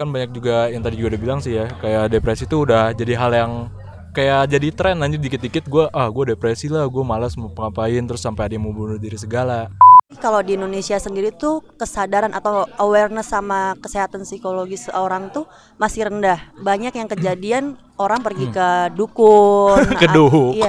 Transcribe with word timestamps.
kan 0.00 0.08
banyak 0.08 0.32
juga 0.32 0.72
yang 0.72 0.80
tadi 0.80 0.96
juga 0.96 1.12
udah 1.12 1.20
bilang 1.20 1.40
sih 1.44 1.60
ya 1.60 1.68
kayak 1.76 2.08
depresi 2.08 2.48
itu 2.48 2.64
udah 2.64 2.96
jadi 2.96 3.20
hal 3.20 3.30
yang 3.36 3.52
kayak 4.16 4.48
jadi 4.48 4.68
tren 4.72 4.96
nanti 4.96 5.20
dikit-dikit 5.20 5.68
gue 5.68 5.92
ah 5.92 6.08
gue 6.08 6.32
depresi 6.32 6.72
lah 6.72 6.88
gue 6.88 7.04
malas 7.04 7.36
mau 7.36 7.52
ngapain 7.52 8.00
terus 8.08 8.24
sampai 8.24 8.48
ada 8.48 8.56
yang 8.56 8.64
mau 8.64 8.72
bunuh 8.72 8.96
diri 8.96 9.20
segala 9.20 9.68
Kalau 10.10 10.42
di 10.42 10.58
Indonesia 10.58 10.98
sendiri 10.98 11.30
tuh 11.30 11.62
kesadaran 11.78 12.34
atau 12.34 12.66
awareness 12.82 13.30
sama 13.30 13.78
kesehatan 13.78 14.26
psikologis 14.26 14.90
orang 14.90 15.30
tuh 15.30 15.46
masih 15.78 16.10
rendah. 16.10 16.50
Banyak 16.58 16.90
yang 16.98 17.06
kejadian 17.06 17.78
orang 17.94 18.18
pergi 18.18 18.50
ke 18.50 18.90
dukun. 18.98 19.78
Ke 20.02 20.10
a- 20.10 20.12
dukun, 20.12 20.58
iya. 20.58 20.66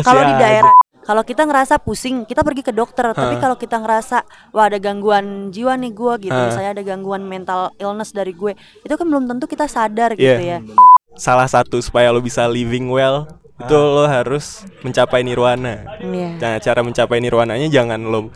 Kalau 0.08 0.22
di 0.24 0.34
daerah 0.40 0.72
kalau 1.10 1.26
kita 1.26 1.42
ngerasa 1.42 1.82
pusing, 1.82 2.22
kita 2.22 2.46
pergi 2.46 2.62
ke 2.62 2.70
dokter. 2.70 3.10
Tapi 3.10 3.42
kalau 3.42 3.58
kita 3.58 3.82
ngerasa 3.82 4.22
wah 4.54 4.70
ada 4.70 4.78
gangguan 4.78 5.50
jiwa 5.50 5.74
nih 5.74 5.90
gue 5.90 6.30
gitu, 6.30 6.38
misalnya 6.38 6.70
ada 6.70 6.86
gangguan 6.86 7.26
mental 7.26 7.74
illness 7.82 8.14
dari 8.14 8.30
gue, 8.30 8.54
itu 8.86 8.94
kan 8.94 9.06
belum 9.10 9.26
tentu 9.26 9.50
kita 9.50 9.66
sadar 9.66 10.14
gitu 10.14 10.38
Iya. 10.38 10.62
ya. 10.62 10.70
Salah 11.18 11.50
satu 11.50 11.82
supaya 11.82 12.14
lo 12.14 12.22
bisa 12.22 12.46
living 12.46 12.86
well 12.86 13.26
itu 13.58 13.74
lo 13.74 14.06
harus 14.06 14.62
mencapai 14.86 15.26
nirwana. 15.26 15.82
Iya. 15.98 16.38
Nah, 16.38 16.54
cara 16.62 16.80
mencapai 16.86 17.18
nirwananya 17.18 17.66
jangan 17.66 18.06
lo 18.06 18.30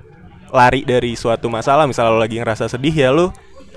lari 0.50 0.82
dari 0.82 1.14
suatu 1.14 1.46
masalah. 1.46 1.86
Misalnya 1.86 2.10
lo 2.10 2.18
lagi 2.18 2.42
ngerasa 2.42 2.66
sedih 2.66 2.90
ya 2.90 3.14
lo 3.14 3.30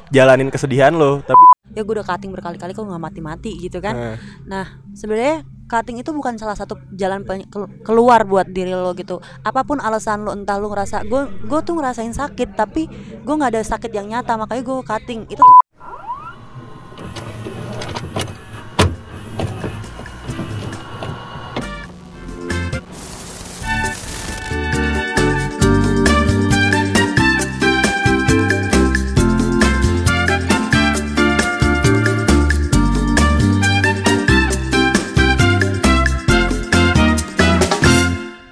jalanin 0.10 0.50
kesedihan 0.50 0.98
lo, 0.98 1.22
tapi 1.22 1.46
Ya 1.78 1.86
gue 1.86 1.94
udah 1.94 2.08
cutting 2.08 2.34
berkali-kali 2.34 2.74
kok 2.74 2.82
nggak 2.82 3.04
mati-mati 3.14 3.62
gitu 3.62 3.78
kan. 3.78 3.94
Eh. 3.94 4.18
Nah, 4.50 4.82
sebenarnya 4.98 5.46
cutting 5.68 6.00
itu 6.00 6.10
bukan 6.16 6.40
salah 6.40 6.56
satu 6.56 6.80
jalan 6.96 7.28
keluar 7.84 8.24
buat 8.24 8.48
diri 8.48 8.72
lo 8.72 8.96
gitu. 8.96 9.20
Apa 9.44 9.68
pun 9.68 9.84
alasan 9.84 10.24
lo, 10.24 10.32
entah 10.34 10.58
lo 10.58 10.72
ngerasa 10.72 11.04
gue 11.06 11.28
gue 11.46 11.60
tuh 11.62 11.76
ngerasain 11.76 12.16
sakit, 12.16 12.56
tapi 12.56 12.88
gue 13.22 13.34
nggak 13.36 13.52
ada 13.54 13.62
sakit 13.62 13.92
yang 13.92 14.08
nyata, 14.08 14.40
makanya 14.40 14.64
gue 14.64 14.78
cutting. 14.82 15.22
Itu 15.28 15.44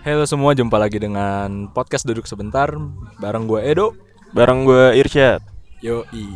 Halo 0.05 0.21
semua 0.29 0.53
jumpa 0.53 0.77
lagi 0.77 1.01
dengan 1.01 1.65
podcast 1.73 2.05
duduk 2.05 2.29
sebentar 2.29 2.69
bareng 3.17 3.49
gue 3.49 3.57
Edo 3.57 3.97
bareng 4.37 4.61
gue 4.61 5.01
Irsyad. 5.01 5.41
Yoi 5.81 6.29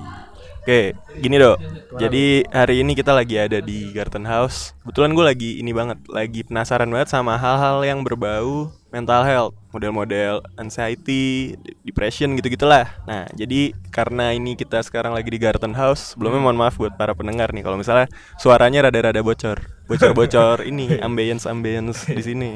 Oke, 0.65 0.97
gini 1.21 1.37
dok. 1.37 1.61
Jadi 2.01 2.49
hari 2.49 2.81
ini 2.81 2.97
kita 2.97 3.13
lagi 3.13 3.37
ada 3.37 3.61
di 3.61 3.93
Garden 3.93 4.25
House. 4.25 4.73
Kebetulan 4.81 5.13
gue 5.13 5.21
lagi 5.21 5.51
ini 5.61 5.69
banget, 5.69 6.01
lagi 6.09 6.41
penasaran 6.41 6.89
banget 6.89 7.13
sama 7.13 7.37
hal-hal 7.37 7.85
yang 7.85 8.01
berbau 8.01 8.73
mental 8.89 9.21
health, 9.21 9.53
model-model 9.69 10.41
anxiety, 10.57 11.53
depression 11.85 12.33
gitu-gitulah. 12.41 12.89
Nah, 13.05 13.29
jadi 13.37 13.77
karena 13.93 14.33
ini 14.33 14.57
kita 14.57 14.81
sekarang 14.81 15.13
lagi 15.13 15.29
di 15.29 15.37
Garden 15.37 15.77
House, 15.77 16.17
sebelumnya 16.17 16.41
mohon 16.41 16.57
maaf 16.57 16.81
buat 16.81 16.97
para 16.97 17.13
pendengar 17.13 17.53
nih 17.53 17.61
kalau 17.61 17.77
misalnya 17.77 18.09
suaranya 18.41 18.89
rada-rada 18.89 19.21
bocor, 19.21 19.61
bocor-bocor 19.85 20.65
ini 20.73 20.97
ambience-ambience 20.97 22.09
di 22.09 22.23
sini. 22.25 22.51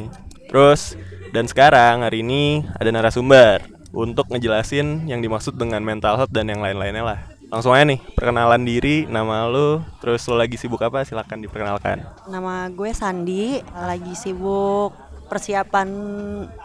Terus 0.53 0.93
dan 1.33 1.49
sekarang 1.49 2.05
hari 2.05 2.21
ini 2.21 2.61
ada 2.77 2.93
narasumber 2.93 3.65
untuk 3.89 4.29
ngejelasin 4.29 5.09
yang 5.09 5.17
dimaksud 5.17 5.57
dengan 5.57 5.81
mental 5.81 6.13
health 6.13 6.29
dan 6.29 6.45
yang 6.45 6.61
lain-lainnya 6.61 7.01
lah. 7.01 7.19
Langsung 7.49 7.73
aja 7.73 7.89
nih, 7.89 7.97
perkenalan 8.13 8.61
diri, 8.61 9.09
nama 9.09 9.49
lu, 9.49 9.81
terus 9.97 10.21
lo 10.29 10.37
lagi 10.37 10.57
sibuk 10.57 10.81
apa? 10.85 11.01
Silahkan 11.05 11.41
diperkenalkan. 11.41 12.05
nama 12.29 12.69
gue 12.69 12.93
Sandi, 12.93 13.65
lagi 13.73 14.13
sibuk 14.13 14.93
persiapan 15.33 15.89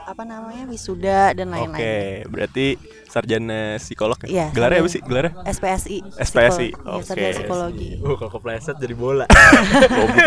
apa 0.05 0.23
namanya 0.29 0.69
wisuda 0.69 1.33
dan 1.33 1.49
lain-lain. 1.49 1.81
Oke, 1.81 2.29
berarti 2.29 2.67
sarjana 3.09 3.81
psikolog 3.81 4.21
ya? 4.25 4.29
Iya, 4.29 4.47
Gelarnya 4.53 4.79
apa 4.85 4.91
sih? 4.93 5.01
Gelarnya? 5.01 5.33
SPSI. 5.49 5.99
SPSI, 6.21 6.69
iya, 6.77 6.93
oke. 6.93 7.05
sarjana 7.09 7.33
psikologi. 7.33 7.91
Uh 8.05 8.15
kalau 8.21 8.31
kepleset 8.37 8.77
jadi 8.77 8.93
bola 8.93 9.25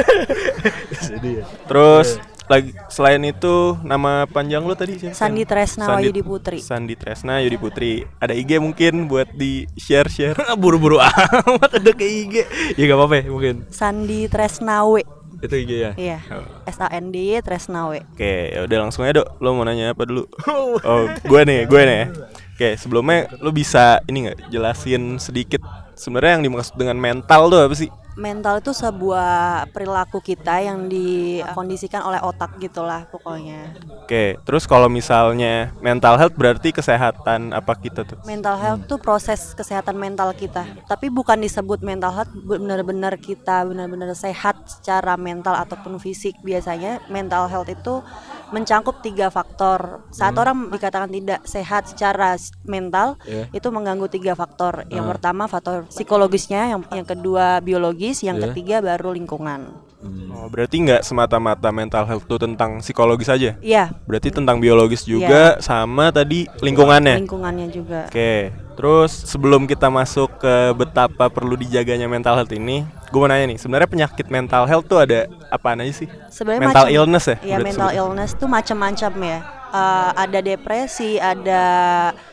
Jadi 1.12 1.30
ya 1.42 1.46
Terus 1.70 2.18
lagi 2.44 2.72
selain 2.88 3.22
itu 3.22 3.54
nama 3.82 4.26
panjang 4.26 4.60
lo 4.60 4.74
tadi 4.74 4.98
siapa? 4.98 5.14
Sandi 5.14 5.44
Tresna 5.44 5.86
Sandi- 5.86 5.96
Wahyudi 6.04 6.22
Putri. 6.22 6.60
Sandi 6.60 6.94
Tresna 6.94 7.40
Yudi 7.40 7.56
Putri. 7.56 7.94
Ada 8.18 8.34
IG 8.34 8.58
mungkin 8.58 9.06
buat 9.06 9.30
di 9.32 9.68
share 9.74 10.08
share. 10.08 10.36
Buru-buru 10.62 10.98
amat 10.98 11.72
ada 11.74 11.92
ke 11.92 12.04
IG 12.04 12.36
Ya 12.76 12.84
gak 12.86 12.98
apa-apa 12.98 13.16
ya 13.18 13.26
mungkin 13.26 13.56
Sandi 13.68 14.28
Tresnawe. 14.28 15.02
Itu 15.40 15.56
IG 15.56 15.72
ya 15.74 15.92
Iya. 15.96 16.20
Oh. 16.30 16.46
S 16.66 16.78
A 16.78 16.92
N 16.92 17.10
D 17.10 17.32
Y 17.32 17.40
Tresnawe. 17.40 17.98
Oke, 18.06 18.34
ya 18.52 18.62
udah 18.62 18.78
langsung 18.80 19.02
aja 19.04 19.20
dok. 19.20 19.38
Lo 19.38 19.54
mau 19.54 19.64
nanya 19.64 19.92
apa 19.92 20.04
dulu? 20.04 20.28
Oh, 20.84 21.06
gue 21.08 21.42
nih, 21.44 21.66
gue 21.66 21.82
nih. 21.82 21.98
ya. 21.98 22.06
Oke, 22.52 22.70
sebelumnya 22.76 23.26
lo 23.38 23.50
bisa 23.50 24.04
ini 24.06 24.28
nggak 24.28 24.50
jelasin 24.50 25.18
sedikit 25.18 25.66
sebenarnya 25.94 26.38
yang 26.38 26.46
dimaksud 26.46 26.76
dengan 26.76 26.94
mental 26.94 27.50
tuh 27.50 27.64
apa 27.64 27.74
sih? 27.74 27.90
Mental 28.20 28.60
itu 28.60 28.76
sebuah 28.76 29.72
perilaku 29.72 30.20
kita 30.20 30.60
yang 30.60 30.92
dikondisikan 30.92 32.04
oleh 32.04 32.20
otak 32.20 32.60
gitulah 32.60 33.08
pokoknya. 33.08 33.72
Oke, 34.04 34.36
terus 34.44 34.68
kalau 34.68 34.92
misalnya 34.92 35.72
mental 35.80 36.20
health 36.20 36.36
berarti 36.36 36.76
kesehatan 36.76 37.56
apa 37.56 37.72
kita 37.80 38.04
tuh? 38.04 38.20
Mental 38.28 38.60
health 38.60 38.84
tuh 38.92 39.00
proses 39.00 39.56
kesehatan 39.56 39.96
mental 39.96 40.36
kita. 40.36 40.68
Tapi 40.92 41.08
bukan 41.08 41.40
disebut 41.40 41.80
mental 41.80 42.12
health 42.12 42.32
benar-benar 42.44 43.16
kita 43.16 43.64
benar-benar 43.64 44.12
sehat 44.12 44.60
secara 44.68 45.16
mental 45.16 45.56
ataupun 45.56 45.96
fisik. 45.96 46.36
Biasanya 46.44 47.00
mental 47.08 47.48
health 47.48 47.72
itu 47.72 48.04
mencangkup 48.52 49.00
tiga 49.00 49.32
faktor. 49.32 50.04
Saat 50.12 50.36
orang 50.36 50.70
dikatakan 50.70 51.10
tidak 51.10 51.42
sehat 51.48 51.88
secara 51.88 52.36
mental, 52.68 53.16
Iya. 53.24 53.48
itu 53.52 53.68
mengganggu 53.72 54.08
tiga 54.12 54.36
faktor. 54.36 54.86
Yang 54.92 55.18
pertama 55.18 55.48
faktor 55.48 55.88
psikologisnya, 55.88 56.72
yang 56.76 56.82
yang 56.92 57.08
kedua 57.08 57.64
biologis, 57.64 58.22
yang 58.22 58.38
Iya. 58.38 58.52
ketiga 58.52 58.78
baru 58.84 59.16
lingkungan. 59.16 59.91
Oh, 60.32 60.50
berarti 60.50 60.82
nggak 60.82 61.02
semata-mata 61.02 61.70
mental 61.70 62.02
health 62.04 62.26
tuh 62.26 62.42
tentang 62.42 62.82
psikologis 62.82 63.30
aja? 63.30 63.54
Iya, 63.62 63.94
Berarti 64.10 64.34
tentang 64.34 64.58
biologis 64.58 65.06
juga 65.06 65.62
sama 65.62 66.10
tadi 66.10 66.50
lingkungannya. 66.58 67.22
lingkungannya 67.22 67.70
juga. 67.70 68.10
Oke, 68.10 68.50
terus 68.74 69.14
sebelum 69.14 69.70
kita 69.70 69.88
masuk 69.88 70.42
ke 70.42 70.54
betapa 70.74 71.30
perlu 71.30 71.54
dijaganya 71.54 72.10
mental 72.10 72.34
health 72.34 72.50
ini, 72.50 72.82
gue 72.82 73.20
mau 73.20 73.30
nanya 73.30 73.54
nih, 73.54 73.62
sebenarnya 73.62 73.86
penyakit 73.86 74.26
mental 74.28 74.66
health 74.66 74.90
tuh 74.90 74.98
ada 74.98 75.30
apaan 75.54 75.86
aja 75.86 75.94
sih? 75.94 76.10
Sebenarnya 76.34 76.62
mental 76.66 76.86
macam- 76.86 76.96
illness 76.98 77.26
ya? 77.28 77.38
Iya 77.44 77.58
mental 77.62 77.90
illness 77.94 78.32
tuh 78.34 78.50
macam-macam 78.50 79.12
ya. 79.22 79.61
Eh, 79.72 80.12
ada 80.20 80.44
depresi, 80.44 81.16
ada 81.16 81.64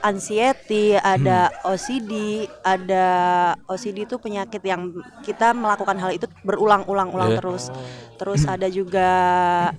anxiety, 0.03 0.99
ada 0.99 1.54
Hmm. 1.62 1.71
OCD, 1.71 2.12
ada 2.66 3.06
OCD 3.71 4.10
itu 4.10 4.19
penyakit 4.19 4.59
yang 4.66 4.91
kita 5.22 5.54
melakukan 5.54 6.03
hal 6.03 6.10
itu 6.10 6.26
berulang-ulang-ulang 6.43 7.31
Iya. 7.34 7.38
terus. 7.38 7.71
Terus 8.19 8.43
ada 8.43 8.66
juga 8.66 9.10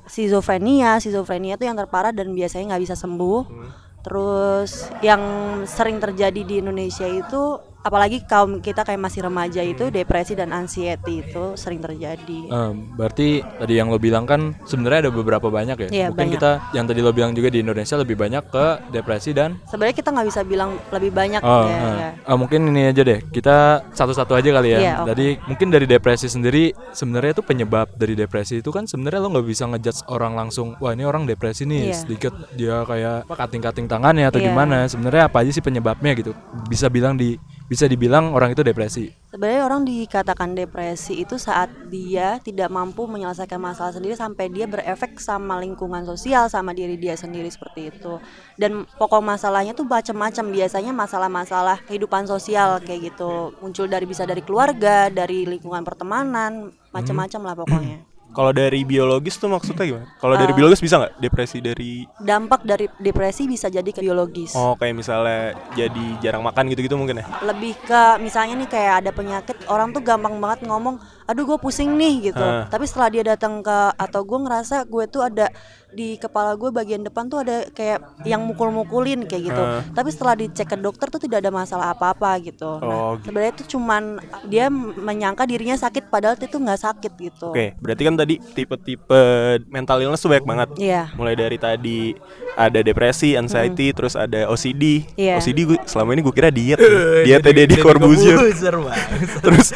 schizophrenia. 0.07 1.03
Schizophrenia 1.03 1.59
itu 1.59 1.67
yang 1.67 1.75
terparah 1.75 2.15
dan 2.15 2.31
biasanya 2.31 2.75
nggak 2.75 2.83
bisa 2.87 2.95
sembuh. 2.95 3.41
Hmm. 3.43 3.69
Terus 4.07 4.87
yang 5.03 5.21
sering 5.67 5.99
terjadi 5.99 6.39
di 6.47 6.63
Indonesia 6.63 7.03
itu 7.03 7.59
apalagi 7.89 8.21
kaum 8.23 8.61
kita 8.61 8.85
kayak 8.85 9.01
masih 9.01 9.25
remaja 9.25 9.65
itu 9.65 9.89
depresi 9.89 10.37
dan 10.37 10.53
anxiety 10.53 11.25
itu 11.25 11.57
sering 11.57 11.81
terjadi. 11.81 12.39
Eh, 12.45 12.71
berarti 12.93 13.41
tadi 13.41 13.73
yang 13.73 13.89
lo 13.89 13.97
bilang 13.97 14.23
kan 14.23 14.53
sebenarnya 14.63 15.09
ada 15.09 15.11
beberapa 15.11 15.49
banyak 15.49 15.75
ya. 15.75 15.89
Iya, 15.89 16.07
Mungkin 16.13 16.29
banyak. 16.29 16.33
kita 16.37 16.51
yang 16.71 16.85
tadi 16.85 16.99
lo 17.01 17.09
bilang 17.09 17.33
juga 17.33 17.49
di 17.49 17.59
Indonesia 17.59 17.97
lebih 17.97 18.13
banyak 18.13 18.43
ke 18.47 18.65
depresi 18.93 19.33
dan 19.33 19.57
Sebenarnya 19.65 19.95
kita 19.97 20.09
nggak 20.13 20.27
bisa 20.29 20.41
bilang 20.45 20.77
lebih 20.93 21.09
banyak 21.09 21.41
Oh, 21.41 21.65
ya, 21.65 21.79
ya. 21.97 22.09
Eh, 22.21 22.37
mungkin 22.37 22.69
ini 22.69 22.93
aja 22.93 23.01
deh. 23.01 23.25
Kita 23.25 23.81
satu-satu 23.89 24.37
aja 24.37 24.49
kali 24.53 24.69
ya. 24.69 24.79
Iya, 24.79 24.93
oke. 25.01 25.07
Jadi 25.09 25.27
mungkin 25.49 25.67
dari 25.73 25.85
depresi 25.89 26.27
sendiri 26.29 26.69
sebenarnya 26.93 27.33
itu 27.33 27.43
penyebab 27.43 27.89
dari 27.97 28.13
depresi 28.13 28.61
itu 28.61 28.69
kan 28.69 28.85
sebenarnya 28.85 29.17
lo 29.17 29.33
nggak 29.33 29.47
bisa 29.47 29.65
ngejudge 29.65 30.05
orang 30.05 30.37
langsung. 30.37 30.77
Wah 30.77 30.93
ini 30.93 31.07
orang 31.07 31.25
depresi 31.25 31.65
nih. 31.65 31.89
Iya. 31.89 31.97
Sedikit 31.97 32.33
dia 32.53 32.85
kayak 32.85 33.25
kating-kating 33.25 33.89
tangannya 33.89 34.29
atau 34.29 34.37
Iya. 34.37 34.53
gimana. 34.53 34.77
Sebenarnya 34.85 35.23
apa 35.25 35.41
aja 35.41 35.49
sih 35.49 35.63
penyebabnya 35.63 36.11
gitu. 36.13 36.35
Bisa 36.67 36.91
bilang 36.91 37.15
di 37.15 37.39
bisa 37.69 37.85
dibilang 37.85 38.33
orang 38.33 38.57
itu 38.57 38.65
depresi. 38.65 39.13
Sebenarnya 39.29 39.61
orang 39.61 39.85
dikatakan 39.85 40.57
depresi 40.57 41.21
itu 41.21 41.37
saat 41.37 41.69
dia 41.93 42.41
tidak 42.41 42.73
mampu 42.73 43.05
menyelesaikan 43.05 43.61
masalah 43.61 43.93
sendiri 43.93 44.17
sampai 44.17 44.49
dia 44.49 44.65
berefek 44.65 45.21
sama 45.21 45.61
lingkungan 45.61 46.01
sosial 46.01 46.49
sama 46.49 46.73
diri 46.73 46.97
dia 46.97 47.13
sendiri 47.13 47.45
seperti 47.45 47.93
itu. 47.93 48.17
Dan 48.57 48.89
pokok 48.97 49.21
masalahnya 49.21 49.77
tuh 49.77 49.85
macam-macam. 49.85 50.49
Biasanya 50.49 50.91
masalah-masalah 50.97 51.85
kehidupan 51.85 52.25
sosial 52.25 52.81
kayak 52.81 53.13
gitu. 53.13 53.53
Muncul 53.61 53.85
dari 53.85 54.09
bisa 54.09 54.25
dari 54.25 54.41
keluarga, 54.41 55.13
dari 55.13 55.45
lingkungan 55.45 55.85
pertemanan, 55.85 56.73
macam-macam 56.89 57.41
lah 57.45 57.55
pokoknya. 57.55 57.97
Kalau 58.29 58.51
dari 58.51 58.81
biologis 58.81 59.35
tuh 59.35 59.47
maksudnya 59.47 59.83
gimana? 59.83 60.05
Kalau 60.15 60.33
dari 60.33 60.49
Ah. 60.49 60.55
biologis 60.55 60.79
bisa 60.79 60.95
nggak 60.97 61.17
depresi 61.17 61.57
dari 61.59 62.05
Dampak 62.15 62.61
dari 62.61 62.85
depresi 62.95 63.45
bisa 63.45 63.67
jadi 63.67 63.85
ke 63.85 63.99
biologis. 63.99 64.53
oh 64.53 64.73
kayak 64.75 64.93
misalnya 64.93 65.39
jadi 65.73 66.05
jarang 66.19 66.41
makan 66.41 66.69
gitu-gitu 66.69 66.93
mungkin 66.93 67.19
ya? 67.19 67.25
lebih 67.41 67.73
ke 67.79 68.01
misalnya 68.19 68.53
nih 68.55 68.69
kayak 68.69 68.93
ada 68.99 69.11
penyakit 69.11 69.57
orang 69.65 69.89
tuh 69.89 69.99
gampang 69.99 70.37
banget 70.37 70.63
ngomong 70.63 71.01
aduh 71.29 71.45
gue 71.45 71.57
pusing 71.57 71.93
nih 71.93 72.15
gitu 72.27 72.41
Ah. 72.41 72.65
tapi 72.65 72.83
setelah 72.83 73.07
dia 73.07 73.23
datang 73.23 73.61
ke 73.61 73.69
atau 73.93 74.21
gue 74.23 74.39
ngerasa 74.39 74.81
gue 74.83 75.05
tuh 75.05 75.21
ada 75.21 75.53
di 75.87 76.17
kepala 76.17 76.53
gue 76.53 76.69
bagian 76.69 77.01
depan 77.01 77.25
tuh 77.25 77.39
ada 77.39 77.65
kayak 77.67 77.97
yang 78.23 78.41
mukul-mukulin 78.43 79.23
kayak 79.23 79.43
gitu 79.47 79.61
Ah. 79.61 79.85
tapi 79.87 80.09
setelah 80.09 80.33
dicek 80.33 80.65
ke 80.65 80.75
dokter 80.75 81.05
tuh 81.07 81.17
tidak 81.17 81.41
ada 81.41 81.51
masalah 81.51 81.93
apa-apa 81.93 82.33
gitu 82.43 82.65
Oh, 82.75 82.81
nah 82.81 82.97
gitu. 83.15 83.29
sebenarnya 83.29 83.53
itu 83.53 83.63
cuman 83.69 84.03
dia 84.43 84.65
menyangka 84.69 85.45
dirinya 85.45 85.73
sakit 85.75 86.09
padahal 86.09 86.33
itu 86.35 86.55
nggak 86.55 86.79
sakit 86.79 87.13
gitu 87.15 87.49
Oke, 87.49 87.77
berarti 87.77 88.01
kan 88.03 88.15
tadi 88.15 88.35
tipe-tipe 88.39 89.21
mental 89.67 89.97
illness 89.99 90.19
tuh 90.19 90.29
banyak 90.29 90.45
banget. 90.45 90.69
Iya. 90.77 91.13
Mulai 91.13 91.35
dari 91.35 91.57
tadi 91.57 92.13
ada 92.53 92.79
depresi, 92.79 93.33
anxiety, 93.33 93.89
terus 93.91 94.13
ada 94.13 94.45
OCD. 94.47 95.05
Iya. 95.13 95.37
OCD 95.37 95.59
gue 95.63 95.77
selama 95.83 96.09
ini 96.11 96.21
gue 96.21 96.31
kira 96.31 96.49
diet. 96.49 96.77
diet 97.23 97.41
Deddy 97.41 97.77
Corbuzier. 97.77 98.37
terus 99.43 99.73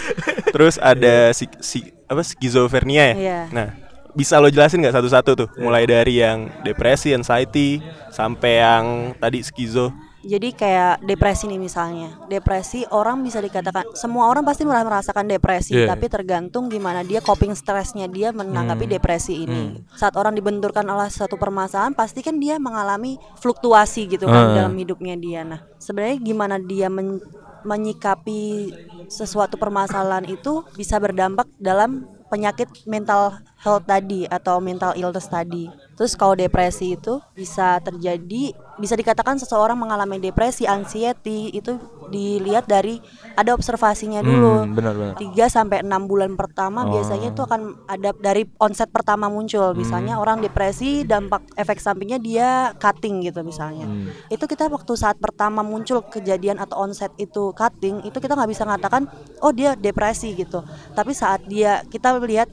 terus 0.54 0.78
ada 0.78 1.34
si, 1.34 1.50
si 1.60 1.82
apa 2.06 2.22
skizofrenia 2.22 3.12
ya. 3.12 3.16
Iya. 3.18 3.40
Nah, 3.50 3.68
bisa 4.14 4.38
lo 4.38 4.48
jelasin 4.48 4.80
nggak 4.80 4.94
satu-satu 4.94 5.32
tuh? 5.34 5.50
Mulai 5.58 5.90
dari 5.90 6.22
yang 6.22 6.48
depresi, 6.62 7.12
anxiety 7.12 7.82
sampai 8.08 8.62
yang 8.62 8.86
tadi 9.18 9.42
skizo. 9.42 9.90
Jadi 10.24 10.56
kayak 10.56 11.04
depresi 11.04 11.52
nih 11.52 11.60
misalnya. 11.60 12.16
Depresi 12.32 12.88
orang 12.96 13.20
bisa 13.20 13.44
dikatakan 13.44 13.92
semua 13.92 14.32
orang 14.32 14.48
pasti 14.48 14.64
merasa 14.64 14.88
merasakan 14.88 15.28
depresi, 15.28 15.76
Iya. 15.76 15.92
tapi 15.92 16.08
tergantung 16.08 16.72
gimana 16.72 17.04
dia 17.04 17.20
coping 17.20 17.52
stresnya 17.52 18.08
dia 18.08 18.32
menanggapi 18.32 18.88
Hmm. 18.88 18.94
depresi 18.96 19.44
ini. 19.44 19.84
Saat 19.92 20.16
orang 20.16 20.32
dibenturkan 20.32 20.88
oleh 20.88 21.12
satu 21.12 21.36
permasalahan, 21.36 21.92
pasti 21.92 22.24
kan 22.24 22.40
dia 22.40 22.56
mengalami 22.56 23.20
fluktuasi 23.36 24.08
gitu 24.08 24.24
kan 24.24 24.56
Ah. 24.56 24.64
dalam 24.64 24.72
hidupnya 24.80 25.20
dia. 25.20 25.44
Nah, 25.44 25.60
sebenarnya 25.76 26.16
gimana 26.24 26.56
dia 26.56 26.88
men- 26.88 27.20
menyikapi 27.64 28.72
sesuatu 29.08 29.56
permasalahan 29.60 30.28
itu 30.28 30.64
bisa 30.76 31.00
berdampak 31.00 31.48
dalam 31.60 32.08
penyakit 32.28 32.70
mental 32.88 33.40
health 33.64 33.88
tadi 33.88 34.28
atau 34.28 34.60
mental 34.60 34.94
illness 35.00 35.32
tadi. 35.32 35.72
Terus 35.96 36.14
kalau 36.20 36.36
depresi 36.36 37.00
itu 37.00 37.24
bisa 37.32 37.80
terjadi, 37.80 38.52
bisa 38.76 38.94
dikatakan 39.00 39.40
seseorang 39.40 39.80
mengalami 39.80 40.20
depresi, 40.20 40.68
anxiety 40.68 41.54
itu 41.56 41.80
dilihat 42.12 42.68
dari 42.68 43.00
ada 43.34 43.56
observasinya 43.56 44.20
dulu. 44.20 44.68
Hmm, 44.68 44.76
benar 44.76 44.94
benar. 44.94 45.16
3 45.18 45.48
sampai 45.50 45.82
6 45.82 46.04
bulan 46.06 46.36
pertama 46.36 46.86
Oh. 46.86 46.92
biasanya 47.00 47.32
itu 47.32 47.42
akan 47.42 47.88
ada 47.88 48.12
dari 48.20 48.44
onset 48.60 48.92
pertama 48.92 49.32
muncul. 49.32 49.72
Misalnya 49.74 50.20
orang 50.20 50.44
depresi 50.44 51.08
dampak 51.08 51.48
efek 51.56 51.80
sampingnya 51.80 52.20
dia 52.20 52.48
cutting 52.78 53.24
gitu 53.24 53.42
misalnya. 53.42 53.88
Hmm. 53.88 54.12
Itu 54.28 54.46
kita 54.46 54.68
waktu 54.68 54.94
saat 55.00 55.18
pertama 55.18 55.64
muncul 55.64 56.04
kejadian 56.04 56.60
atau 56.60 56.84
onset 56.84 57.16
itu 57.16 57.56
cutting, 57.56 58.04
itu 58.04 58.18
kita 58.20 58.36
nggak 58.36 58.52
bisa 58.52 58.68
mengatakan 58.68 59.08
oh 59.40 59.56
dia 59.56 59.74
depresi 59.80 60.36
gitu. 60.36 60.62
Tapi 60.94 61.16
saat 61.16 61.48
dia 61.48 61.82
kita 61.88 62.20
lihat 62.20 62.52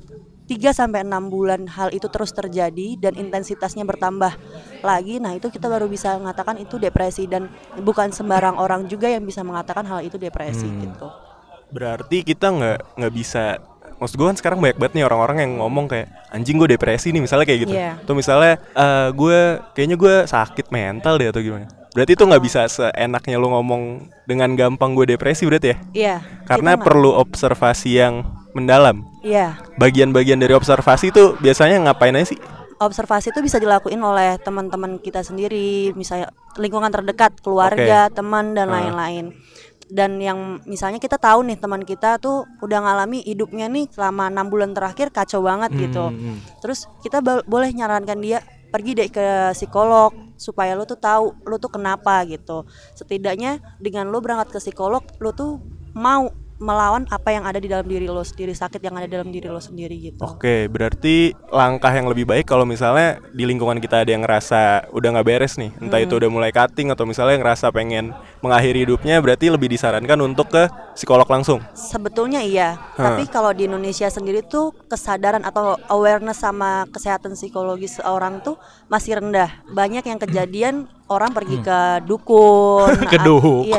3 0.51 0.75
sampai 0.75 1.07
6 1.07 1.31
bulan 1.31 1.71
hal 1.71 1.95
itu 1.95 2.11
terus 2.11 2.35
terjadi 2.35 2.99
dan 2.99 3.15
intensitasnya 3.15 3.87
bertambah 3.87 4.35
lagi. 4.83 5.23
Nah, 5.23 5.39
itu 5.39 5.47
kita 5.47 5.71
baru 5.71 5.87
bisa 5.87 6.19
mengatakan 6.19 6.59
itu 6.59 6.75
depresi 6.75 7.31
dan 7.31 7.47
bukan 7.79 8.11
sembarang 8.11 8.59
orang 8.59 8.91
juga 8.91 9.07
yang 9.07 9.23
bisa 9.23 9.47
mengatakan 9.47 9.87
hal 9.87 10.03
itu 10.03 10.19
depresi 10.19 10.67
Hmm. 10.67 10.91
gitu. 10.91 11.07
Berarti 11.71 12.27
kita 12.27 12.51
nggak 12.51 12.79
nggak 12.99 13.15
bisa 13.15 13.45
Maksud 14.01 14.17
gue 14.17 14.33
kan 14.33 14.39
sekarang 14.41 14.65
banyak 14.65 14.81
banget 14.81 14.93
nih 14.97 15.05
orang-orang 15.05 15.45
yang 15.45 15.53
ngomong 15.61 15.85
kayak 15.85 16.09
anjing 16.33 16.57
gue 16.57 16.73
depresi 16.73 17.13
nih 17.13 17.21
misalnya 17.21 17.45
kayak 17.45 17.69
gitu. 17.69 17.75
Iya. 17.77 18.01
Atau 18.01 18.17
misalnya 18.17 18.57
eh, 18.73 19.09
gue 19.13 19.39
kayaknya 19.77 19.97
gue 20.01 20.15
sakit 20.25 20.73
mental 20.73 21.21
deh 21.21 21.29
atau 21.29 21.45
gimana. 21.45 21.69
Berarti 21.93 22.17
itu 22.17 22.25
nggak 22.25 22.41
bisa 22.41 22.65
seenaknya 22.65 23.37
lu 23.37 23.53
ngomong 23.53 24.09
dengan 24.25 24.57
gampang 24.57 24.97
gue 24.97 25.05
depresi 25.05 25.45
berarti 25.45 25.69
ya? 25.69 25.77
Iya. 25.93 26.17
Karena 26.49 26.73
kita 26.73 26.81
nggak- 26.81 26.87
perlu 26.89 27.11
observasi 27.13 28.01
yang 28.01 28.25
mendalam. 28.57 29.05
Iya. 29.21 29.61
Bagian-bagian 29.77 30.41
dari 30.41 30.57
observasi 30.57 31.13
itu 31.13 31.37
biasanya 31.39 31.81
ngapain 31.85 32.17
aja 32.17 32.33
sih? 32.33 32.41
observasi 32.81 33.29
itu 33.29 33.45
bisa 33.45 33.61
dilakuin 33.61 34.01
oleh 34.01 34.41
teman-teman 34.41 34.97
kita 34.97 35.21
sendiri, 35.21 35.93
misalnya 35.93 36.33
lingkungan 36.57 36.89
terdekat, 36.89 37.37
keluarga, 37.45 38.09
teman 38.09 38.57
dan 38.57 38.73
lain-lain. 38.73 39.37
Dan 39.91 40.17
yang 40.23 40.65
misalnya 40.65 40.97
kita 40.97 41.21
tahu 41.21 41.45
nih 41.45 41.61
teman 41.61 41.83
kita 41.85 42.17
tuh 42.17 42.47
udah 42.63 42.79
ngalami 42.81 43.21
hidupnya 43.27 43.67
nih 43.69 43.91
selama 43.91 44.31
enam 44.33 44.47
bulan 44.49 44.73
terakhir 44.73 45.13
kacau 45.13 45.45
banget 45.45 45.77
gitu. 45.77 46.09
Hmm, 46.09 46.17
hmm. 46.17 46.37
Terus 46.63 46.87
kita 47.03 47.21
bo- 47.21 47.45
boleh 47.45 47.75
nyarankan 47.75 48.19
dia 48.23 48.39
pergi 48.71 48.95
deh 48.95 49.11
ke 49.11 49.51
psikolog 49.51 50.15
supaya 50.39 50.79
lu 50.79 50.87
tuh 50.87 50.97
tahu 50.97 51.35
lu 51.43 51.59
tuh 51.59 51.75
kenapa 51.75 52.23
gitu. 52.31 52.65
Setidaknya 52.95 53.59
dengan 53.83 54.09
lu 54.09 54.23
berangkat 54.23 54.55
ke 54.55 54.59
psikolog, 54.63 55.03
lu 55.19 55.35
tuh 55.35 55.59
mau 55.91 56.31
melawan 56.61 57.09
apa 57.09 57.33
yang 57.33 57.49
ada 57.49 57.57
di 57.57 57.73
dalam 57.73 57.89
diri 57.89 58.05
lo 58.05 58.21
sendiri, 58.21 58.53
sakit 58.53 58.85
yang 58.85 58.95
ada 59.01 59.09
dalam 59.09 59.33
diri 59.33 59.49
lo 59.49 59.59
sendiri 59.59 59.97
gitu. 59.97 60.21
Oke, 60.21 60.69
berarti 60.69 61.33
langkah 61.49 61.89
yang 61.89 62.05
lebih 62.07 62.29
baik 62.29 62.45
kalau 62.45 62.69
misalnya 62.69 63.17
di 63.33 63.49
lingkungan 63.49 63.81
kita 63.81 64.05
ada 64.05 64.11
yang 64.13 64.21
ngerasa 64.21 64.93
udah 64.93 65.09
nggak 65.17 65.27
beres 65.27 65.57
nih, 65.57 65.73
entah 65.81 65.97
itu 65.97 66.21
udah 66.21 66.29
mulai 66.29 66.53
cutting 66.53 66.93
atau 66.93 67.09
misalnya 67.09 67.41
ngerasa 67.41 67.73
pengen 67.73 68.13
mengakhiri 68.45 68.85
hidupnya, 68.85 69.25
berarti 69.25 69.49
lebih 69.49 69.73
disarankan 69.73 70.21
untuk 70.21 70.53
ke 70.53 70.69
psikolog 70.93 71.25
langsung. 71.33 71.65
Sebetulnya 71.73 72.45
iya, 72.45 72.77
tapi 72.93 73.25
kalau 73.33 73.57
di 73.57 73.65
Indonesia 73.65 74.13
sendiri 74.13 74.45
tuh 74.45 74.77
kesadaran 74.87 75.41
atau 75.49 75.81
awareness 75.89 76.45
sama 76.45 76.85
kesehatan 76.93 77.33
psikologis 77.41 77.97
seorang 77.97 78.45
tuh 78.45 78.61
masih 78.93 79.17
rendah. 79.17 79.65
Banyak 79.73 80.05
yang 80.05 80.21
kejadian 80.21 80.93
orang 81.11 81.35
pergi 81.35 81.59
ke 81.59 81.81
dukun. 82.07 82.95
Ke 83.11 83.19
a- 83.19 83.25
dukun, 83.27 83.67
iya. 83.67 83.79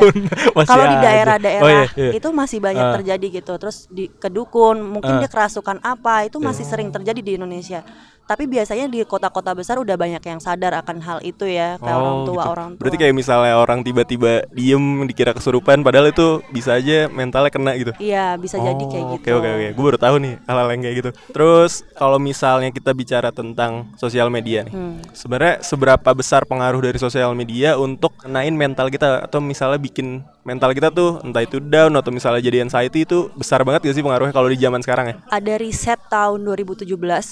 Kalau 0.70 0.84
di 0.84 0.96
daerah-daerah 1.00 1.64
Oh, 1.64 1.70
iya, 1.72 1.84
iya. 1.96 2.12
itu 2.12 2.28
masih 2.30 2.60
banyak 2.60 2.84
Ah. 2.84 2.94
terjadi 3.00 3.26
gitu. 3.40 3.52
Terus 3.56 3.88
di 3.88 4.12
ke 4.12 4.28
dukun, 4.28 4.76
mungkin 4.78 5.16
Ah. 5.16 5.20
dia 5.24 5.30
kerasukan 5.32 5.80
apa, 5.80 6.28
itu 6.28 6.36
masih 6.36 6.68
sering 6.68 6.92
terjadi 6.92 7.18
di 7.18 7.32
Indonesia. 7.34 7.80
Tapi 8.22 8.46
biasanya 8.46 8.86
di 8.86 9.02
kota-kota 9.02 9.52
besar 9.52 9.76
udah 9.76 9.94
banyak 9.94 10.22
yang 10.22 10.38
sadar 10.38 10.72
akan 10.78 10.98
hal 11.00 11.18
itu 11.20 11.44
ya, 11.44 11.76
kayak 11.76 11.96
orang 11.96 12.18
tua 12.24 12.42
gitu. 12.42 12.52
orang 12.52 12.68
tua. 12.72 12.80
Berarti 12.80 12.96
kayak 12.96 13.14
misalnya 13.14 13.54
orang 13.56 13.80
tiba-tiba 13.82 14.32
diem 14.48 14.84
dikira 15.04 15.32
kesurupan, 15.32 15.82
padahal 15.82 16.08
itu 16.08 16.40
bisa 16.48 16.78
aja 16.78 17.06
mentalnya 17.06 17.50
kena 17.50 17.72
gitu. 17.74 17.92
Iya, 17.98 18.34
bisa 18.36 18.56
jadi 18.56 18.78
kayak 18.80 19.04
Oh, 19.04 19.10
gitu. 19.14 19.20
Oke 19.20 19.30
oke 19.34 19.48
oke, 19.50 19.68
gue 19.74 19.84
baru 19.84 19.98
tahu 19.98 20.16
nih 20.18 20.34
hal-hal 20.46 20.68
yang 20.70 20.82
kayak 20.82 20.96
gitu. 20.96 21.10
Terus 21.30 21.72
kalau 21.92 22.16
misalnya 22.16 22.70
kita 22.70 22.90
bicara 22.92 23.28
tentang 23.30 23.90
sosial 23.96 24.28
media 24.28 24.64
nih, 24.64 24.72
Hmm. 24.72 24.96
sebenarnya 25.12 25.60
seberapa 25.60 26.10
besar 26.12 26.46
pengaruh 26.46 26.80
dari 26.80 26.96
sosial 26.96 27.34
media 27.34 27.76
untuk 27.76 28.14
kenain 28.16 28.54
mental 28.54 28.88
kita 28.88 29.22
atau 29.22 29.42
misalnya 29.42 29.76
bikin 29.76 30.22
mental 30.42 30.74
kita 30.74 30.90
tuh 30.90 31.22
entah 31.22 31.42
itu 31.42 31.62
down 31.62 31.94
atau 31.94 32.10
misalnya 32.10 32.42
jadi 32.42 32.66
anxiety 32.66 33.06
itu 33.06 33.30
besar 33.38 33.62
banget 33.62 33.86
gak 33.86 33.94
sih 33.94 34.02
pengaruhnya 34.02 34.34
kalau 34.34 34.50
di 34.50 34.58
zaman 34.58 34.82
sekarang 34.82 35.06
ya? 35.06 35.14
ada 35.30 35.54
riset 35.54 35.98
tahun 36.10 36.42
2017 36.42 36.86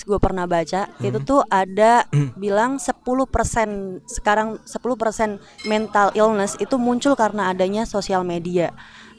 gue 0.06 0.18
pernah 0.22 0.46
baca 0.46 0.82
Hmm. 0.90 1.06
itu 1.06 1.18
tuh 1.22 1.40
ada 1.50 2.06
bilang 2.38 2.78
10% 2.78 2.94
sekarang 4.06 4.62
10% 4.64 5.40
mental 5.66 6.08
illness 6.14 6.54
itu 6.62 6.76
muncul 6.78 7.12
karena 7.18 7.50
adanya 7.50 7.84
sosial 7.84 8.22
media. 8.22 8.70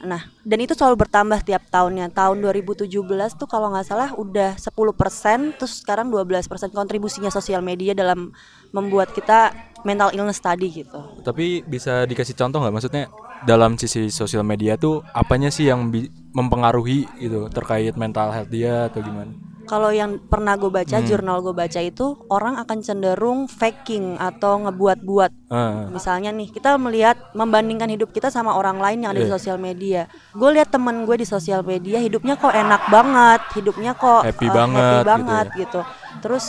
Nah, 0.02 0.26
dan 0.42 0.58
itu 0.58 0.74
selalu 0.74 1.06
bertambah 1.06 1.46
tiap 1.46 1.62
tahunnya. 1.70 2.10
Tahun 2.10 2.34
2017 2.42 2.90
tuh 3.38 3.46
kalau 3.46 3.70
nggak 3.70 3.86
salah 3.86 4.10
udah 4.18 4.58
10% 4.58 5.54
terus 5.54 5.78
sekarang 5.78 6.10
12% 6.10 6.74
kontribusinya 6.74 7.30
sosial 7.30 7.62
media 7.62 7.94
dalam 7.94 8.34
membuat 8.74 9.14
kita 9.14 9.54
mental 9.86 10.10
illness 10.10 10.42
tadi 10.42 10.82
gitu. 10.82 11.22
Tapi 11.22 11.62
bisa 11.62 12.02
dikasih 12.02 12.34
contoh 12.34 12.58
nggak 12.58 12.74
maksudnya 12.74 13.06
dalam 13.42 13.74
sisi 13.74 14.08
sosial 14.08 14.42
media 14.42 14.74
tuh 14.74 15.02
apanya 15.10 15.48
sih 15.48 15.66
yang 15.66 15.90
mempengaruhi 16.30 17.06
gitu 17.18 17.48
terkait 17.48 17.94
mental 17.94 18.30
health 18.30 18.48
dia 18.48 18.86
atau 18.86 19.00
gimana? 19.00 19.32
Kalau 19.62 19.88
yang 19.88 20.18
pernah 20.18 20.58
gue 20.58 20.68
baca, 20.68 20.98
Hmm. 20.98 21.06
jurnal 21.06 21.38
gue 21.40 21.54
baca 21.54 21.80
itu 21.80 22.18
orang 22.28 22.58
akan 22.58 22.82
cenderung 22.82 23.46
faking 23.46 24.18
atau 24.18 24.58
ngebuat-buat 24.58 25.30
Ah, 25.48 25.86
Misalnya 25.86 26.28
nih, 26.28 26.50
kita 26.50 26.74
melihat 26.76 27.30
membandingkan 27.32 27.86
hidup 27.86 28.10
kita 28.10 28.26
sama 28.28 28.52
orang 28.52 28.82
lain 28.82 29.06
yang 29.06 29.14
ada 29.14 29.22
di 29.22 29.28
Iya. 29.28 29.36
sosial 29.36 29.56
media. 29.56 30.10
Gue 30.32 30.50
lihat 30.50 30.68
temen 30.68 31.06
gue 31.06 31.14
di 31.14 31.24
sosial 31.24 31.62
media 31.62 32.00
hidupnya 32.00 32.34
kok 32.34 32.50
enak 32.50 32.90
banget, 32.90 33.40
hidupnya 33.54 33.92
kok 33.94 34.26
Happy 34.26 34.48
eh, 34.48 34.52
banget 34.52 34.82
gitu 34.82 35.06
banget 35.06 35.46
ya. 35.46 35.56
gitu. 35.62 35.80
Terus 36.20 36.44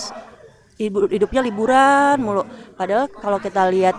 hidupnya 0.80 1.42
liburan 1.44 2.18
mulu. 2.18 2.44
Padahal 2.74 3.08
kalau 3.08 3.38
kita 3.38 3.70
lihat 3.70 3.96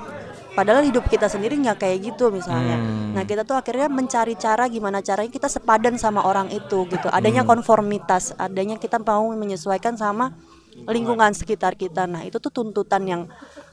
Padahal 0.54 0.86
hidup 0.86 1.10
kita 1.10 1.26
sendiri 1.26 1.58
nggak 1.58 1.82
kayak 1.82 1.98
gitu 2.14 2.30
misalnya. 2.30 2.78
Hmm. 2.78 3.10
Nah 3.12 3.26
kita 3.26 3.42
tuh 3.42 3.58
akhirnya 3.58 3.90
mencari 3.90 4.38
cara 4.38 4.70
gimana 4.70 5.02
caranya 5.02 5.30
kita 5.30 5.50
sepadan 5.50 5.98
sama 5.98 6.22
orang 6.22 6.46
itu 6.54 6.86
gitu. 6.86 7.10
Adanya 7.10 7.42
Hmm. 7.42 7.58
konformitas, 7.58 8.32
adanya 8.38 8.78
kita 8.78 9.02
mau 9.02 9.26
menyesuaikan 9.34 9.98
sama 9.98 10.30
lingkungan 10.86 11.34
sekitar 11.34 11.74
kita. 11.74 12.06
Nah 12.06 12.22
itu 12.22 12.38
tuh 12.38 12.50
tuntutan 12.50 13.02
yang 13.02 13.22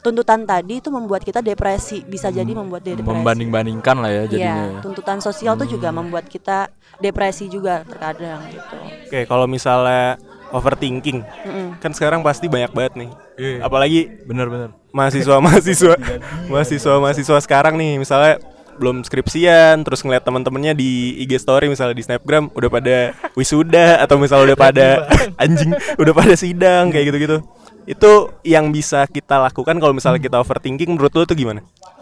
tuntutan 0.02 0.46
tadi 0.46 0.82
itu 0.82 0.90
membuat 0.90 1.22
kita 1.22 1.42
depresi, 1.42 2.02
bisa 2.02 2.34
jadi 2.34 2.50
membuat 2.50 2.82
depresi. 2.82 3.06
membanding-bandingkan 3.06 3.96
lah 4.02 4.10
ya 4.10 4.24
jadinya. 4.26 4.56
Iya, 4.66 4.74
ya. 4.78 4.82
tuntutan 4.82 5.18
sosial 5.22 5.54
tuh 5.58 5.70
juga 5.70 5.94
membuat 5.94 6.26
kita 6.26 6.70
depresi 6.98 7.46
juga 7.50 7.86
terkadang 7.86 8.42
gitu. 8.50 8.78
Oke, 9.06 9.26
kalau 9.26 9.46
misalnya 9.46 10.18
overthinking. 10.52 11.24
Mm-mm. 11.24 11.68
Kan 11.80 11.92
sekarang 11.92 12.22
pasti 12.22 12.48
banyak 12.48 12.72
banget 12.72 12.94
nih. 13.00 13.10
Iya. 13.40 13.58
Apalagi 13.66 14.08
Bener-bener. 14.28 14.76
mahasiswa-mahasiswa 14.92 15.96
mahasiswa-mahasiswa 16.52 17.38
sekarang 17.42 17.80
nih 17.80 17.98
misalnya 17.98 18.38
belum 18.76 19.04
skripsian 19.06 19.84
terus 19.86 20.02
ngeliat 20.02 20.26
teman-temannya 20.26 20.74
di 20.74 21.14
IG 21.22 21.38
story 21.38 21.70
misalnya 21.70 21.94
di 21.94 22.02
Snapgram 22.02 22.50
udah 22.56 22.70
pada 22.72 22.98
wisuda 23.38 24.02
atau 24.02 24.18
misalnya 24.18 24.54
udah 24.54 24.58
pada 24.58 24.88
anjing 25.44 25.76
udah 26.02 26.14
pada 26.16 26.34
sidang 26.34 26.90
kayak 26.90 27.14
gitu-gitu 27.14 27.38
itu 27.86 28.12
yang 28.42 28.74
bisa 28.74 29.06
kita 29.06 29.38
lakukan 29.38 29.78
kalau 29.78 29.94
misalnya 29.94 30.22
kita 30.22 30.38
overthinking 30.40 30.98
menurut 30.98 31.14
lo 31.14 31.26
tuh 31.26 31.38
gimana? 31.38 31.62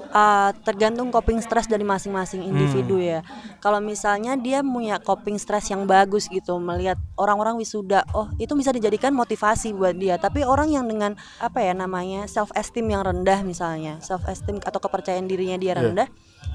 Uh, 0.10 0.50
tergantung 0.66 1.14
coping 1.14 1.38
stress 1.38 1.70
dari 1.70 1.86
masing-masing 1.86 2.42
individu 2.42 2.98
ya. 2.98 3.22
Kalau 3.62 3.78
misalnya 3.78 4.34
dia 4.34 4.66
punya 4.66 4.98
coping 4.98 5.38
stress 5.38 5.70
yang 5.70 5.86
bagus 5.86 6.26
gitu, 6.26 6.58
melihat 6.58 6.98
orang-orang 7.14 7.62
wisuda, 7.62 8.02
oh 8.18 8.26
itu 8.42 8.58
bisa 8.58 8.74
dijadikan 8.74 9.14
motivasi 9.14 9.70
buat 9.70 9.94
dia. 9.94 10.18
Tapi 10.18 10.42
orang 10.42 10.74
yang 10.74 10.90
dengan 10.90 11.14
apa 11.38 11.62
ya 11.62 11.78
namanya 11.78 12.26
self 12.26 12.50
esteem 12.58 12.90
yang 12.90 13.06
rendah 13.06 13.46
misalnya, 13.46 14.02
self 14.02 14.26
esteem 14.26 14.58
atau 14.66 14.82
kepercayaan 14.82 15.30
dirinya 15.30 15.62
dia 15.62 15.78
rendah, 15.78 16.10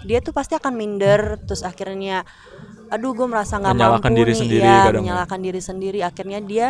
dia 0.05 0.21
tuh 0.21 0.31
pasti 0.31 0.55
akan 0.55 0.73
minder, 0.77 1.41
terus 1.43 1.65
akhirnya, 1.65 2.23
aduh 2.93 3.17
gue 3.17 3.27
merasa 3.27 3.57
nggak 3.59 3.75
mampu 3.75 4.13
diri 4.13 4.33
nih, 4.33 4.41
sendiri 4.41 4.65
ya, 4.69 4.79
kadang 4.87 4.95
ya. 4.95 5.01
menyalahkan 5.03 5.41
diri 5.41 5.61
sendiri. 5.61 5.99
Akhirnya 6.05 6.41
dia 6.45 6.69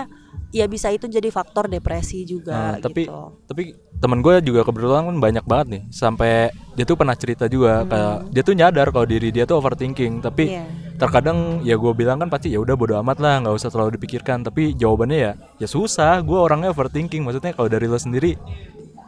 ya 0.54 0.70
bisa 0.70 0.86
itu 0.94 1.10
jadi 1.10 1.34
faktor 1.34 1.66
depresi 1.66 2.22
juga 2.22 2.54
Nah, 2.54 2.74
tapi 2.78 3.10
gitu. 3.10 3.42
tapi 3.50 3.74
temen 3.98 4.22
gue 4.22 4.38
juga 4.38 4.62
kebetulan 4.62 5.02
kan 5.10 5.16
banyak 5.18 5.44
banget 5.50 5.66
nih 5.66 5.82
sampai 5.90 6.54
dia 6.78 6.86
tuh 6.86 6.94
pernah 6.94 7.18
cerita 7.18 7.50
juga 7.50 7.82
kayak 7.82 8.30
dia 8.30 8.42
tuh 8.46 8.54
nyadar 8.54 8.86
kalau 8.94 9.02
diri 9.02 9.34
dia 9.34 9.50
tuh 9.50 9.58
overthinking 9.58 10.22
tapi 10.22 10.54
Iya. 10.54 10.62
terkadang 10.94 11.58
ya 11.66 11.74
gue 11.74 11.90
bilang 11.98 12.22
kan 12.22 12.30
pasti 12.30 12.54
ya 12.54 12.62
udah 12.62 12.78
bodo 12.78 12.94
amat 13.02 13.18
lah 13.18 13.42
nggak 13.42 13.50
usah 13.50 13.66
terlalu 13.66 13.98
dipikirkan 13.98 14.46
tapi 14.46 14.78
jawabannya 14.78 15.18
ya 15.18 15.32
ya 15.58 15.66
susah 15.66 16.22
gue 16.22 16.38
orangnya 16.38 16.70
overthinking 16.70 17.26
maksudnya 17.26 17.50
kalau 17.50 17.66
dari 17.66 17.90
lo 17.90 17.98
sendiri 17.98 18.38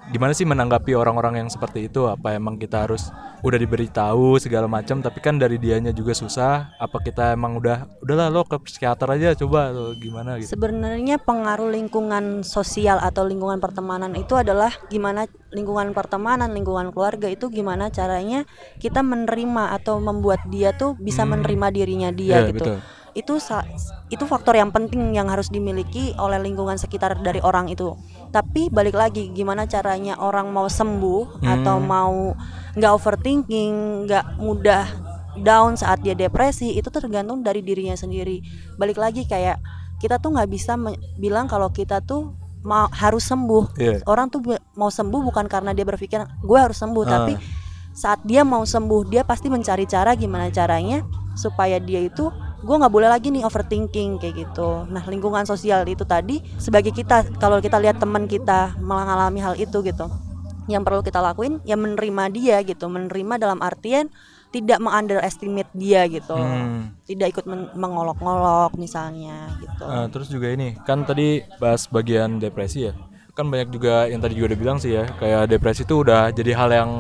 gimana 0.07 0.31
sih 0.31 0.47
menanggapi 0.47 0.95
orang-orang 0.95 1.43
yang 1.43 1.49
seperti 1.51 1.91
itu 1.91 2.07
apa 2.07 2.39
emang 2.39 2.57
kita 2.63 2.87
harus 2.87 3.11
udah 3.43 3.59
diberitahu 3.59 4.39
segala 4.39 4.71
macam 4.71 5.03
tapi 5.03 5.19
kan 5.19 5.37
dari 5.37 5.59
dianya 5.59 5.91
juga 5.91 6.15
susah 6.15 6.79
apa 6.79 7.03
kita 7.03 7.35
emang 7.35 7.59
udah 7.59 7.91
udahlah 8.03 8.31
lo 8.31 8.43
ke 8.47 8.57
psikiater 8.63 9.07
aja 9.13 9.35
coba 9.35 9.75
atau 9.75 9.93
gimana 9.99 10.39
gitu 10.39 10.55
Sebenarnya 10.55 11.19
pengaruh 11.19 11.69
lingkungan 11.75 12.47
sosial 12.47 13.03
atau 13.03 13.27
lingkungan 13.27 13.59
pertemanan 13.59 14.15
itu 14.15 14.39
adalah 14.39 14.71
gimana 14.89 15.27
lingkungan 15.55 15.97
pertemanan, 15.97 16.53
lingkungan 16.53 16.93
keluarga 16.93 17.33
itu 17.33 17.49
gimana 17.49 17.89
caranya 17.89 18.45
kita 18.77 19.01
menerima 19.01 19.73
atau 19.79 19.99
membuat 20.03 20.45
dia 20.53 20.77
tuh 20.77 20.99
bisa 21.01 21.25
menerima 21.25 21.67
dirinya 21.73 22.11
dia 22.13 22.45
Iya, 22.45 22.51
gitu. 22.53 22.63
betul. 22.63 22.79
Itu 23.17 23.41
itu 24.13 24.25
faktor 24.29 24.61
yang 24.61 24.69
penting 24.69 25.17
yang 25.17 25.33
harus 25.33 25.49
dimiliki 25.49 26.13
oleh 26.21 26.37
lingkungan 26.37 26.77
sekitar 26.77 27.17
dari 27.25 27.41
orang 27.41 27.73
itu. 27.73 27.97
Tapi 28.29 28.69
balik 28.69 28.93
lagi 28.93 29.33
gimana 29.33 29.65
caranya 29.65 30.21
orang 30.21 30.53
mau 30.53 30.69
sembuh 30.69 31.41
atau 31.41 31.81
mau 31.81 32.37
nggak 32.77 32.93
overthinking, 32.93 34.05
nggak 34.05 34.37
mudah 34.37 34.85
down 35.41 35.81
saat 35.81 36.05
dia 36.05 36.13
depresi 36.13 36.77
itu 36.77 36.93
tergantung 36.93 37.41
dari 37.41 37.65
dirinya 37.65 37.97
sendiri. 37.97 38.45
Balik 38.77 39.01
lagi 39.01 39.25
kayak 39.25 39.59
kita 39.97 40.21
tuh 40.21 40.37
nggak 40.37 40.49
bisa 40.53 40.77
bilang 41.17 41.49
kalau 41.49 41.73
kita 41.73 42.05
tuh 42.05 42.37
mau 42.67 42.85
harus 42.93 43.25
sembuh. 43.25 43.81
Iya. 43.81 44.05
Orang 44.05 44.29
tuh 44.29 44.45
mau 44.77 44.93
sembuh 44.93 45.25
bukan 45.25 45.49
karena 45.49 45.73
dia 45.73 45.89
berpikir 45.89 46.21
gue 46.21 46.59
harus 46.59 46.77
sembuh, 46.77 47.05
tapi 47.09 47.33
saat 47.97 48.21
dia 48.29 48.45
mau 48.45 48.61
sembuh 48.61 49.09
dia 49.09 49.25
pasti 49.25 49.49
mencari 49.49 49.89
cara 49.89 50.13
gimana 50.13 50.53
caranya 50.53 51.01
supaya 51.33 51.81
dia 51.81 52.05
itu 52.05 52.29
gue 52.67 52.77
nggak 52.83 52.91
boleh 52.91 53.07
lagi 53.07 53.31
nih 53.31 53.47
overthinking 53.47 54.19
kayak 54.19 54.35
gitu. 54.43 54.91
Nah 54.91 55.07
lingkungan 55.07 55.47
sosial 55.47 55.87
itu 55.87 56.03
tadi 56.03 56.43
sebagai 56.59 56.91
kita 56.91 57.39
kalau 57.39 57.63
kita 57.63 57.79
lihat 57.79 58.03
teman 58.03 58.27
kita 58.27 58.75
mengalami 58.83 59.39
hal 59.39 59.55
itu 59.55 59.79
gitu, 59.87 60.11
yang 60.67 60.83
perlu 60.83 61.07
kita 61.07 61.23
lakuin 61.23 61.63
ya 61.63 61.79
menerima 61.79 62.25
dia 62.35 62.59
gitu, 62.67 62.91
menerima 62.91 63.39
dalam 63.39 63.63
artian 63.63 64.11
tidak 64.51 64.83
mengunderestimate 64.83 65.71
dia 65.79 66.11
gitu, 66.11 66.35
Hmm. 66.35 66.91
tidak 67.07 67.39
ikut 67.39 67.45
men- 67.47 67.71
mengolok-ngolok 67.77 68.75
misalnya 68.75 69.55
gitu. 69.63 69.85
Eh, 69.87 70.07
terus 70.11 70.27
juga 70.27 70.51
ini 70.51 70.75
kan 70.83 71.07
tadi 71.07 71.47
bahas 71.63 71.87
bagian 71.87 72.43
depresi 72.43 72.91
ya 72.91 72.95
kan 73.37 73.53
banyak 73.53 73.69
juga 73.69 74.09
yang 74.09 74.25
tadi 74.25 74.33
juga 74.33 74.57
udah 74.57 74.61
bilang 74.65 74.79
sih 74.81 74.97
ya 74.97 75.05
kayak 75.21 75.53
depresi 75.53 75.85
itu 75.85 76.01
udah 76.01 76.33
jadi 76.33 76.57
hal 76.57 76.71
yang 76.73 76.91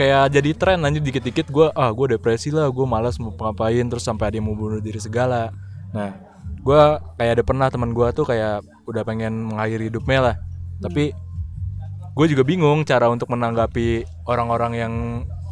kayak 0.00 0.32
jadi 0.32 0.50
tren 0.56 0.80
aja 0.80 0.96
dikit-dikit 0.96 1.52
gue 1.52 1.68
ah 1.76 1.92
gue 1.92 2.16
depresi 2.16 2.48
lah 2.48 2.72
gue 2.72 2.86
malas 2.88 3.20
mau 3.20 3.36
ngapain 3.36 3.84
terus 3.84 4.08
sampai 4.08 4.32
ada 4.32 4.40
yang 4.40 4.48
mau 4.48 4.56
bunuh 4.56 4.80
diri 4.80 4.96
segala. 4.96 5.52
Nah 5.92 6.16
gue 6.60 6.82
kayak 7.20 7.32
ada 7.36 7.44
pernah 7.44 7.68
teman 7.68 7.92
gue 7.92 8.08
tuh 8.16 8.24
kayak 8.24 8.64
udah 8.88 9.04
pengen 9.04 9.52
mengakhiri 9.52 9.92
hidupnya 9.92 10.18
lah. 10.24 10.34
Tapi 10.80 11.12
gue 12.16 12.26
juga 12.32 12.42
bingung 12.48 12.80
cara 12.88 13.12
untuk 13.12 13.28
menanggapi 13.28 14.08
orang-orang 14.24 14.72
yang 14.72 14.92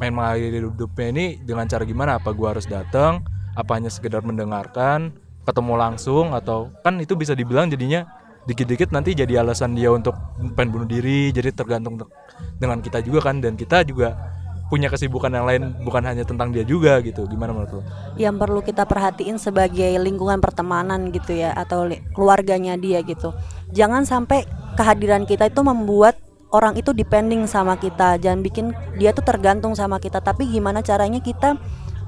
main 0.00 0.16
mengakhiri 0.16 0.64
hidupnya 0.64 1.06
ini 1.12 1.26
dengan 1.44 1.68
cara 1.68 1.84
gimana? 1.84 2.16
Apa 2.16 2.32
gue 2.32 2.48
harus 2.48 2.64
datang 2.64 3.20
apa 3.52 3.76
hanya 3.76 3.92
sekedar 3.92 4.24
mendengarkan? 4.24 5.12
Ketemu 5.44 5.74
langsung? 5.76 6.32
Atau 6.32 6.72
kan 6.80 6.96
itu 7.04 7.20
bisa 7.20 7.36
dibilang 7.36 7.68
jadinya 7.68 8.08
dikit-dikit 8.48 8.96
nanti 8.96 9.12
jadi 9.12 9.44
alasan 9.44 9.76
dia 9.76 9.92
untuk 9.92 10.16
pengen 10.56 10.72
bunuh 10.72 10.88
diri 10.88 11.28
jadi 11.36 11.52
tergantung 11.52 12.00
de- 12.00 12.08
dengan 12.56 12.80
kita 12.80 13.04
juga 13.04 13.28
kan. 13.28 13.44
Dan 13.44 13.60
kita 13.60 13.84
juga 13.84 14.37
punya 14.68 14.92
kesibukan 14.92 15.32
yang 15.32 15.48
lain 15.48 15.62
bukan 15.80 16.04
hanya 16.04 16.28
tentang 16.28 16.52
dia 16.52 16.60
juga 16.60 17.00
gitu 17.00 17.24
gimana 17.24 17.56
menurut 17.56 17.80
lo? 17.80 17.82
yang 18.20 18.36
perlu 18.36 18.60
kita 18.60 18.84
perhatiin 18.84 19.40
sebagai 19.40 19.96
lingkungan 19.96 20.44
pertemanan 20.44 21.08
gitu 21.08 21.32
ya 21.32 21.56
atau 21.56 21.88
keluarganya 22.12 22.76
dia 22.76 23.00
gitu. 23.00 23.32
Jangan 23.72 24.04
sampai 24.04 24.44
kehadiran 24.76 25.24
kita 25.24 25.48
itu 25.48 25.60
membuat 25.64 26.20
orang 26.52 26.76
itu 26.76 26.92
depending 26.92 27.44
sama 27.48 27.76
kita. 27.80 28.20
Jangan 28.20 28.40
bikin 28.44 28.66
dia 28.96 29.12
tuh 29.12 29.24
tergantung 29.24 29.72
sama 29.72 30.00
kita. 30.00 30.20
Tapi 30.20 30.48
gimana 30.48 30.80
caranya 30.84 31.20
kita 31.20 31.56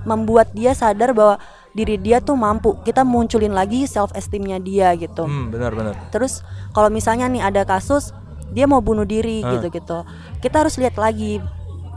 membuat 0.09 0.53
dia 0.57 0.73
sadar 0.73 1.13
bahwa 1.13 1.37
diri 1.73 1.97
dia 2.01 2.21
tuh 2.21 2.37
mampu. 2.37 2.77
Kita 2.85 3.05
munculin 3.05 3.53
lagi 3.53 3.85
self 3.85 4.13
esteemnya 4.17 4.61
dia 4.61 4.93
gitu. 4.97 5.25
Hmm 5.29 5.53
benar-benar 5.53 5.97
Terus 6.13 6.45
kalau 6.73 6.89
misalnya 6.89 7.29
nih 7.29 7.41
ada 7.45 7.63
kasus 7.65 8.13
dia 8.51 8.67
mau 8.67 8.83
bunuh 8.83 9.05
diri 9.07 9.45
Ah. 9.45 9.57
gitu-gitu. 9.57 10.05
Kita 10.43 10.65
harus 10.67 10.75
lihat 10.81 10.97
lagi 10.99 11.39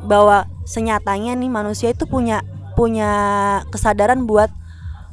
bahwa 0.04 0.46
senyatanya 0.64 1.36
nih 1.36 1.52
manusia 1.52 1.92
itu 1.92 2.08
punya 2.08 2.42
punya 2.74 3.12
kesadaran 3.70 4.26
buat 4.26 4.50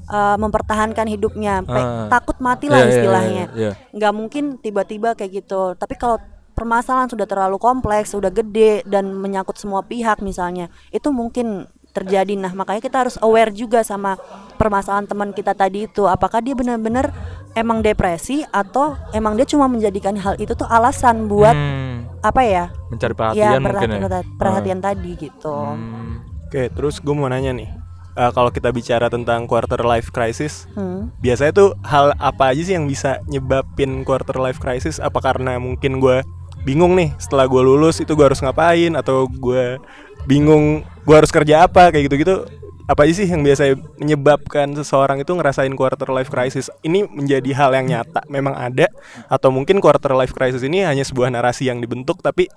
uh, 0.08 0.36
mempertahankan 0.40 1.06
hidupnya. 1.06 1.62
Ah. 1.68 2.08
Takut 2.08 2.36
mati 2.40 2.66
lah 2.72 2.82
Iya, 2.82 2.86
iya, 2.86 2.92
istilahnya. 2.96 3.44
iya, 3.54 3.60
iya. 3.60 3.72
Nggak 3.92 4.12
mungkin 4.16 4.44
tiba-tiba 4.58 5.14
kayak 5.14 5.44
gitu. 5.44 5.76
Tapi 5.76 5.94
kalau 6.00 6.18
permasalahan 6.56 7.08
sudah 7.08 7.24
terlalu 7.24 7.56
kompleks, 7.56 8.12
sudah 8.12 8.28
gede 8.28 8.84
dan 8.84 9.12
menyangkut 9.16 9.56
semua 9.56 9.80
pihak 9.80 10.20
misalnya, 10.20 10.68
itu 10.92 11.08
mungkin 11.08 11.64
terjadi. 11.90 12.38
Nah, 12.38 12.54
makanya 12.54 12.84
kita 12.84 13.02
harus 13.02 13.16
aware 13.18 13.50
juga 13.50 13.82
sama 13.82 14.14
permasalahan 14.54 15.10
teman 15.10 15.34
kita 15.34 15.56
tadi 15.56 15.90
itu. 15.90 16.06
Apakah 16.06 16.38
dia 16.38 16.54
benar-benar 16.54 17.10
emang 17.58 17.82
depresi 17.82 18.46
atau 18.54 18.94
emang 19.10 19.34
dia 19.34 19.42
cuma 19.48 19.66
menjadikan 19.66 20.14
hal 20.14 20.38
itu 20.38 20.54
tuh 20.54 20.68
alasan 20.70 21.26
buat 21.26 21.50
Hmm, 21.56 22.06
apa 22.20 22.40
ya? 22.42 22.64
mencari 22.88 23.12
ya 23.12 23.16
perhatian 23.16 23.60
mungkin 23.60 23.88
ya 23.88 23.98
perhatian, 24.00 24.36
perhatian 24.36 24.78
tadi 24.78 25.10
gitu. 25.16 25.54
Hmm, 25.54 26.20
Oke, 26.44 26.66
terus 26.68 26.98
gue 26.98 27.12
mau 27.12 27.26
nanya 27.26 27.52
nih. 27.52 27.70
eh, 28.12 28.32
kalau 28.34 28.50
kita 28.50 28.68
bicara 28.68 29.06
tentang 29.06 29.46
quarter 29.46 29.80
life 29.80 30.10
crisis, 30.10 30.66
Hmm. 30.72 31.14
biasanya 31.18 31.52
tuh 31.54 31.70
hal 31.80 32.10
apa 32.18 32.50
aja 32.50 32.60
sih 32.60 32.74
yang 32.74 32.84
bisa 32.84 33.22
nyebabin 33.24 34.02
quarter 34.02 34.34
life 34.36 34.58
crisis? 34.58 34.98
Apa 34.98 35.22
karena 35.22 35.56
mungkin 35.56 35.96
gue 35.96 36.20
bingung 36.60 36.92
nih 36.92 37.14
setelah 37.16 37.46
gue 37.46 37.62
lulus 37.62 37.96
itu 37.96 38.12
gue 38.12 38.26
harus 38.26 38.42
ngapain 38.42 38.92
atau 38.92 39.24
gue 39.24 39.78
bingung 40.26 40.82
gue 41.00 41.16
harus 41.16 41.30
kerja 41.30 41.64
apa 41.64 41.88
kayak 41.88 42.10
gitu-gitu? 42.10 42.44
Apa 42.90 43.06
aja 43.06 43.22
sih 43.22 43.30
yang 43.30 43.46
biasa 43.46 43.78
menyebabkan 44.02 44.74
seseorang 44.74 45.22
itu 45.22 45.30
ngerasain 45.30 45.70
quarter 45.78 46.10
life 46.10 46.26
crisis? 46.26 46.66
Ini 46.82 47.06
menjadi 47.06 47.54
hal 47.54 47.70
yang 47.78 47.86
nyata, 47.86 48.26
memang 48.26 48.58
ada 48.58 48.90
atau 49.30 49.54
mungkin 49.54 49.78
quarter 49.78 50.10
life 50.18 50.34
crisis 50.34 50.66
ini 50.66 50.82
hanya 50.82 51.06
sebuah 51.06 51.30
narasi 51.30 51.70
yang 51.70 51.78
dibentuk 51.78 52.18
tapi 52.18 52.50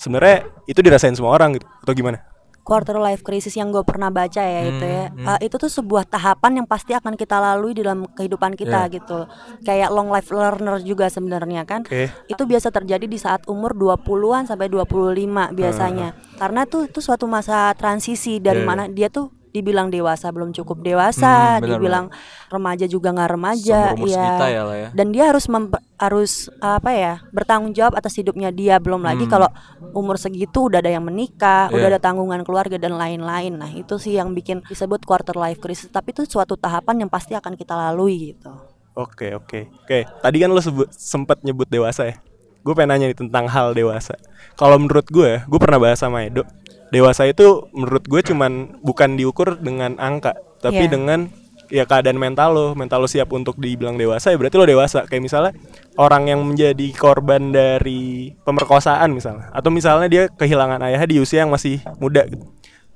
sebenarnya 0.00 0.48
itu 0.64 0.80
dirasain 0.80 1.12
semua 1.12 1.36
orang 1.36 1.60
gitu 1.60 1.68
atau 1.84 1.92
gimana? 1.92 2.24
quarter 2.64 2.96
life 2.96 3.20
crisis 3.20 3.52
yang 3.60 3.68
gue 3.68 3.84
pernah 3.84 4.08
baca 4.08 4.40
ya 4.40 4.64
itu 4.64 4.80
ya 4.88 5.12
uh, 5.12 5.38
itu 5.44 5.52
tuh 5.60 5.68
sebuah 5.68 6.08
tahapan 6.08 6.64
yang 6.64 6.66
pasti 6.66 6.96
akan 6.96 7.12
kita 7.12 7.36
lalui 7.36 7.76
di 7.76 7.84
dalam 7.84 8.08
kehidupan 8.08 8.56
kita 8.56 8.88
gitu 8.88 9.28
kayak 9.68 9.92
long 9.92 10.08
life 10.08 10.32
learner 10.32 10.80
juga 10.80 11.12
sebenarnya 11.12 11.68
kan 11.68 11.84
Oke. 11.84 12.08
itu 12.24 12.42
biasa 12.48 12.72
terjadi 12.72 13.04
di 13.04 13.20
saat 13.20 13.44
umur 13.52 13.76
20-an 13.76 14.48
sampai 14.48 14.72
25 14.72 15.52
biasanya 15.52 16.16
karena 16.40 16.64
tuh 16.64 16.88
itu 16.88 17.04
suatu 17.04 17.28
masa 17.28 17.76
transisi 17.76 18.40
dari 18.40 18.64
Iya. 18.64 18.66
mana 18.66 18.88
dia 18.88 19.12
tuh 19.12 19.43
dibilang 19.54 19.86
dewasa 19.86 20.28
belum 20.28 20.50
cukup 20.50 20.82
dewasa 20.82 21.22
Hmm, 21.54 21.62
benar, 21.62 21.70
dibilang 21.70 22.06
remaja 22.50 22.84
juga 22.84 23.08
nggak 23.08 23.30
remaja 23.30 23.80
ya 23.94 24.26
kita 24.34 24.46
ya 24.50 24.62
lah 24.64 24.76
ya. 24.76 24.88
dan 24.90 25.06
dia 25.08 25.24
harus 25.24 25.46
harus 25.94 26.32
apa 26.58 26.90
ya 26.90 27.22
bertanggung 27.30 27.70
jawab 27.70 27.94
atas 27.94 28.18
hidupnya 28.18 28.50
dia 28.50 28.76
belum 28.76 29.00
lagi 29.00 29.30
kalau 29.30 29.46
umur 29.94 30.18
segitu 30.18 30.66
udah 30.66 30.82
ada 30.82 30.90
yang 30.90 31.06
menikah 31.06 31.70
udah 31.70 31.78
Hmm. 31.78 31.86
Iya. 31.86 31.92
ada 31.92 32.00
tanggungan 32.02 32.42
keluarga 32.42 32.74
dan 32.74 32.98
lain-lain 32.98 33.54
nah 33.54 33.70
itu 33.70 33.94
sih 33.94 34.18
yang 34.18 34.34
bikin 34.34 34.66
disebut 34.66 35.06
quarter 35.06 35.32
life 35.34 35.62
crisis 35.62 35.86
tapi 35.86 36.10
itu 36.10 36.26
suatu 36.26 36.58
tahapan 36.58 37.06
yang 37.06 37.10
pasti 37.10 37.32
akan 37.32 37.54
kita 37.54 37.72
lalui 37.72 38.34
gitu 38.34 38.50
Oke 38.94 39.34
oke 39.34 39.66
oke. 39.76 39.98
Tadi 40.22 40.36
kan 40.38 40.46
lo 40.48 40.62
sebut 40.62 40.86
sempat 40.88 41.42
nyebut 41.42 41.66
dewasa 41.66 42.06
ya. 42.06 42.14
Gue 42.62 42.72
pengen 42.72 42.94
nanya 42.94 43.10
nih 43.10 43.18
tentang 43.18 43.44
hal 43.44 43.74
dewasa. 43.74 44.14
Kalau 44.54 44.78
menurut 44.78 45.02
gue, 45.04 45.42
gue 45.42 45.58
pernah 45.58 45.82
bahas 45.82 45.98
sama 45.98 46.22
Edo. 46.22 46.46
Dewasa 46.94 47.26
itu 47.26 47.66
menurut 47.70 48.04
gue 48.04 48.22
cuman 48.22 48.52
bukan 48.80 49.10
diukur 49.14 49.58
dengan 49.58 49.98
angka, 49.98 50.32
tapi 50.60 50.86
Iya. 50.86 50.92
dengan 50.92 51.20
ya 51.66 51.82
keadaan 51.82 52.14
mental 52.14 52.50
lo, 52.50 52.66
mental 52.72 53.02
lo 53.02 53.08
siap 53.08 53.32
untuk 53.32 53.56
dibilang 53.56 53.96
dewasa 53.96 54.30
ya 54.30 54.36
berarti 54.36 54.54
lo 54.54 54.62
dewasa. 54.64 55.02
Kayak 55.04 55.22
misalnya 55.22 55.52
orang 55.96 56.28
yang 56.28 56.40
menjadi 56.40 56.86
korban 56.94 57.50
dari 57.50 58.30
pemerkosaan 58.40 59.10
misalnya, 59.10 59.50
atau 59.50 59.68
misalnya 59.68 60.06
dia 60.06 60.22
kehilangan 60.28 60.78
ayah 60.84 61.02
di 61.02 61.18
usia 61.18 61.42
yang 61.42 61.50
masih 61.50 61.82
muda. 61.98 62.22
gitu. 62.24 62.46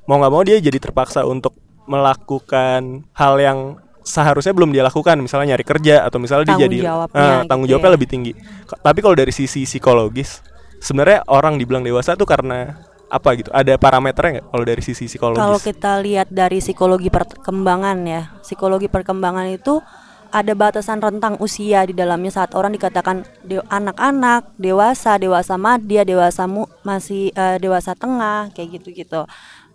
Mau 0.04 0.16
nggak 0.16 0.30
mau 0.30 0.40
dia 0.40 0.56
jadi 0.56 0.78
terpaksa 0.78 1.24
untuk 1.24 1.58
melakukan 1.84 3.02
hal 3.12 3.34
yang 3.36 3.58
seharusnya 4.00 4.52
belum 4.52 4.70
dia 4.70 4.80
lakukan 4.80 5.18
misalnya 5.18 5.52
nyari 5.52 5.64
kerja 5.66 6.00
atau 6.00 6.16
misalnya 6.16 6.46
dia 6.46 6.52
Tanggung 6.54 6.64
jadi 6.66 6.78
jawabnya 6.80 7.18
Ah, 7.18 7.28
gitu 7.34 7.44
tanggung 7.44 7.66
ya. 7.66 7.70
jawabnya 7.74 7.92
lebih 7.92 8.08
tinggi 8.08 8.32
tapi 8.80 8.98
kalau 9.00 9.12
dari 9.12 9.32
sisi 9.32 9.64
psikologis 9.64 10.40
sebenarnya 10.78 11.28
orang 11.28 11.60
dibilang 11.60 11.84
dewasa 11.84 12.14
tuh 12.14 12.24
karena 12.24 12.72
apa 13.08 13.28
gitu? 13.40 13.50
Ada 13.50 13.80
parameternya 13.80 14.40
nggak 14.40 14.46
kalau 14.52 14.64
dari 14.64 14.82
sisi 14.84 15.08
psikologis? 15.08 15.40
Kalau 15.40 15.58
kita 15.60 15.92
lihat 16.04 16.28
dari 16.28 16.60
psikologi 16.60 17.08
perkembangan 17.08 17.98
ya, 18.04 18.22
psikologi 18.44 18.88
perkembangan 18.88 19.48
itu 19.48 19.80
ada 20.28 20.52
batasan 20.52 21.00
rentang 21.00 21.40
usia 21.40 21.88
di 21.88 21.96
dalamnya. 21.96 22.28
Saat 22.28 22.52
orang 22.52 22.76
dikatakan 22.76 23.24
de- 23.40 23.64
anak-anak, 23.72 24.52
dewasa, 24.60 25.16
dewasa 25.16 25.56
madya, 25.56 26.04
dewasa 26.04 26.44
mu- 26.44 26.68
masih 26.84 27.32
eh, 27.32 27.56
dewasa 27.56 27.96
tengah 27.96 28.52
kayak 28.52 28.80
gitu-gitu. 28.80 29.24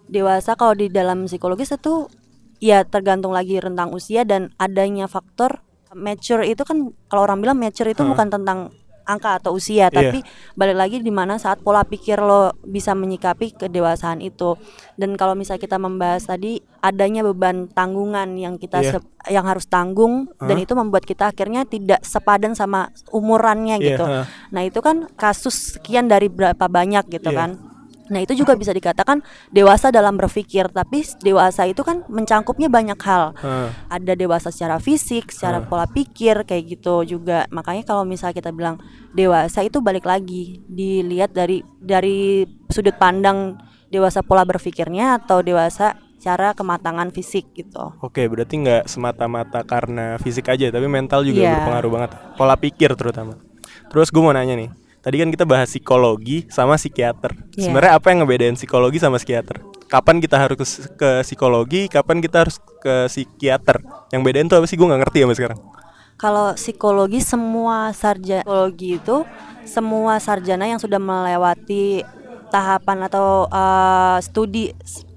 Dewasa 0.06 0.54
kalau 0.54 0.78
di 0.78 0.94
dalam 0.94 1.26
psikologis 1.26 1.74
itu 1.74 2.06
ya 2.62 2.86
tergantung 2.86 3.34
lagi 3.34 3.58
rentang 3.60 3.92
usia 3.92 4.24
dan 4.24 4.54
adanya 4.62 5.10
faktor 5.10 5.60
mature 5.94 6.46
itu 6.46 6.64
kan 6.66 6.90
kalau 7.06 7.28
orang 7.30 7.38
bilang 7.42 7.58
mature 7.58 7.90
itu 7.92 8.02
bukan 8.02 8.28
tentang 8.30 8.74
angka 9.04 9.38
atau 9.38 9.54
usia 9.54 9.88
Iya. 9.88 9.94
tapi 9.94 10.20
balik 10.54 10.76
lagi 10.76 10.98
di 11.00 11.10
mana 11.10 11.36
saat 11.36 11.60
pola 11.60 11.84
pikir 11.84 12.18
lo 12.18 12.56
bisa 12.62 12.92
menyikapi 12.92 13.54
kedewasaan 13.54 14.20
itu 14.20 14.56
dan 14.94 15.14
kalau 15.14 15.34
misalnya 15.34 15.60
kita 15.62 15.76
membahas 15.76 16.24
tadi 16.26 16.58
adanya 16.80 17.22
beban 17.22 17.68
tanggungan 17.68 18.36
yang 18.36 18.56
kita 18.56 18.80
Iya. 18.80 18.92
sep- 18.94 19.12
yang 19.26 19.44
harus 19.44 19.66
tanggung 19.66 20.28
dan 20.38 20.58
itu 20.58 20.74
membuat 20.74 21.04
kita 21.04 21.30
akhirnya 21.30 21.64
tidak 21.64 22.04
sepadan 22.04 22.54
sama 22.54 22.92
umurannya 23.10 23.80
Iya, 23.80 23.88
gitu 23.90 24.04
ha. 24.04 24.28
nah 24.50 24.62
itu 24.62 24.80
kan 24.80 25.08
kasus 25.14 25.76
sekian 25.76 26.06
dari 26.06 26.28
berapa 26.28 26.68
banyak 26.68 27.08
gitu 27.10 27.30
Iya. 27.30 27.38
kan 27.38 27.50
Nah 28.14 28.22
itu 28.22 28.38
juga 28.38 28.54
bisa 28.54 28.70
dikatakan 28.70 29.26
dewasa 29.50 29.90
dalam 29.90 30.14
berpikir, 30.16 30.70
tapi 30.70 31.02
dewasa 31.20 31.66
itu 31.66 31.82
kan 31.82 32.06
mencangkupnya 32.06 32.70
banyak 32.70 33.00
hal. 33.02 33.34
Heeh. 33.42 33.68
Ada 33.90 34.14
dewasa 34.14 34.54
secara 34.54 34.78
fisik, 34.78 35.34
secara 35.34 35.66
pola 35.66 35.90
pikir 35.90 36.46
kayak 36.46 36.78
gitu 36.78 37.02
juga. 37.18 37.50
Makanya 37.50 37.84
kalau 37.84 38.06
misalnya 38.06 38.38
kita 38.38 38.54
bilang 38.54 38.78
dewasa 39.12 39.66
itu 39.66 39.82
balik 39.82 40.06
lagi 40.06 40.62
dilihat 40.70 41.34
dari 41.34 41.66
dari 41.82 42.46
sudut 42.70 42.94
pandang 43.02 43.58
dewasa 43.90 44.22
pola 44.22 44.46
berpikirnya 44.46 45.22
atau 45.22 45.42
dewasa 45.42 45.98
cara 46.24 46.56
kematangan 46.56 47.12
fisik 47.12 47.52
gitu. 47.52 47.94
Oke, 48.00 48.24
berarti 48.32 48.56
nggak 48.64 48.88
semata-mata 48.88 49.60
karena 49.68 50.16
fisik 50.24 50.48
aja, 50.48 50.72
tapi 50.72 50.88
mental 50.88 51.28
juga 51.28 51.44
Iya. 51.44 51.52
berpengaruh 51.60 51.92
banget. 51.92 52.12
Pola 52.40 52.56
pikir 52.56 52.96
terutama. 52.96 53.36
Terus 53.92 54.08
gue 54.08 54.24
mau 54.24 54.32
nanya 54.32 54.56
nih, 54.56 54.72
tadi 55.04 55.20
kan 55.20 55.30
kita 55.30 55.44
bahas 55.44 55.68
psikologi 55.68 56.48
sama 56.48 56.80
psikiater. 56.80 57.36
Iya. 57.60 57.68
Sebenarnya 57.68 57.92
apa 58.00 58.08
yang 58.10 58.24
ngebedain 58.24 58.56
psikologi 58.56 58.98
sama 59.04 59.20
psikiater? 59.20 59.60
Kapan 59.92 60.24
kita 60.24 60.40
harus 60.40 60.58
ke, 60.58 60.66
ke 60.96 61.10
psikologi, 61.28 61.92
kapan 61.92 62.24
kita 62.24 62.48
harus 62.48 62.58
ke 62.80 63.12
psikiater? 63.12 63.84
Yang 64.16 64.22
bedain 64.24 64.48
tuh 64.48 64.58
apa 64.64 64.66
sih? 64.66 64.80
Gue 64.80 64.88
nggak 64.88 65.02
ngerti 65.06 65.18
sampai 65.28 65.38
sekarang. 65.38 65.60
Kalau 66.16 66.56
psikologi 66.56 67.20
semua 67.20 67.92
sarjana 67.92 68.48
psikologi 68.48 68.90
itu 68.96 69.18
semua 69.68 70.24
sarjana 70.24 70.64
yang 70.72 70.80
sudah 70.80 70.98
melewati 70.98 72.08
tahapan 72.48 73.12
atau 73.12 73.52
eh, 73.52 74.18
studi 74.24 74.72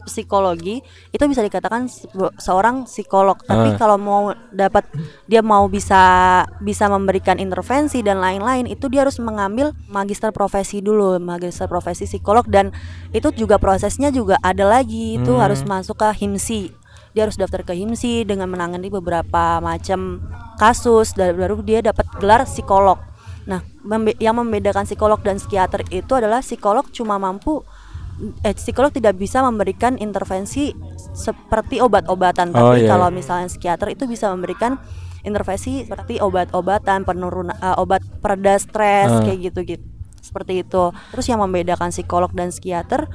psikologi 0.07 0.81
itu 1.11 1.25
bisa 1.27 1.43
dikatakan 1.43 1.91
seorang 2.39 2.87
psikolog. 2.87 3.37
Tapi 3.43 3.75
Ah. 3.75 3.77
kalau 3.77 3.99
mau 3.99 4.23
dapat 4.49 4.87
dia 5.27 5.43
mau 5.43 5.67
bisa 5.67 5.99
bisa 6.63 6.87
memberikan 6.87 7.37
intervensi 7.37 8.01
dan 8.01 8.23
lain-lain 8.23 8.71
itu 8.71 8.87
dia 8.87 9.03
harus 9.05 9.19
mengambil 9.19 9.75
magister 9.91 10.31
profesi 10.31 10.79
dulu, 10.81 11.19
magister 11.19 11.67
profesi 11.67 12.07
psikolog 12.07 12.47
dan 12.47 12.71
itu 13.11 13.29
juga 13.35 13.59
prosesnya 13.59 14.09
juga 14.09 14.39
ada 14.41 14.65
lagi 14.65 15.19
itu 15.19 15.35
Hmm. 15.35 15.43
harus 15.43 15.67
masuk 15.67 15.99
ke 15.99 16.09
HIMSI 16.15 16.73
dia 17.13 17.25
harus 17.25 17.41
daftar 17.41 17.65
ke 17.65 17.73
HIMSI 17.73 18.29
dengan 18.29 18.45
menangani 18.45 18.93
beberapa 18.93 19.57
macam 19.65 20.21
kasus 20.61 21.17
dan 21.17 21.33
baru 21.33 21.65
dia 21.65 21.81
dapat 21.81 22.05
gelar 22.21 22.45
psikolog. 22.45 23.01
Nah, 23.49 23.65
membe- 23.81 24.21
yang 24.21 24.37
membedakan 24.37 24.85
psikolog 24.85 25.23
dan 25.25 25.41
psikiater 25.41 25.81
itu 25.89 26.13
adalah 26.13 26.45
psikolog 26.45 26.85
cuma 26.93 27.17
mampu 27.17 27.65
eh, 28.43 28.55
psikolog 28.55 28.91
tidak 28.91 29.17
bisa 29.17 29.41
memberikan 29.41 29.97
intervensi 29.97 30.73
seperti 31.13 31.81
obat-obatan, 31.81 32.53
Oh, 32.53 32.73
tapi 32.73 32.85
iya. 32.85 32.91
kalau 32.91 33.09
misalnya 33.11 33.49
psikiater 33.49 33.93
itu 33.93 34.05
bisa 34.05 34.33
memberikan 34.33 34.81
intervensi 35.23 35.85
seperti 35.85 36.21
obat-obatan, 36.21 37.03
penurun 37.03 37.51
eh, 37.51 37.77
obat 37.77 38.01
pereda 38.21 38.57
stres 38.57 39.11
Ah. 39.11 39.23
kayak 39.23 39.53
gitu-gitu. 39.53 39.85
Seperti 40.21 40.67
itu. 40.67 40.91
Terus 41.15 41.27
yang 41.29 41.39
membedakan 41.39 41.95
psikolog 41.95 42.35
dan 42.35 42.51
psikiater 42.51 43.07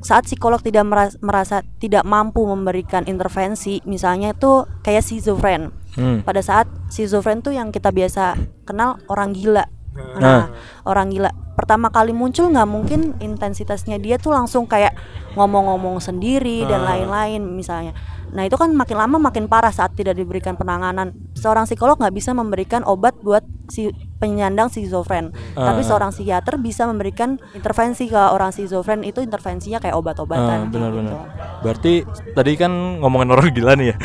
saat 0.00 0.24
psikolog 0.24 0.60
tidak 0.60 0.84
meras- 0.84 1.16
merasa 1.20 1.60
tidak 1.76 2.08
mampu 2.08 2.40
memberikan 2.44 3.04
intervensi, 3.04 3.84
misalnya 3.84 4.32
itu 4.32 4.64
kayak 4.80 5.04
schizofren. 5.04 5.72
Hmm. 5.92 6.24
Pada 6.24 6.40
saat 6.40 6.68
schizofren 6.88 7.40
tuh 7.40 7.52
yang 7.52 7.68
kita 7.68 7.92
biasa 7.92 8.36
kenal 8.64 8.96
orang 9.08 9.32
gila. 9.32 9.68
Nah. 9.90 10.18
Nah, 10.18 10.42
orang 10.86 11.10
gila 11.10 11.30
pertama 11.58 11.92
kali 11.92 12.16
muncul 12.16 12.48
nggak 12.48 12.64
mungkin 12.64 13.00
intensitasnya 13.20 14.00
dia 14.00 14.16
tuh 14.16 14.32
langsung 14.32 14.64
kayak 14.64 14.96
ngomong-ngomong 15.36 16.00
sendiri 16.00 16.64
dan 16.64 16.82
Ah. 16.82 16.94
lain-lain 16.94 17.42
misalnya. 17.44 17.92
Nah 18.30 18.46
itu 18.46 18.54
kan 18.54 18.70
makin 18.72 18.96
lama 18.96 19.18
makin 19.18 19.50
parah 19.50 19.74
saat 19.74 19.92
tidak 19.92 20.14
diberikan 20.14 20.54
penanganan. 20.54 21.12
Seorang 21.34 21.66
psikolog 21.66 21.98
nggak 21.98 22.14
bisa 22.14 22.30
memberikan 22.30 22.86
obat 22.86 23.18
buat 23.20 23.42
si 23.66 23.90
penyandang 24.16 24.70
schizofren, 24.70 25.34
tapi 25.52 25.80
Ah. 25.82 25.86
seorang 25.86 26.10
psikiater 26.14 26.56
bisa 26.56 26.86
memberikan 26.86 27.36
intervensi 27.52 28.06
ke 28.06 28.16
orang 28.16 28.50
schizofren 28.50 29.02
itu 29.02 29.18
intervensinya 29.20 29.82
kayak 29.82 29.98
obat-obatan. 29.98 30.58
Ah, 30.64 30.70
benar-benar. 30.70 31.12
gitu. 31.12 31.16
Berarti 31.60 31.92
tadi 32.32 32.52
kan 32.54 32.72
ngomongin 33.02 33.28
orang 33.30 33.50
gila 33.50 33.74
nih 33.74 33.92
ya. 33.92 33.96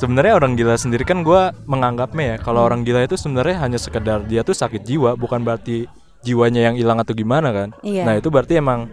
Sebenarnya 0.00 0.34
orang 0.38 0.56
gila 0.58 0.74
sendiri 0.74 1.04
kan 1.04 1.22
gua 1.22 1.52
menganggapnya 1.68 2.34
ya 2.34 2.36
kalau 2.40 2.64
orang 2.64 2.82
gila 2.82 3.04
itu 3.04 3.14
sebenarnya 3.14 3.60
hanya 3.62 3.78
sekedar 3.78 4.24
dia 4.26 4.42
tuh 4.42 4.56
sakit 4.56 4.82
jiwa, 4.82 5.14
bukan 5.14 5.44
berarti 5.44 5.86
jiwanya 6.22 6.70
yang 6.70 6.74
hilang 6.78 6.98
atau 7.02 7.12
gimana 7.12 7.50
kan. 7.50 7.68
Iya. 7.82 8.06
Nah, 8.06 8.14
itu 8.16 8.30
berarti 8.30 8.58
emang 8.62 8.90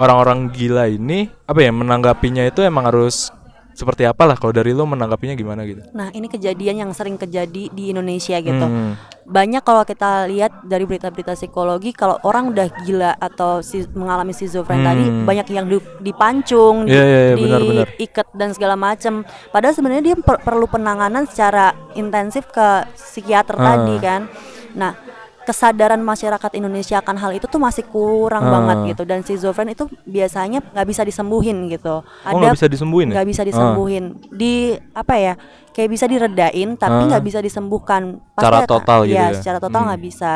orang-orang 0.00 0.50
gila 0.50 0.88
ini 0.88 1.28
apa 1.44 1.60
ya 1.60 1.70
menanggapinya 1.70 2.48
itu 2.48 2.64
emang 2.64 2.88
harus 2.88 3.28
seperti 3.72 4.04
apalah 4.04 4.34
kalau 4.34 4.50
dari 4.50 4.70
lo 4.70 4.84
menanggapinya 4.84 5.32
gimana 5.32 5.62
gitu. 5.62 5.80
Nah 5.90 6.10
ini 6.10 6.26
kejadian 6.26 6.76
yang 6.78 6.90
sering 6.90 7.14
terjadi 7.14 7.68
di 7.68 7.84
Indonesia 7.88 8.36
gitu. 8.36 8.60
Hmm. 8.60 8.94
Banyak 9.22 9.62
kalau 9.62 9.82
kita 9.82 10.26
lihat 10.26 10.64
dari 10.64 10.84
berita-berita 10.84 11.32
psikologi 11.32 11.90
kalau 11.90 12.18
orang 12.22 12.50
udah 12.50 12.66
gila 12.82 13.14
atau 13.14 13.60
si- 13.60 13.86
mengalami 13.92 14.30
schizofren 14.30 14.80
tadi 14.80 15.04
Hmm. 15.04 15.22
banyak 15.22 15.46
yang 15.48 15.66
di- 15.66 15.86
dipancung, 16.02 16.84
di- 16.84 16.92
Iya, 16.92 17.04
iya, 17.04 17.20
iya, 17.22 17.34
benar, 17.36 17.60
benar. 17.60 17.86
diikat 17.90 18.26
dan 18.32 18.48
segala 18.50 18.74
macam. 18.74 19.22
Padahal 19.48 19.72
sebenarnya 19.72 20.04
dia 20.04 20.16
per- 20.16 20.42
perlu 20.42 20.66
penanganan 20.66 21.24
secara 21.24 21.70
intensif 21.94 22.46
ke 22.46 22.68
psikiater 22.92 23.54
Ah. 23.54 23.64
tadi 23.78 23.94
kan. 23.98 24.26
Nah 24.72 24.92
kesadaran 25.40 25.98
masyarakat 25.98 26.52
Indonesia 26.52 26.98
akan 26.98 27.16
hal 27.16 27.32
itu 27.32 27.44
tuh 27.44 27.56
masih 27.56 27.82
kurang 27.84 28.44
Ah. 28.44 28.52
banget 28.52 28.92
gitu 28.92 29.02
dan 29.02 29.20
schizofren 29.20 29.68
itu 29.68 29.84
biasanya 30.04 30.60
nggak 30.62 30.86
bisa 30.86 31.02
disembuhin 31.02 31.66
gitu. 31.66 32.04
Oh, 32.04 32.30
nggak 32.30 32.54
bisa 32.54 32.68
disembuhin 32.68 33.08
ya? 33.08 33.14
nggak 33.16 33.28
bisa 33.28 33.42
Ah. 33.42 33.48
disembuhin 33.48 34.04
di 34.28 34.54
apa 34.92 35.14
ya 35.14 35.34
kayak 35.70 35.90
bisa 35.90 36.04
diredain 36.04 36.74
tapi 36.74 37.00
Ah. 37.02 37.06
nggak 37.08 37.24
bisa 37.24 37.38
disembuhkan 37.38 38.20
Secara 38.34 38.58
akan- 38.58 38.68
total 38.68 38.98
gitu 39.04 39.14
iya, 39.14 39.26
ya? 39.26 39.36
secara 39.36 39.58
total 39.58 39.80
Hmm. 39.80 39.88
nggak 39.88 40.02
bisa 40.02 40.32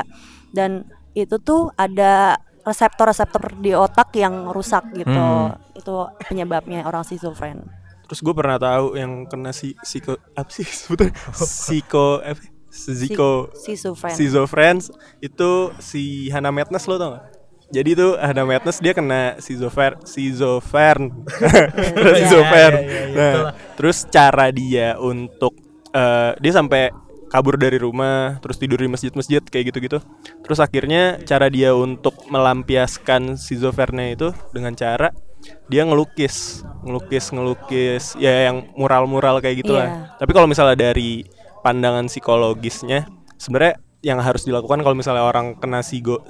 dan 0.51 0.71
itu 1.13 1.37
tuh 1.39 1.71
ada 1.75 2.39
reseptor-reseptor 2.65 3.55
di 3.57 3.71
otak 3.71 4.09
yang 4.15 4.49
rusak 4.49 4.89
gitu 4.95 5.13
Hmm. 5.13 5.53
itu 5.73 5.95
penyebabnya 6.23 6.83
orang 6.83 7.03
schizofren 7.03 7.61
Terus 8.05 8.21
gue 8.21 8.35
pernah 8.35 8.57
tahu 8.57 8.95
yang 8.95 9.25
kena 9.25 9.49
si 9.51 9.73
psiko 9.79 10.17
apa 10.35 10.49
sih 10.49 10.65
sebetulnya 10.85 11.17
psiko 11.33 12.21
apa? 12.21 12.41
Ziko 12.75 13.55
schizofren 13.55 14.15
schizofren 14.19 14.77
itu 15.23 15.71
si 15.79 16.27
Hana 16.35 16.51
Madness 16.51 16.91
lo 16.91 16.99
tau 16.99 17.11
gak? 17.15 17.25
Jadi 17.71 17.91
tuh 17.97 18.19
Hana 18.19 18.43
Madness 18.43 18.83
dia 18.83 18.93
kena 18.93 19.39
schizofren 19.39 20.03
schizofren 20.03 21.11
schizofren. 22.19 22.75
Nah, 23.15 23.55
terus 23.79 24.03
cara 24.11 24.51
dia 24.51 24.99
untuk 24.99 25.55
eh, 25.95 26.35
dia 26.43 26.53
sampai 26.53 26.91
kabur 27.35 27.59
dari 27.59 27.83
rumah, 27.83 28.39
terus 28.39 28.63
tidur 28.63 28.79
di 28.79 28.87
masjid-masjid 28.87 29.43
kayak 29.43 29.75
gitu-gitu. 29.75 29.99
Terus 30.47 30.59
akhirnya 30.63 31.19
cara 31.27 31.51
dia 31.51 31.75
untuk 31.75 32.15
melampiaskan 32.31 33.35
schizofrennya 33.35 34.15
itu 34.15 34.29
dengan 34.55 34.79
cara 34.79 35.11
dia 35.69 35.83
ngelukis, 35.83 36.63
ngelukis, 36.87 37.35
ngelukis 37.35 38.05
ya 38.23 38.49
yang 38.53 38.71
mural-mural 38.79 39.43
kayak 39.43 39.67
gitulah. 39.67 39.89
Iya. 39.89 40.17
Tapi 40.21 40.31
kalau 40.31 40.47
misalnya 40.47 40.79
dari 40.79 41.27
pandangan 41.65 42.13
psikologisnya 42.13 43.09
sebenarnya 43.41 43.81
yang 44.05 44.21
harus 44.21 44.45
dilakukan 44.45 44.85
kalau 44.85 44.93
misalnya 44.93 45.25
orang 45.25 45.57
kena 45.57 45.81
sigo 45.81 46.21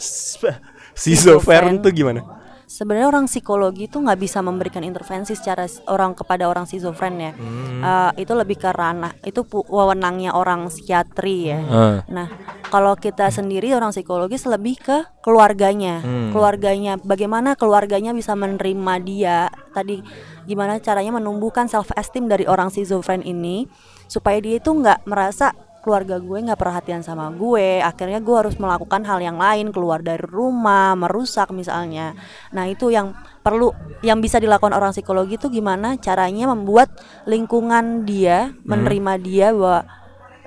schizophren 0.95 1.83
tuh 1.83 1.91
gimana? 1.91 2.45
sebenarnya 2.75 3.07
orang 3.07 3.27
psikologi 3.31 3.87
itu 3.87 4.01
nggak 4.01 4.19
bisa 4.19 4.43
memberikan 4.43 4.83
intervensi 4.83 5.37
secara 5.37 5.69
orang 5.87 6.17
kepada 6.17 6.49
orang 6.51 6.67
schizofren 6.67 7.17
ya. 7.21 7.33
Hmm. 7.37 7.81
Eh, 7.85 8.27
itu 8.27 8.33
lebih 8.35 8.59
ke 8.59 8.71
ranah 8.73 9.15
itu 9.23 9.45
wewenangnya 9.71 10.35
orang 10.35 10.67
psikiatri 10.67 11.55
ya. 11.55 11.61
Ah. 11.71 11.99
Nah, 12.11 12.27
kalau 12.73 12.99
kita 12.99 13.31
sendiri 13.31 13.71
orang 13.77 13.95
psikologis 13.95 14.49
lebih 14.49 14.81
ke 14.81 14.99
keluarganya, 15.23 16.03
Hmm. 16.03 16.35
keluarganya. 16.35 16.99
Bagaimana 16.99 17.55
keluarganya 17.55 18.11
bisa 18.11 18.35
menerima 18.35 18.95
dia? 19.07 19.39
Tadi 19.71 20.03
gimana 20.45 20.81
caranya 20.81 21.17
menumbuhkan 21.17 21.69
self 21.69 21.93
esteem 21.97 22.29
dari 22.29 22.45
orang 22.49 22.69
schizofren 22.69 23.21
ini 23.25 23.69
supaya 24.09 24.41
dia 24.41 24.61
itu 24.61 24.71
nggak 24.71 25.09
merasa 25.09 25.53
keluarga 25.85 26.17
gue 26.17 26.41
nggak 26.49 26.57
perhatian 26.57 27.05
sama 27.05 27.29
gue. 27.29 27.85
Akhirnya 27.85 28.17
gue 28.25 28.33
harus 28.33 28.57
melakukan 28.57 29.05
hal 29.05 29.21
yang 29.21 29.37
lain, 29.37 29.69
keluar 29.69 30.01
dari 30.01 30.25
rumah, 30.25 30.97
merusak 30.97 31.53
misalnya. 31.53 32.17
Nah 32.57 32.65
itu 32.65 32.89
yang 32.89 33.13
perlu, 33.45 33.77
yang 34.01 34.25
bisa 34.25 34.41
dilakukan 34.41 34.73
orang 34.73 34.97
psikologi 34.97 35.37
itu 35.37 35.53
gimana 35.53 36.01
caranya 36.01 36.49
membuat 36.49 36.89
lingkungan 37.29 38.09
dia 38.09 38.57
menerima 38.65 39.13
dia 39.21 39.53
bahwa 39.53 39.85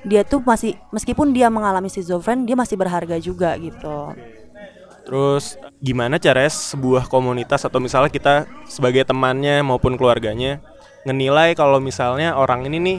dia 0.02 0.26
tuh 0.26 0.42
masih 0.42 0.74
meskipun 0.90 1.36
dia 1.36 1.54
mengalami 1.54 1.92
schizofren 1.92 2.50
dia 2.50 2.58
masih 2.58 2.74
berharga 2.74 3.22
juga 3.22 3.54
gitu. 3.62 4.18
Terus 5.08 5.56
gimana 5.80 6.20
caranya 6.20 6.52
sebuah 6.52 7.08
komunitas 7.08 7.64
atau 7.64 7.80
misalnya 7.80 8.12
kita 8.12 8.44
sebagai 8.68 9.08
temannya 9.08 9.64
maupun 9.64 9.96
keluarganya 9.96 10.60
ngenilai 11.08 11.56
kalau 11.56 11.80
misalnya 11.80 12.36
orang 12.36 12.68
ini 12.68 12.78
nih 12.84 12.98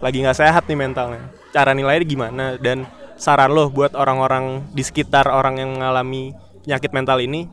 lagi 0.00 0.24
nggak 0.24 0.40
sehat 0.40 0.64
nih 0.64 0.80
mentalnya. 0.80 1.28
Cara 1.52 1.76
nilainya 1.76 2.08
gimana 2.08 2.44
dan 2.56 2.88
saran 3.20 3.52
lo 3.52 3.68
buat 3.68 3.92
orang-orang 3.92 4.72
di 4.72 4.80
sekitar 4.80 5.28
orang 5.28 5.60
yang 5.60 5.76
mengalami 5.76 6.32
penyakit 6.64 6.96
mental 6.96 7.20
ini 7.20 7.44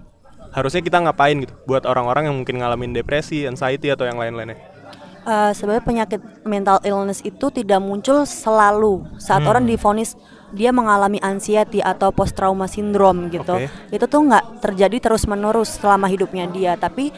harusnya 0.56 0.80
kita 0.80 1.04
ngapain 1.04 1.43
gitu 1.43 1.52
buat 1.67 1.84
orang-orang 1.84 2.32
yang 2.32 2.36
mungkin 2.39 2.63
ngalamin 2.63 2.96
depresi, 2.96 3.43
anxiety 3.43 3.91
atau 3.91 4.08
yang 4.08 4.15
lain-lainnya. 4.15 4.56
Eh, 5.28 5.52
sebenarnya 5.52 5.84
penyakit 5.84 6.22
mental 6.48 6.80
illness 6.88 7.20
itu 7.20 7.52
tidak 7.52 7.84
muncul 7.84 8.24
selalu 8.24 9.04
saat 9.20 9.43
orang 9.43 9.67
difonis 9.67 10.15
dia 10.56 10.72
mengalami 10.72 11.20
anxiety 11.20 11.84
atau 11.84 12.12
post 12.16 12.36
trauma 12.36 12.68
syndrome 12.72 13.28
gitu. 13.28 13.60
Oke. 13.60 13.68
Itu 13.92 14.06
tuh 14.08 14.28
nggak 14.28 14.64
terjadi 14.64 14.98
terus 15.04 15.28
menerus 15.28 15.76
selama 15.76 16.08
hidupnya 16.08 16.48
dia, 16.48 16.74
tapi 16.80 17.12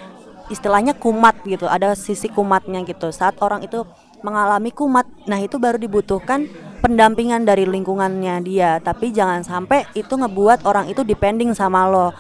istilahnya 0.50 0.98
kumat 0.98 1.46
gitu. 1.46 1.70
Ada 1.70 1.94
sisi 1.94 2.28
kumatnya 2.30 2.82
gitu. 2.86 3.14
Saat 3.14 3.38
orang 3.42 3.62
itu 3.62 3.86
mengalami 4.26 4.74
kumat, 4.74 5.08
nah 5.30 5.40
itu 5.40 5.62
baru 5.62 5.80
dibutuhkan 5.80 6.50
pendampingan 6.82 7.46
dari 7.46 7.70
lingkungannya 7.70 8.42
dia. 8.42 8.82
Tapi 8.82 9.14
jangan 9.14 9.46
sampai 9.46 9.86
itu 9.94 10.12
ngebuat 10.12 10.66
orang 10.66 10.90
itu 10.90 11.06
depending 11.06 11.54
sama 11.54 11.86
lo. 11.88 12.12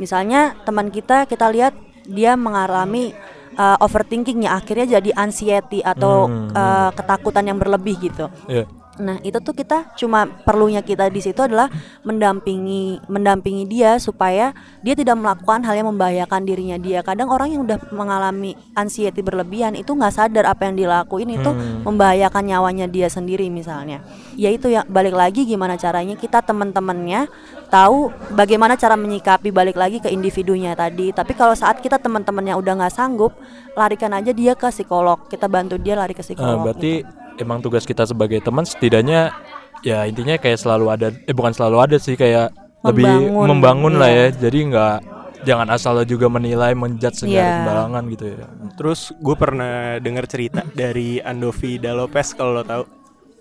Misalnya 0.00 0.58
teman 0.66 0.90
kita 0.90 1.28
kita 1.28 1.46
lihat 1.52 1.76
dia 2.08 2.34
mengalami 2.34 3.14
uh, 3.56 3.78
overthinking 3.80 4.44
ya 4.44 4.58
akhirnya 4.58 4.98
jadi 4.98 5.10
anxiety 5.14 5.80
atau 5.80 6.26
Hmm, 6.26 6.50
uh, 6.52 6.90
ketakutan 6.92 7.44
yang 7.46 7.58
berlebih 7.60 7.96
gitu. 8.00 8.26
Iya. 8.48 8.66
Nah 9.00 9.18
itu 9.26 9.38
tuh 9.42 9.54
kita 9.56 9.94
cuma 9.98 10.26
perlunya 10.26 10.82
kita 10.84 11.10
di 11.10 11.18
situ 11.18 11.40
adalah 11.42 11.66
mendampingi 12.06 13.02
mendampingi 13.10 13.66
dia 13.66 13.98
supaya 13.98 14.54
dia 14.86 14.94
tidak 14.94 15.18
melakukan 15.18 15.66
hal 15.66 15.74
yang 15.74 15.88
membahayakan 15.90 16.46
dirinya 16.46 16.78
dia. 16.78 17.02
Kadang 17.02 17.30
orang 17.30 17.50
yang 17.54 17.66
udah 17.66 17.78
mengalami 17.90 18.54
anxiety 18.78 19.20
berlebihan 19.24 19.74
itu 19.74 19.90
nggak 19.90 20.14
sadar 20.14 20.46
apa 20.46 20.70
yang 20.70 20.78
dilakuin 20.78 21.34
itu 21.34 21.50
Hmm. 21.50 21.86
membahayakan 21.86 22.44
nyawanya 22.50 22.86
dia 22.90 23.06
sendiri 23.10 23.46
misalnya. 23.50 24.02
Ya 24.34 24.50
itu 24.50 24.70
ya 24.70 24.82
balik 24.86 25.14
lagi 25.14 25.46
gimana 25.46 25.78
caranya 25.78 26.14
kita 26.18 26.42
teman-temannya 26.42 27.26
tahu 27.66 28.08
bagaimana 28.30 28.74
cara 28.74 28.94
menyikapi 28.94 29.48
balik 29.48 29.74
lagi 29.74 29.98
ke 29.98 30.08
individunya 30.08 30.72
tadi. 30.72 31.10
Tapi 31.10 31.32
kalau 31.32 31.52
saat 31.52 31.78
kita 31.78 31.96
teman-temannya 31.96 32.54
udah 32.54 32.72
nggak 32.76 32.92
sanggup, 32.92 33.34
larikan 33.72 34.12
aja 34.12 34.30
dia 34.30 34.52
ke 34.52 34.68
psikolog. 34.68 35.26
Kita 35.26 35.46
bantu 35.46 35.76
dia 35.76 35.94
lari 35.94 36.12
ke 36.12 36.20
Nah, 36.20 36.26
psikolog. 36.26 36.62
berarti 36.64 36.92
gitu. 37.00 37.40
emang 37.40 37.58
tugas 37.58 37.82
kita 37.82 38.04
sebagai 38.04 38.38
teman 38.38 38.62
setidaknya 38.62 39.34
ya 39.80 40.04
intinya 40.04 40.34
kayak 40.34 40.56
selalu 40.56 40.86
ada 40.88 41.08
eh 41.10 41.32
bukan 41.32 41.50
selalu 41.50 41.76
ada 41.78 41.96
sih 41.96 42.14
kayak 42.14 42.54
lebih 42.82 43.04
Membangun, 43.04 43.46
membangun 43.48 43.92
lah 43.96 44.08
iya. 44.08 44.24
ya. 44.28 44.44
Jadi 44.44 44.58
nggak 44.66 44.94
jangan 45.42 45.68
asal 45.68 46.00
juga 46.04 46.26
menilai 46.26 46.72
menjudge 46.72 47.20
segala 47.20 47.36
Iya. 47.36 47.52
sembarangan 47.58 48.02
gitu 48.08 48.24
ya. 48.30 48.46
Terus 48.74 49.00
gue 49.14 49.34
pernah 49.34 49.72
dengar 49.98 50.24
cerita 50.24 50.64
dari 50.70 51.18
Andovi 51.18 51.76
Dalopes 51.76 52.32
kalau 52.32 52.54
lo 52.54 52.62
tahu. 52.62 52.84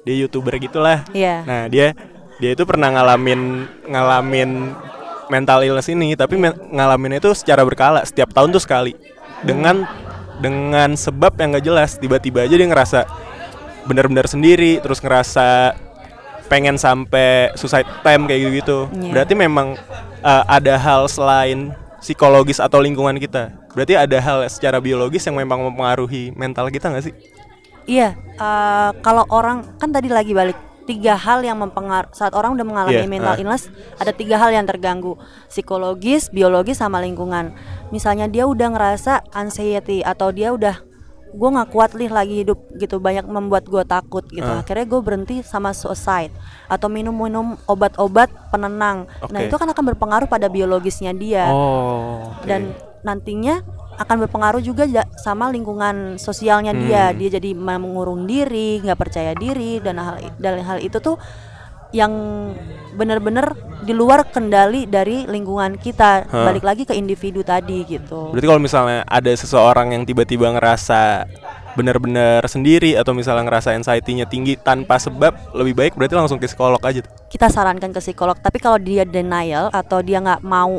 Dia 0.03 0.15
youtuber 0.17 0.59
gitulah. 0.59 1.07
Iya. 1.11 1.43
Nah 1.43 1.63
dia 1.67 1.95
dia 2.43 2.51
itu 2.51 2.67
pernah 2.67 2.91
ngalamin 2.91 3.63
ngalamin 3.87 4.75
mental 5.31 5.63
illness 5.63 5.87
ini, 5.87 6.11
tapi 6.19 6.35
men- 6.35 6.59
ngalamin 6.75 7.23
itu 7.23 7.31
secara 7.31 7.63
berkala 7.63 8.03
setiap 8.03 8.35
tahun 8.35 8.51
tuh 8.51 8.59
sekali. 8.59 8.91
Dengan 9.47 9.87
dengan 10.43 10.91
sebab 10.99 11.39
yang 11.39 11.55
gak 11.55 11.63
jelas, 11.63 11.95
tiba-tiba 11.95 12.43
aja 12.43 12.51
dia 12.51 12.67
ngerasa 12.67 13.07
benar-benar 13.87 14.27
sendiri, 14.27 14.83
terus 14.83 14.99
ngerasa 14.99 15.71
pengen 16.51 16.75
sampai 16.75 17.55
suicide 17.55 17.87
time 18.03 18.27
kayak 18.27 18.39
gitu-gitu. 18.43 18.91
Iya. 18.91 19.11
Berarti 19.15 19.33
memang 19.39 19.79
uh, 20.19 20.43
ada 20.43 20.75
hal 20.75 21.07
selain 21.07 21.71
psikologis 22.03 22.59
atau 22.59 22.83
lingkungan 22.83 23.15
kita. 23.15 23.55
Berarti 23.71 23.95
ada 23.95 24.19
hal 24.19 24.43
secara 24.51 24.83
biologis 24.83 25.23
yang 25.23 25.39
memang 25.39 25.63
mempengaruhi 25.63 26.35
mental 26.35 26.67
kita 26.67 26.91
nggak 26.91 27.07
sih? 27.07 27.15
Iya, 27.83 28.15
eh, 28.15 28.89
kalau 29.03 29.27
orang 29.27 29.75
kan 29.75 29.91
tadi 29.91 30.07
lagi 30.07 30.31
balik 30.31 30.55
tiga 30.83 31.15
hal 31.15 31.41
yang 31.41 31.57
mempengaruhi 31.59 32.11
saat 32.11 32.35
orang 32.35 32.53
udah 32.53 32.65
mengalami 32.67 33.03
Iya, 33.03 33.09
mental 33.09 33.33
ah. 33.35 33.39
illness 33.39 33.71
ada 33.95 34.11
tiga 34.11 34.35
hal 34.37 34.51
yang 34.51 34.67
terganggu 34.67 35.15
psikologis, 35.47 36.27
biologis 36.29 36.79
sama 36.79 36.99
lingkungan. 36.99 37.55
Misalnya 37.89 38.27
dia 38.27 38.43
udah 38.43 38.67
ngerasa 38.73 39.23
anxiety 39.31 40.03
atau 40.03 40.29
dia 40.29 40.51
udah 40.51 40.83
gue 41.33 41.49
nggak 41.49 41.69
kuat 41.73 41.97
nih 41.97 42.13
lagi 42.13 42.45
hidup 42.45 42.61
gitu 42.77 43.01
banyak 43.01 43.25
membuat 43.25 43.65
gue 43.65 43.81
takut 43.83 44.21
gitu 44.29 44.45
Ah. 44.45 44.61
akhirnya 44.61 44.85
gue 44.85 45.01
berhenti 45.01 45.35
sama 45.41 45.73
suicide 45.73 46.29
atau 46.69 46.85
minum-minum 46.93 47.57
obat-obat 47.65 48.29
penenang 48.53 49.09
nah 49.33 49.41
Oke. 49.41 49.49
itu 49.49 49.55
kan 49.57 49.65
akan 49.65 49.83
berpengaruh 49.93 50.29
pada 50.29 50.45
biologisnya 50.45 51.09
dia 51.09 51.49
Oh. 51.49 52.37
oke. 52.37 52.45
dan 52.45 52.77
nantinya 53.01 53.65
akan 54.03 54.27
berpengaruh 54.27 54.61
juga 54.61 54.85
sama 55.17 55.49
lingkungan 55.49 56.19
sosialnya 56.19 56.75
dia 56.75 57.15
dia 57.15 57.29
jadi 57.39 57.55
mengurung 57.55 58.27
diri 58.27 58.83
nggak 58.83 58.99
percaya 58.99 59.31
diri 59.33 59.79
dan 59.79 59.97
hal 59.99 60.19
dan 60.37 60.59
hal 60.61 60.77
itu 60.83 60.99
tuh 60.99 61.17
yang 61.93 62.11
benar-benar 62.97 63.53
di 63.85 63.93
luar 63.93 64.25
kendali 64.25 64.89
dari 64.89 65.29
lingkungan 65.29 65.77
kita 65.77 66.25
Hah. 66.25 66.45
balik 66.49 66.65
lagi 66.65 66.83
ke 66.89 66.97
individu 66.97 67.45
tadi 67.45 67.85
gitu 67.85 68.33
Berarti 68.33 68.47
kalau 68.49 68.61
misalnya 68.61 69.05
ada 69.05 69.29
seseorang 69.29 69.93
yang 69.93 70.01
tiba-tiba 70.01 70.49
ngerasa 70.57 71.29
benar-benar 71.77 72.45
sendiri 72.45 72.97
atau 72.97 73.17
misalnya 73.17 73.49
ngerasa 73.49 73.73
anxiety-nya 73.73 74.29
tinggi 74.29 74.57
tanpa 74.57 75.01
sebab, 75.01 75.57
lebih 75.57 75.73
baik 75.73 75.93
berarti 75.97 76.13
langsung 76.13 76.37
ke 76.37 76.45
psikolog 76.45 76.77
aja 76.85 77.01
tuh. 77.01 77.13
kita 77.33 77.49
sarankan 77.49 77.89
ke 77.89 78.01
psikolog 78.01 78.37
tapi 78.37 78.61
kalau 78.61 78.77
dia 78.77 79.05
denial 79.09 79.73
atau 79.73 80.05
dia 80.05 80.21
nggak 80.21 80.45
mau 80.45 80.77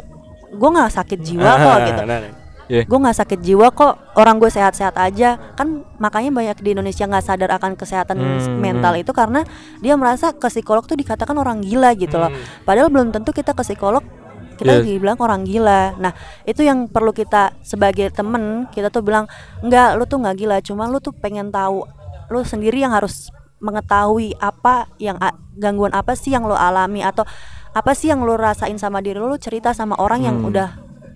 gue 0.54 0.70
nggak 0.70 0.94
sakit 0.94 1.18
jiwa 1.18 1.50
kok 1.50 1.78
gitu 1.90 2.02
nah, 2.06 2.18
nah. 2.22 2.43
Iya. 2.64 2.82
gue 2.84 2.98
nggak 2.98 3.18
sakit 3.20 3.38
jiwa 3.40 3.68
kok 3.70 4.16
orang 4.16 4.40
gue 4.40 4.48
sehat-sehat 4.48 4.96
aja 4.96 5.36
kan 5.52 5.84
makanya 5.96 6.32
banyak 6.32 6.58
di 6.60 6.72
Indonesia 6.72 7.04
nggak 7.04 7.20
sadar 7.22 7.50
akan 7.52 7.76
kesehatan 7.76 8.16
Hmm, 8.16 8.56
mental 8.56 8.96
itu 8.96 9.12
karena 9.12 9.44
dia 9.78 9.94
merasa 9.94 10.32
ke 10.32 10.48
psikolog 10.48 10.82
tuh 10.82 10.96
dikatakan 10.96 11.34
orang 11.34 11.60
gila 11.60 11.92
gitu 11.92 12.16
loh 12.16 12.32
padahal 12.62 12.88
belum 12.88 13.12
tentu 13.12 13.30
kita 13.30 13.52
ke 13.52 13.60
psikolog 13.60 14.00
kita 14.54 14.80
Yes. 14.80 14.86
dibilang 14.86 15.18
orang 15.18 15.42
gila 15.42 15.98
nah 15.98 16.14
itu 16.42 16.62
yang 16.62 16.86
perlu 16.86 17.10
kita 17.10 17.58
sebagai 17.60 18.08
temen 18.08 18.64
kita 18.70 18.88
tuh 18.88 19.02
bilang 19.02 19.26
nggak 19.60 19.98
lu 19.98 20.04
tuh 20.04 20.22
nggak 20.22 20.36
gila 20.38 20.56
cuma 20.60 20.86
lu 20.86 20.98
tuh 20.98 21.12
pengen 21.12 21.50
tahu 21.50 21.84
lu 22.30 22.40
sendiri 22.40 22.80
yang 22.80 22.94
harus 22.94 23.28
mengetahui 23.58 24.36
apa 24.38 24.86
yang 24.96 25.16
gangguan 25.54 25.90
apa 25.90 26.12
sih 26.14 26.30
yang 26.30 26.44
lo 26.44 26.54
alami 26.54 27.00
atau 27.00 27.24
apa 27.72 27.90
sih 27.92 28.08
yang 28.08 28.22
lo 28.22 28.36
rasain 28.36 28.78
sama 28.78 29.00
diri 29.00 29.18
lo, 29.18 29.26
lo 29.26 29.36
cerita 29.36 29.72
sama 29.72 29.96
orang 29.96 30.20
yang 30.22 30.36
Hmm. 30.38 30.48
udah 30.52 30.68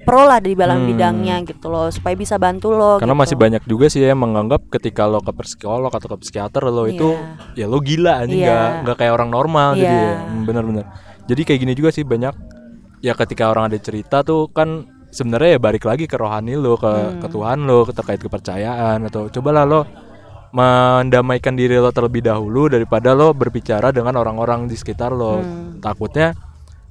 pro 0.09 0.25
lah 0.25 0.41
di 0.41 0.57
dalam 0.57 0.81
Hmm. 0.81 0.89
bidangnya 0.89 1.37
gitu 1.45 1.69
loh 1.69 1.93
supaya 1.93 2.17
bisa 2.17 2.41
bantu 2.41 2.73
lo 2.73 2.97
Karena 2.97 3.13
gitu. 3.13 3.21
masih 3.21 3.37
banyak 3.37 3.63
juga 3.63 3.87
sih 3.87 4.01
yang 4.01 4.17
menganggap 4.17 4.65
ketika 4.71 5.05
lo 5.05 5.21
ke 5.21 5.37
psikolog 5.37 5.93
atau 5.93 6.09
ke 6.09 6.17
psikiater 6.19 6.65
lo 6.65 6.89
itu 6.89 7.13
ya 7.53 7.69
lo 7.69 7.77
gila 7.79 8.25
aja 8.25 8.33
Iya. 8.33 8.41
nggak 8.41 8.69
nggak 8.83 8.97
kayak 8.97 9.13
orang 9.13 9.29
normal 9.29 9.77
jadi 9.77 9.85
Iya. 9.85 10.09
ya. 10.09 10.17
Hmm, 10.25 10.43
bener-bener. 10.43 10.85
Jadi 11.29 11.41
kayak 11.45 11.61
gini 11.61 11.73
juga 11.77 11.91
sih 11.93 12.03
banyak 12.03 12.33
ya 12.99 13.13
ketika 13.13 13.45
orang 13.47 13.69
ada 13.69 13.77
cerita 13.77 14.25
tuh 14.25 14.49
kan 14.49 14.83
sebenarnya 15.09 15.55
ya 15.55 15.61
balik 15.61 15.85
lagi 15.85 16.05
ke 16.05 16.17
rohani 16.17 16.57
lo 16.57 16.75
ke 16.75 16.89
Hmm. 16.89 17.21
ke 17.21 17.29
Tuhan 17.29 17.59
lo 17.63 17.85
ke- 17.85 17.93
terkait 17.93 18.19
kepercayaan 18.19 19.05
atau 19.05 19.29
cobalah 19.29 19.63
lo 19.63 19.85
mendamaikan 20.49 21.53
diri 21.53 21.77
lo 21.77 21.93
terlebih 21.93 22.25
dahulu 22.25 22.67
daripada 22.67 23.13
lo 23.13 23.31
berbicara 23.33 23.93
dengan 23.93 24.17
orang-orang 24.17 24.65
di 24.65 24.73
sekitar 24.73 25.13
lo. 25.13 25.37
Hmm. 25.39 25.77
Takutnya 25.79 26.33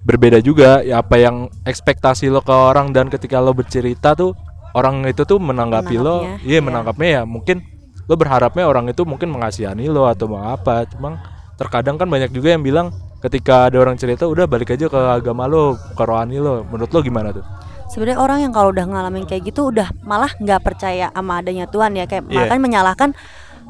berbeda 0.03 0.41
juga. 0.43 0.81
Ya 0.83 1.01
apa 1.01 1.17
yang 1.17 1.49
ekspektasi 1.65 2.29
lo 2.29 2.43
ke 2.43 2.53
orang 2.53 2.91
dan 2.93 3.07
ketika 3.07 3.39
lo 3.41 3.53
bercerita 3.55 4.13
tuh 4.13 4.33
orang 4.75 5.05
itu 5.09 5.23
tuh 5.25 5.39
menanggapi 5.41 5.95
lo. 5.97 6.25
Iya 6.43 6.59
iya. 6.59 6.59
menangkapnya 6.61 7.09
ya 7.09 7.21
mungkin 7.23 7.63
lo 8.07 8.15
berharapnya 8.15 8.63
orang 8.69 8.87
itu 8.87 9.03
mungkin 9.03 9.33
mengasihani 9.33 9.89
lo 9.89 10.05
atau 10.05 10.29
mau 10.29 10.53
apa. 10.53 10.85
Cuma 10.89 11.21
terkadang 11.57 11.97
kan 11.97 12.07
banyak 12.07 12.29
juga 12.29 12.53
yang 12.53 12.61
bilang 12.61 12.93
ketika 13.17 13.67
ada 13.67 13.81
orang 13.81 13.97
cerita 13.97 14.29
udah 14.29 14.45
balik 14.45 14.77
aja 14.77 14.85
ke 14.85 14.99
agama 14.99 15.49
lo 15.49 15.73
ke 15.75 16.03
rohani 16.03 16.37
lo. 16.37 16.63
Menurut 16.69 16.91
lo 16.93 16.99
gimana 17.01 17.33
tuh? 17.33 17.43
Sebenarnya 17.87 18.19
orang 18.19 18.39
yang 18.43 18.51
kalau 18.51 18.75
udah 18.75 18.83
ngalamin 18.83 19.23
kayak 19.23 19.47
gitu 19.47 19.71
udah 19.71 19.87
malah 20.03 20.27
nggak 20.43 20.59
percaya 20.59 21.07
sama 21.15 21.39
adanya 21.39 21.71
Tuhan 21.71 21.95
ya. 21.95 22.03
Kayak 22.03 22.27
Iya. 22.27 22.35
makan 22.45 22.57
menyalahkan 22.59 23.09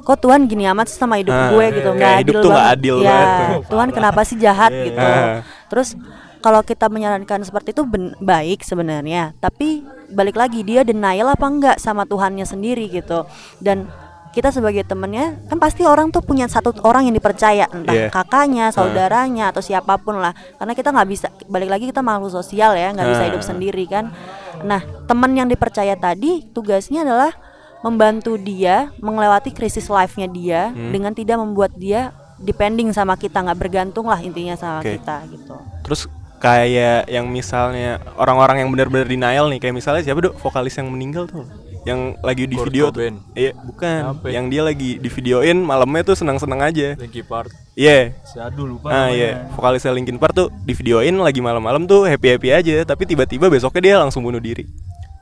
kok 0.08 0.18
Tuhan 0.18 0.48
gini 0.48 0.64
amat 0.66 0.88
sih 0.88 0.96
sama 0.96 1.20
hidup 1.20 1.30
Ah, 1.30 1.52
gue 1.52 1.66
gitu 1.74 1.90
nggak 1.92 2.14
hidup 2.18 2.32
adil 2.32 2.40
tuh 2.40 2.48
nggak 2.48 2.64
banget. 2.64 2.80
adil 2.80 2.96
ya 2.98 3.12
banget. 3.12 3.60
Tuhan 3.68 3.90
kenapa 3.92 4.20
sih 4.24 4.38
jahat 4.38 4.72
gitu 4.72 4.96
Ah. 4.98 5.44
terus 5.68 6.00
kalau 6.38 6.64
kita 6.64 6.88
menyarankan 6.88 7.44
seperti 7.44 7.70
itu 7.72 7.84
ben- 7.84 8.16
baik 8.18 8.64
sebenarnya 8.64 9.36
tapi 9.38 9.84
balik 10.10 10.34
lagi 10.34 10.64
dia 10.64 10.82
denial 10.82 11.28
apa 11.28 11.44
enggak 11.44 11.76
sama 11.76 12.04
Tuhannya 12.04 12.48
sendiri 12.48 12.88
gitu 12.88 13.28
dan 13.60 13.92
kita 14.30 14.48
sebagai 14.50 14.86
temennya 14.86 15.44
kan 15.44 15.58
pasti 15.58 15.82
orang 15.82 16.08
tuh 16.08 16.22
punya 16.22 16.46
satu 16.46 16.70
orang 16.84 17.04
yang 17.04 17.12
dipercaya 17.12 17.66
entah 17.68 17.92
Iya. 17.92 18.08
kakaknya 18.08 18.70
saudaranya 18.70 19.50
atau 19.50 19.60
siapa 19.60 19.98
pun 19.98 20.16
lah 20.16 20.32
karena 20.56 20.72
kita 20.72 20.90
nggak 20.90 21.10
bisa 21.10 21.28
balik 21.46 21.68
lagi 21.68 21.86
kita 21.86 22.00
makhluk 22.00 22.32
sosial 22.32 22.72
ya 22.72 22.94
nggak 22.94 23.08
bisa 23.08 23.24
Ah. 23.24 23.28
hidup 23.28 23.42
sendiri 23.42 23.84
kan 23.86 24.14
nah 24.62 24.80
teman 25.04 25.34
yang 25.34 25.46
dipercaya 25.46 25.94
tadi 25.94 26.48
tugasnya 26.48 27.02
adalah 27.02 27.34
membantu 27.80 28.36
dia 28.36 28.90
melewati 28.98 29.50
krisis 29.50 29.88
life-nya 29.88 30.28
dia 30.28 30.62
Hmm. 30.70 30.90
dengan 30.90 31.12
tidak 31.12 31.38
membuat 31.38 31.72
dia 31.74 32.10
depending 32.38 32.90
sama 32.92 33.14
kita 33.14 33.42
nggak 33.42 33.58
bergantung 33.58 34.06
lah 34.06 34.18
intinya 34.18 34.54
sama 34.54 34.82
Oke. 34.82 34.98
kita 34.98 35.16
gitu 35.30 35.54
Terus 35.84 36.02
kayak 36.38 37.10
yang 37.10 37.26
misalnya 37.28 37.98
orang-orang 38.14 38.62
yang 38.62 38.70
benar-benar 38.70 39.06
denial 39.06 39.50
nih 39.50 39.58
kayak 39.58 39.74
misalnya 39.74 40.06
siapa 40.06 40.22
dok 40.22 40.38
vokalis 40.38 40.78
yang 40.78 40.86
meninggal 40.88 41.26
tuh 41.26 41.46
yang 41.82 42.20
lagi 42.20 42.44
di 42.46 42.60
Kurt 42.60 42.68
video 42.68 42.92
tuh. 42.92 43.16
Iya, 43.32 43.56
bukan. 43.56 44.00
Apa 44.12 44.28
ya? 44.28 44.32
Yang 44.38 44.46
dia 44.52 44.62
lagi 44.62 44.90
di 45.00 45.08
videoin 45.08 45.58
malamnya 45.64 46.04
tuh 46.04 46.20
senang-senang 46.20 46.60
aja. 46.60 47.00
Linkin 47.00 47.24
Park 47.24 47.48
Iya. 47.80 48.12
si 48.28 48.36
Adu 48.38 48.68
lupa 48.68 48.92
Ah 48.92 49.08
iya, 49.08 49.48
vokalisnya 49.56 49.96
Linkin 49.96 50.20
Park 50.20 50.36
tuh 50.36 50.52
di 50.68 50.76
videoin 50.76 51.16
lagi 51.16 51.40
malam-malam 51.40 51.88
tuh 51.88 52.04
happy-happy 52.04 52.52
aja, 52.52 52.84
tapi 52.84 53.08
tiba-tiba 53.08 53.48
besoknya 53.48 53.80
dia 53.82 53.96
langsung 54.04 54.20
bunuh 54.20 54.44
diri. 54.44 54.68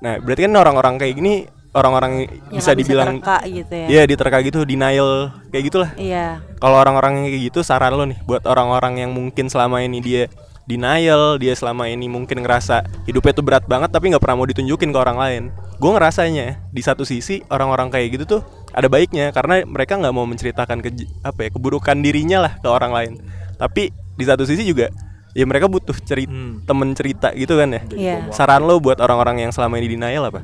Nah, 0.02 0.18
berarti 0.18 0.50
kan 0.50 0.58
orang-orang 0.58 0.98
kayak 0.98 1.14
gini 1.14 1.46
orang-orang 1.76 2.24
yang 2.24 2.32
bisa 2.56 2.72
dibilang 2.72 3.20
terka 3.20 3.44
gitu 3.44 3.74
ya 3.76 3.88
Iya, 3.92 4.02
diterka 4.08 4.38
gitu, 4.40 4.64
denial 4.64 5.36
kayak 5.52 5.64
gitulah. 5.68 5.92
iya 5.96 6.40
Kalau 6.58 6.80
orang-orang 6.80 7.20
yang 7.20 7.26
kayak 7.28 7.44
gitu 7.46 7.60
saran 7.62 7.92
lo 7.92 8.08
nih 8.08 8.18
buat 8.24 8.48
orang-orang 8.48 9.04
yang 9.04 9.12
mungkin 9.12 9.46
selama 9.46 9.84
ini 9.84 10.00
dia 10.00 10.24
denial, 10.66 11.38
dia 11.38 11.54
selama 11.54 11.86
ini 11.86 12.10
mungkin 12.10 12.42
ngerasa 12.42 12.82
hidupnya 13.06 13.34
tuh 13.34 13.46
berat 13.46 13.66
banget 13.66 13.92
tapi 13.92 14.10
nggak 14.10 14.18
pernah 14.18 14.38
mau 14.40 14.48
ditunjukin 14.48 14.90
ke 14.90 14.98
orang 14.98 15.18
lain. 15.18 15.44
Gue 15.78 15.92
ngerasanya 15.94 16.72
di 16.72 16.82
satu 16.82 17.06
sisi 17.06 17.46
orang-orang 17.48 17.92
kayak 17.92 18.18
gitu 18.18 18.24
tuh 18.26 18.42
ada 18.72 18.90
baiknya 18.90 19.30
karena 19.30 19.62
mereka 19.62 19.96
nggak 19.96 20.10
mau 20.10 20.26
menceritakan 20.26 20.82
ke 20.82 20.90
apa 21.22 21.40
ya 21.40 21.50
keburukan 21.52 21.96
dirinya 22.00 22.50
lah 22.50 22.54
ke 22.58 22.66
orang 22.66 22.92
lain. 22.92 23.12
Tapi 23.56 23.94
di 23.94 24.24
satu 24.26 24.42
sisi 24.42 24.66
juga 24.66 24.90
ya 25.36 25.44
mereka 25.44 25.68
butuh 25.68 25.94
cerita 26.00 26.32
Hmm. 26.32 26.64
temen 26.64 26.96
cerita 26.96 27.30
gitu 27.36 27.60
kan 27.60 27.70
ya. 27.70 27.82
Iya. 27.92 28.16
Saran 28.32 28.64
lo 28.64 28.82
buat 28.82 28.98
orang-orang 28.98 29.46
yang 29.46 29.52
selama 29.54 29.78
ini 29.78 29.94
denial 29.94 30.32
apa? 30.32 30.42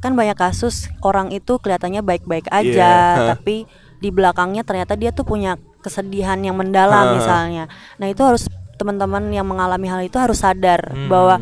Kan 0.00 0.16
banyak 0.16 0.34
kasus 0.34 0.88
orang 1.00 1.28
itu 1.30 1.60
kelihatannya 1.60 2.00
baik-baik 2.00 2.48
aja 2.48 2.66
Iya, 2.66 2.92
hah. 3.16 3.26
tapi 3.36 3.68
di 4.00 4.08
belakangnya 4.08 4.64
ternyata 4.64 4.96
dia 4.96 5.12
tuh 5.12 5.24
punya 5.24 5.60
kesedihan 5.80 6.40
yang 6.40 6.56
mendalam 6.56 7.12
Hah. 7.12 7.14
misalnya 7.20 7.64
nah 7.96 8.08
itu 8.08 8.24
harus 8.24 8.48
teman-teman 8.80 9.28
yang 9.28 9.44
mengalami 9.44 9.86
hal 9.86 10.00
itu 10.00 10.16
harus 10.16 10.40
sadar 10.40 10.80
Hmm. 10.88 11.08
bahwa 11.12 11.36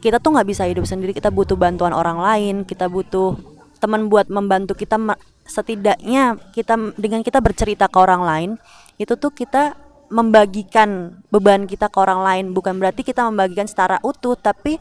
kita 0.00 0.16
tuh 0.16 0.32
nggak 0.32 0.48
bisa 0.48 0.64
hidup 0.64 0.88
sendiri 0.88 1.12
kita 1.12 1.28
butuh 1.28 1.52
bantuan 1.54 1.92
orang 1.92 2.16
lain 2.16 2.64
kita 2.64 2.88
butuh 2.88 3.36
teman 3.76 4.08
buat 4.08 4.32
membantu 4.32 4.72
kita 4.72 4.96
setidaknya 5.44 6.40
kita 6.56 6.96
dengan 6.96 7.20
kita 7.20 7.40
bercerita 7.40 7.84
ke 7.84 7.98
orang 8.00 8.22
lain 8.24 8.50
itu 8.96 9.12
tuh 9.16 9.28
kita 9.28 9.76
membagikan 10.08 11.20
beban 11.28 11.68
kita 11.68 11.86
ke 11.86 11.98
orang 12.00 12.20
lain 12.20 12.44
bukan 12.50 12.80
berarti 12.80 13.04
kita 13.04 13.28
membagikan 13.28 13.68
secara 13.68 14.00
utuh 14.00 14.34
tapi 14.34 14.80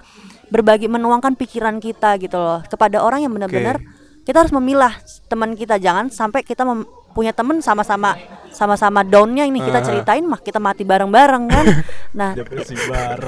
berbagi 0.49 0.89
menuangkan 0.89 1.38
pikiran 1.38 1.77
kita 1.77 2.17
gitu 2.17 2.38
loh 2.38 2.59
kepada 2.65 3.01
orang 3.01 3.25
yang 3.25 3.33
benar-benar 3.33 3.77
kita 4.29 4.45
harus 4.45 4.53
memilah 4.53 4.93
teman 5.25 5.57
kita. 5.57 5.81
Jangan 5.81 6.13
sampai 6.13 6.45
kita 6.45 6.62
mem- 6.62 6.85
punya 7.17 7.33
teman 7.33 7.57
sama-sama 7.65 8.13
sama-sama 8.53 9.01
downnya 9.01 9.45
ini 9.45 9.62
kita 9.65 9.81
ceritain 9.81 10.21
mah 10.25 10.38
kita 10.38 10.62
mati 10.62 10.85
bareng-bareng 10.85 11.43
kan? 11.49 11.65
Nah 12.09 12.33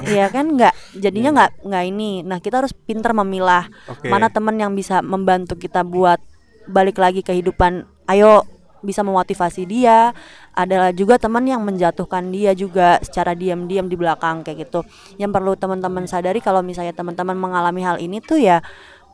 Iya 0.06 0.26
kan? 0.34 0.46
Nggak 0.58 0.74
jadinya 0.98 1.30
nggak 1.34 1.52
nggak 1.66 1.84
ini. 1.90 2.12
Nah 2.22 2.38
kita 2.38 2.62
harus 2.62 2.74
pintar 2.74 3.14
memilah 3.18 3.66
Oke. 3.90 4.10
mana 4.10 4.30
teman 4.30 4.58
yang 4.58 4.74
bisa 4.74 5.02
membantu 5.02 5.58
kita 5.58 5.82
buat 5.82 6.22
balik 6.70 7.02
lagi 7.02 7.22
kehidupan. 7.26 7.86
Ayo 8.06 8.46
bisa 8.82 9.02
memotivasi 9.06 9.64
dia. 9.66 10.14
Adalah 10.52 10.92
juga 10.92 11.16
teman 11.18 11.46
yang 11.48 11.64
menjatuhkan 11.64 12.28
dia 12.30 12.52
juga 12.54 13.00
secara 13.02 13.34
diam-diam 13.34 13.88
di 13.88 13.96
belakang 13.96 14.44
kayak 14.44 14.68
gitu. 14.68 14.84
Yang 15.16 15.32
perlu 15.32 15.54
teman-teman 15.56 16.06
sadari 16.06 16.44
kalau 16.44 16.60
misalnya 16.66 16.92
teman-teman 16.92 17.38
mengalami 17.38 17.82
hal 17.82 17.98
ini 18.02 18.20
tuh 18.20 18.42
ya 18.42 18.60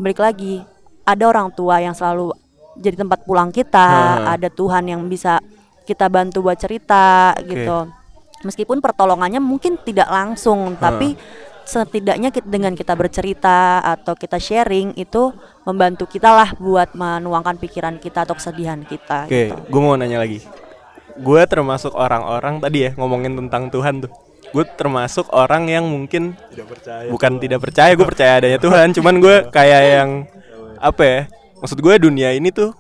balik 0.02 0.24
lagi 0.24 0.64
ada 1.08 1.24
orang 1.30 1.54
tua 1.54 1.80
yang 1.80 1.94
selalu 1.94 2.34
jadi 2.80 3.00
tempat 3.06 3.24
pulang 3.28 3.54
kita. 3.54 3.88
Hmm. 4.24 4.34
Ada 4.34 4.50
Tuhan 4.50 4.90
yang 4.90 5.06
bisa 5.06 5.38
kita 5.88 6.12
bantu 6.12 6.44
buat 6.44 6.60
cerita 6.60 7.32
Oke. 7.38 7.48
gitu 7.56 7.88
meskipun 8.46 8.84
pertolongannya 8.84 9.42
mungkin 9.42 9.80
tidak 9.82 10.10
langsung 10.12 10.78
tapi 10.78 11.18
setidaknya 11.68 12.32
kit- 12.32 12.48
dengan 12.48 12.72
kita 12.72 12.96
bercerita 12.96 13.84
atau 13.84 14.16
kita 14.16 14.40
sharing 14.40 14.96
itu 14.96 15.36
membantu 15.62 16.08
kita 16.08 16.32
lah 16.32 16.50
buat 16.56 16.96
menuangkan 16.96 17.60
pikiran 17.60 18.00
kita 18.00 18.24
atau 18.24 18.34
kesedihan 18.34 18.80
kita 18.82 19.28
Oke, 19.28 19.52
gitu. 19.52 19.56
gue 19.68 19.82
mau 19.84 19.94
nanya 19.94 20.24
lagi. 20.24 20.40
Gue 21.18 21.44
termasuk 21.44 21.92
orang-orang 21.92 22.64
tadi 22.64 22.88
ya 22.88 22.92
ngomongin 22.96 23.36
tentang 23.36 23.68
Tuhan 23.68 24.08
tuh. 24.08 24.12
Gue 24.48 24.64
termasuk 24.64 25.28
orang 25.36 25.68
yang 25.68 25.84
mungkin 25.84 26.40
tidak 26.48 26.72
percaya 26.72 27.12
bukan 27.12 27.32
tidak 27.36 27.60
percaya, 27.60 27.92
gue 27.92 28.08
percaya 28.08 28.32
adanya 28.40 28.60
Tuhan. 28.64 28.88
Cuman 28.96 29.20
gue 29.20 29.36
kayak 29.52 29.82
yang 29.84 30.10
apa 30.80 31.04
ya? 31.04 31.22
Maksud 31.58 31.82
gue 31.82 31.94
dunia 32.00 32.32
ini 32.32 32.54
tuh 32.54 32.72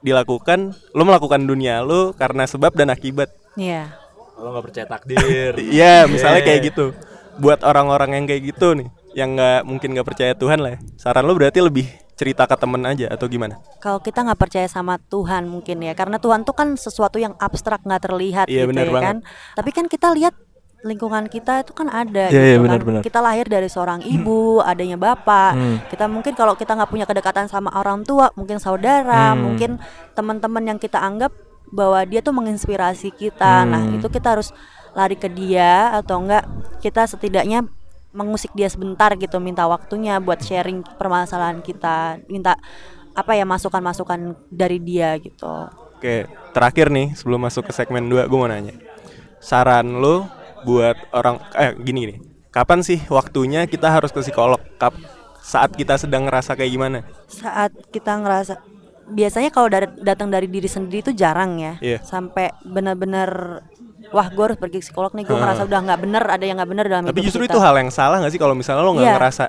dilakukan, 0.00 0.72
lo 0.96 1.02
melakukan 1.04 1.44
dunia 1.44 1.84
lo 1.84 2.16
karena 2.16 2.48
sebab 2.48 2.72
dan 2.72 2.88
akibat. 2.88 3.28
Iya. 3.52 3.92
lo 4.40 4.56
nggak 4.56 4.64
percaya 4.72 4.86
takdir 4.88 5.52
Iya, 5.76 6.08
misalnya 6.08 6.40
kayak 6.40 6.72
gitu. 6.72 6.96
Buat 7.40 7.64
orang-orang 7.64 8.20
yang 8.20 8.24
kayak 8.28 8.42
gitu 8.46 8.76
nih, 8.76 8.88
yang 9.16 9.34
nggak 9.34 9.64
mungkin 9.64 9.88
nggak 9.92 10.06
percaya 10.06 10.32
Tuhan 10.32 10.60
lah. 10.60 10.76
ya. 10.76 10.78
Saran 10.96 11.24
lo 11.24 11.32
berarti 11.32 11.58
lebih 11.58 11.88
cerita 12.14 12.44
ke 12.44 12.52
temen 12.52 12.84
aja 12.84 13.08
atau 13.08 13.24
gimana? 13.26 13.56
Kalau 13.80 13.96
kita 13.98 14.20
nggak 14.20 14.36
percaya 14.36 14.68
sama 14.68 15.00
Tuhan 15.00 15.48
mungkin 15.48 15.80
ya, 15.80 15.96
karena 15.96 16.20
Tuhan 16.20 16.44
tuh 16.44 16.52
kan 16.52 16.76
sesuatu 16.76 17.16
yang 17.16 17.32
abstrak 17.36 17.80
nggak 17.80 18.02
terlihat 18.04 18.46
Iya, 18.46 18.68
gitu 18.68 18.70
benar 18.70 18.84
ya 18.84 18.92
banget. 18.92 19.06
kan. 19.08 19.16
Tapi 19.56 19.70
kan 19.72 19.84
kita 19.88 20.08
lihat 20.12 20.34
lingkungan 20.80 21.28
kita 21.28 21.60
itu 21.60 21.76
kan 21.76 21.88
ada 21.88 22.28
iya, 22.28 22.56
gitu 22.56 22.64
benar, 22.64 22.80
kan. 22.80 22.86
benar. 22.88 23.02
Kita 23.04 23.18
lahir 23.20 23.44
dari 23.44 23.68
seorang 23.68 24.00
ibu, 24.00 24.60
adanya 24.60 24.96
bapak. 24.96 25.52
Hmm. 25.52 25.76
Kita 25.88 26.04
mungkin 26.08 26.32
kalau 26.32 26.56
kita 26.56 26.72
nggak 26.72 26.88
punya 26.88 27.04
kedekatan 27.04 27.48
sama 27.48 27.72
orang 27.72 28.04
tua, 28.04 28.28
mungkin 28.32 28.56
saudara, 28.56 29.32
Hmm. 29.32 29.40
mungkin 29.40 29.70
teman-teman 30.12 30.64
yang 30.66 30.78
kita 30.78 30.96
anggap 30.96 31.32
bahwa 31.68 32.00
dia 32.02 32.20
tuh 32.20 32.32
menginspirasi 32.32 33.12
kita. 33.12 33.62
Nah, 33.62 33.80
Hmm. 33.86 33.96
itu 33.96 34.08
kita 34.08 34.34
harus 34.34 34.50
lari 34.96 35.16
ke 35.16 35.30
dia 35.30 35.94
atau 35.94 36.22
enggak 36.22 36.44
kita 36.82 37.06
setidaknya 37.06 37.66
mengusik 38.10 38.50
dia 38.58 38.66
sebentar 38.66 39.14
gitu, 39.14 39.38
minta 39.38 39.66
waktunya 39.70 40.18
buat 40.18 40.42
sharing 40.42 40.82
permasalahan 40.98 41.62
kita, 41.62 42.18
minta 42.26 42.58
apa 43.14 43.38
ya 43.38 43.46
masukan-masukan 43.46 44.34
dari 44.50 44.82
dia 44.82 45.14
gitu. 45.22 45.70
Oke, 46.00 46.26
terakhir 46.50 46.90
nih 46.90 47.14
sebelum 47.14 47.46
masuk 47.46 47.70
ke 47.70 47.72
segmen 47.76 48.10
2 48.10 48.26
gue 48.26 48.38
mau 48.38 48.50
nanya. 48.50 48.74
Saran 49.38 50.02
lo 50.02 50.26
buat 50.66 50.96
orang 51.14 51.38
eh 51.54 51.76
gini 51.78 51.98
gini. 52.08 52.16
Kapan 52.50 52.82
sih 52.82 52.98
waktunya 53.06 53.68
kita 53.70 53.86
harus 53.92 54.10
ke 54.10 54.18
psikolog? 54.24 54.58
Kap 54.74 54.96
saat 55.38 55.70
kita 55.76 55.94
sedang 55.94 56.26
ngerasa 56.26 56.58
kayak 56.58 56.72
gimana? 56.72 56.98
Saat 57.30 57.72
kita 57.94 58.18
ngerasa 58.18 58.58
biasanya 59.10 59.50
kalau 59.54 59.70
datang 60.02 60.30
dari 60.30 60.50
diri 60.50 60.66
sendiri 60.66 61.02
itu 61.04 61.12
jarang 61.14 61.58
ya. 61.62 61.74
Iya. 61.78 61.98
Sampai 62.02 62.50
benar-benar 62.66 63.62
wah 64.10 64.26
gue 64.26 64.44
harus 64.44 64.58
pergi 64.58 64.78
ke 64.78 64.84
psikolog 64.84 65.12
nih, 65.12 65.24
gue 65.24 65.34
ngerasa 65.34 65.62
udah 65.64 65.80
nggak 65.82 66.00
bener, 66.00 66.22
ada 66.24 66.44
yang 66.44 66.56
nggak 66.58 66.70
bener 66.70 66.86
dalam 66.86 67.04
Tapi 67.04 67.14
hidup 67.16 67.26
justru 67.26 67.42
kita. 67.44 67.54
itu 67.54 67.58
hal 67.58 67.74
yang 67.74 67.90
salah 67.90 68.16
gak 68.18 68.32
sih 68.32 68.38
kalau 68.38 68.54
misalnya 68.54 68.82
lo 68.82 68.92
nggak 68.92 69.06
Iya. 69.06 69.16
ngerasa? 69.16 69.44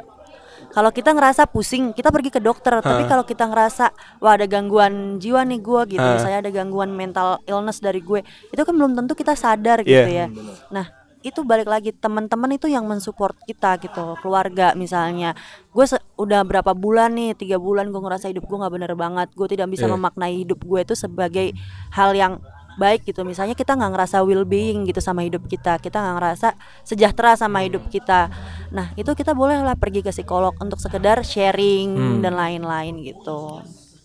Kalau 0.71 0.87
kita 0.87 1.11
ngerasa 1.11 1.43
pusing, 1.45 1.91
kita 1.91 2.07
pergi 2.07 2.31
ke 2.31 2.39
dokter. 2.39 2.79
Tapi 2.79 3.03
kalau 3.03 3.27
kita 3.27 3.43
ngerasa 3.43 3.91
wah 4.17 4.33
ada 4.33 4.47
gangguan 4.47 5.19
jiwa 5.19 5.43
nih 5.43 5.59
gue 5.59 5.81
gitu, 5.89 5.99
Hah. 5.99 6.15
misalnya 6.15 6.39
ada 6.39 6.51
gangguan 6.53 6.89
mental 6.89 7.43
illness 7.43 7.77
dari 7.77 7.99
gue, 7.99 8.23
itu 8.23 8.61
kan 8.61 8.71
belum 8.71 8.95
tentu 8.95 9.11
kita 9.11 9.35
sadar 9.35 9.83
gitu 9.83 9.91
Iya. 9.99 10.31
ya. 10.31 10.37
Nah 10.69 10.87
itu 11.21 11.43
balik 11.43 11.67
lagi 11.67 11.91
teman-teman 11.91 12.55
itu 12.55 12.65
yang 12.65 12.87
mensupport 12.87 13.35
kita 13.43 13.77
gitu, 13.77 14.15
keluarga 14.17 14.71
misalnya. 14.73 15.35
Gue 15.69 15.85
udah 16.15 16.41
berapa 16.41 16.71
bulan 16.71 17.13
nih, 17.13 17.35
tiga 17.35 17.59
bulan 17.59 17.91
gue 17.91 17.99
ngerasa 17.99 18.25
hidup 18.25 18.47
gue 18.47 18.57
nggak 18.57 18.73
bener 18.73 18.91
banget. 18.95 19.27
Gue 19.35 19.45
tidak 19.45 19.67
bisa 19.67 19.85
Iya. 19.85 19.93
memaknai 19.93 20.33
hidup 20.39 20.61
gue 20.61 20.79
itu 20.81 20.95
sebagai 20.95 21.51
hal 21.91 22.15
yang 22.15 22.39
baik 22.79 23.07
gitu. 23.07 23.23
Misalnya 23.23 23.55
kita 23.57 23.75
nggak 23.75 23.91
ngerasa 23.91 24.23
well 24.23 24.47
being 24.47 24.87
gitu 24.87 24.99
sama 24.99 25.23
hidup 25.25 25.43
kita. 25.47 25.79
Kita 25.79 25.99
nggak 25.99 26.15
ngerasa 26.19 26.47
sejahtera 26.85 27.35
sama 27.35 27.63
hidup 27.65 27.87
kita. 27.91 28.31
Nah 28.71 28.95
itu 28.95 29.11
kita 29.11 29.35
bolehlah 29.35 29.75
pergi 29.75 30.03
ke 30.05 30.11
psikolog 30.13 30.55
untuk 30.59 30.79
sekedar 30.79 31.23
sharing 31.25 31.89
Hmm. 31.91 32.19
dan 32.23 32.37
lain-lain 32.37 33.01
gitu. 33.03 33.59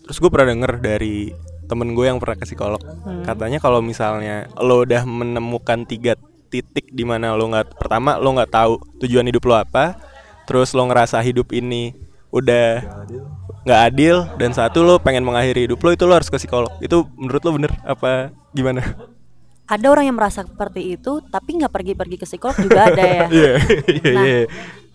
Terus 0.07 0.17
gue 0.17 0.29
pernah 0.31 0.55
denger 0.55 0.71
dari 0.79 1.31
temen 1.67 1.91
gue 1.91 2.07
yang 2.07 2.19
pernah 2.19 2.39
ke 2.39 2.47
psikolog. 2.47 2.79
Katanya 3.27 3.59
kalau 3.59 3.83
misalnya 3.83 4.47
lo 4.55 4.87
udah 4.87 5.03
menemukan 5.03 5.83
tiga 5.83 6.15
titik 6.47 6.95
di 6.95 7.03
mana 7.03 7.35
lo 7.35 7.43
nggak 7.51 7.75
pertama 7.75 8.15
lo 8.15 8.31
nggak 8.31 8.51
tahu 8.51 8.79
tujuan 9.03 9.27
hidup 9.27 9.43
lo 9.43 9.59
apa, 9.59 9.99
terus 10.47 10.71
lo 10.71 10.87
ngerasa 10.87 11.19
hidup 11.19 11.51
ini 11.51 11.91
udah 12.31 13.03
nggak 13.67 13.81
adil 13.85 14.15
dan 14.39 14.55
satu 14.55 14.79
lo 14.79 14.95
pengen 14.97 15.21
mengakhiri 15.21 15.67
hidup 15.67 15.83
lo 15.83 15.91
itu 15.91 16.07
lo 16.07 16.15
harus 16.15 16.31
ke 16.31 16.39
psikolog. 16.39 16.71
Itu 16.79 17.11
menurut 17.13 17.43
lo 17.43 17.51
bener 17.51 17.71
apa 17.83 18.31
gimana? 18.51 18.81
ada 19.67 19.91
orang 19.91 20.07
yang 20.07 20.15
merasa 20.15 20.47
seperti 20.47 20.95
itu 20.95 21.19
tapi 21.27 21.59
nggak 21.59 21.67
pergi-pergi 21.67 22.15
ke 22.15 22.23
psikolog 22.23 22.55
juga 22.55 22.87
ada 22.87 23.03
ya 23.03 23.27
Iya, 23.35 23.51
iya, 23.91 24.11
Nah, 24.15 24.23
iya. 24.23 24.41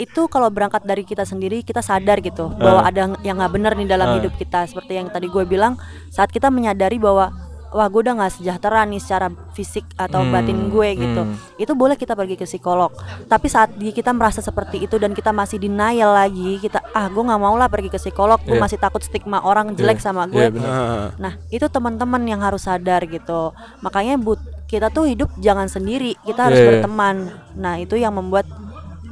itu 0.00 0.20
kalau 0.32 0.48
berangkat 0.48 0.80
dari 0.82 1.04
kita 1.04 1.28
sendiri 1.28 1.60
kita 1.60 1.84
sadar 1.84 2.24
gitu 2.24 2.48
bahwa 2.56 2.80
ada 2.80 3.12
yang 3.20 3.36
nggak 3.36 3.52
benar 3.52 3.76
nih 3.76 3.84
dalam 3.84 4.08
Ah. 4.08 4.16
hidup 4.16 4.32
kita 4.32 4.64
seperti 4.64 4.96
yang 4.96 5.12
tadi 5.12 5.28
gue 5.28 5.44
bilang 5.44 5.76
saat 6.08 6.32
kita 6.32 6.48
menyadari 6.48 6.96
bahwa 6.96 7.36
wah 7.72 7.88
gue 7.88 8.00
udah 8.04 8.14
nggak 8.20 8.32
sejahtera 8.36 8.84
nih 8.84 9.00
secara 9.00 9.26
fisik 9.52 9.84
atau 9.96 10.20
Hmm, 10.20 10.30
batin 10.30 10.70
gue 10.70 10.88
gitu 10.94 11.22
hmm. 11.24 11.56
itu 11.58 11.72
boleh 11.72 11.96
kita 11.96 12.12
pergi 12.12 12.36
ke 12.36 12.44
psikolog 12.44 12.92
tapi 13.26 13.48
saat 13.48 13.72
kita 13.74 14.12
merasa 14.12 14.38
seperti 14.38 14.84
itu 14.84 14.96
dan 14.96 15.10
kita 15.10 15.32
masih 15.32 15.56
denial 15.56 16.12
lagi 16.12 16.60
kita 16.60 16.84
ah 16.92 17.08
gue 17.08 17.22
nggak 17.24 17.40
mau 17.40 17.56
lah 17.56 17.66
pergi 17.66 17.88
ke 17.88 17.98
psikolog 17.98 18.38
gue 18.44 18.54
Iya. 18.54 18.62
masih 18.62 18.78
takut 18.78 19.00
stigma 19.00 19.40
orang 19.40 19.72
jelek 19.72 19.98
Iya, 19.98 20.04
sama 20.04 20.28
iya, 20.28 20.52
gue 20.52 20.60
benar. 20.60 20.70
Ah, 20.70 21.08
Nah, 21.16 21.32
itu 21.48 21.66
teman-teman 21.66 22.22
yang 22.28 22.40
harus 22.42 22.68
sadar 22.68 23.00
gitu. 23.06 23.52
Makanya 23.80 24.20
but 24.20 24.38
kita 24.66 24.88
tuh 24.88 25.08
hidup 25.08 25.32
jangan 25.38 25.68
sendiri, 25.68 26.16
kita 26.22 26.48
harus 26.50 26.58
Iya, 26.58 26.64
iya. 26.64 26.70
berteman. 26.80 27.16
Nah, 27.56 27.74
itu 27.80 27.94
yang 27.96 28.12
membuat 28.12 28.44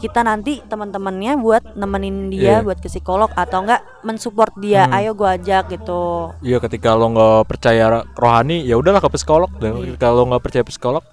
kita 0.01 0.25
nanti 0.25 0.65
teman-temannya 0.65 1.37
buat 1.37 1.77
nemenin 1.77 2.33
dia 2.33 2.59
Iya. 2.59 2.65
buat 2.65 2.81
ke 2.81 2.89
psikolog 2.89 3.29
atau 3.31 3.61
enggak 3.61 3.85
mensupport 4.01 4.49
dia. 4.57 4.89
Hmm. 4.89 4.97
Ayo 4.97 5.13
gua 5.13 5.37
ajak 5.37 5.71
gitu. 5.71 6.33
Iya 6.41 6.57
ketika 6.59 6.97
lo 6.97 7.13
nggak 7.13 7.45
percaya 7.45 7.85
rohani 8.17 8.65
ya 8.65 8.75
udahlah 8.75 8.99
ke 8.99 9.13
psikolog 9.13 9.53
dan 9.61 9.77
Iya. 9.77 9.93
ketika 9.93 10.09
lo 10.09 10.25
nggak 10.27 10.43
percaya 10.43 10.65
psikolog 10.65 11.05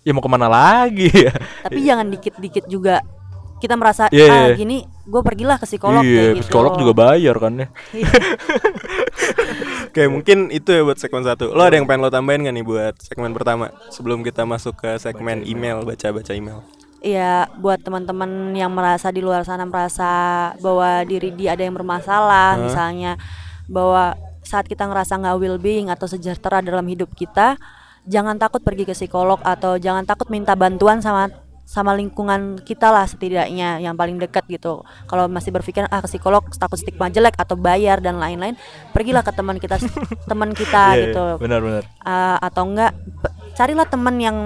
ya 0.00 0.14
mau 0.14 0.22
ke 0.22 0.30
mana 0.30 0.46
lagi 0.46 1.10
ya 1.10 1.34
Tapi 1.66 1.78
jangan 1.82 2.06
dikit-dikit 2.08 2.64
juga 2.64 3.02
kita 3.58 3.74
merasa 3.74 4.06
Iya, 4.08 4.30
ah 4.30 4.46
iya. 4.46 4.54
gini 4.54 4.86
gue 4.86 5.18
pergilah 5.20 5.58
ke 5.58 5.66
psikolog 5.66 6.06
iya 6.06 6.30
kayak 6.30 6.34
gitu. 6.38 6.42
psikolog 6.46 6.72
juga 6.78 6.92
bayar 6.94 7.36
kan 7.36 7.52
ya 7.58 7.66
Oke 9.88 10.06
mungkin 10.06 10.48
itu 10.48 10.70
ya 10.70 10.86
buat 10.86 10.94
segmen 10.96 11.24
satu 11.24 11.50
Lo 11.50 11.64
ada 11.64 11.74
yang 11.74 11.84
pengen 11.84 12.04
lo 12.04 12.10
tambahin 12.12 12.44
gak 12.44 12.54
nih 12.54 12.62
buat 12.62 12.94
segmen 13.00 13.32
pertama 13.32 13.72
Sebelum 13.90 14.20
kita 14.20 14.44
masuk 14.44 14.78
ke 14.78 14.94
segmen 14.96 15.42
email 15.42 15.82
Baca-baca 15.82 16.32
email 16.32 16.62
Iya, 16.98 17.46
buat 17.62 17.78
teman-teman 17.78 18.50
yang 18.58 18.74
merasa 18.74 19.14
di 19.14 19.22
luar 19.22 19.46
sana 19.46 19.62
merasa 19.62 20.50
bahwa 20.58 21.06
diri 21.06 21.30
dia 21.30 21.54
ada 21.54 21.62
yang 21.62 21.78
bermasalah, 21.78 22.58
misalnya 22.58 23.14
bahwa 23.70 24.18
saat 24.42 24.66
kita 24.66 24.82
ngerasa 24.82 25.14
nggak 25.22 25.36
well 25.38 25.58
being 25.62 25.94
atau 25.94 26.10
sejahtera 26.10 26.58
dalam 26.58 26.82
hidup 26.90 27.14
kita, 27.14 27.54
jangan 28.02 28.34
takut 28.34 28.66
pergi 28.66 28.82
ke 28.82 28.98
psikolog 28.98 29.38
atau 29.46 29.78
jangan 29.78 30.02
takut 30.02 30.26
minta 30.26 30.58
bantuan 30.58 30.98
sama 30.98 31.30
sama 31.68 31.92
lingkungan 31.92 32.64
kita 32.64 32.88
lah 32.88 33.04
setidaknya 33.04 33.76
yang 33.84 33.92
paling 33.92 34.16
dekat 34.16 34.48
gitu. 34.48 34.80
Kalau 35.04 35.28
masih 35.28 35.52
berpikir 35.52 35.84
ah 35.92 36.00
ke 36.00 36.08
psikolog 36.08 36.40
takut 36.56 36.80
stigma 36.80 37.12
jelek 37.12 37.36
atau 37.36 37.60
bayar 37.60 38.00
dan 38.00 38.16
lain-lain, 38.16 38.56
pergilah 38.96 39.20
ke 39.20 39.36
teman 39.36 39.60
kita 39.60 39.76
teman 40.32 40.56
kita 40.56 40.96
Iya, 40.96 40.96
iya, 40.96 41.04
gitu. 41.12 41.24
benar-benar 41.36 41.84
uh, 42.08 42.40
atau 42.40 42.64
enggak 42.64 42.96
carilah 43.52 43.84
teman 43.84 44.16
yang 44.16 44.36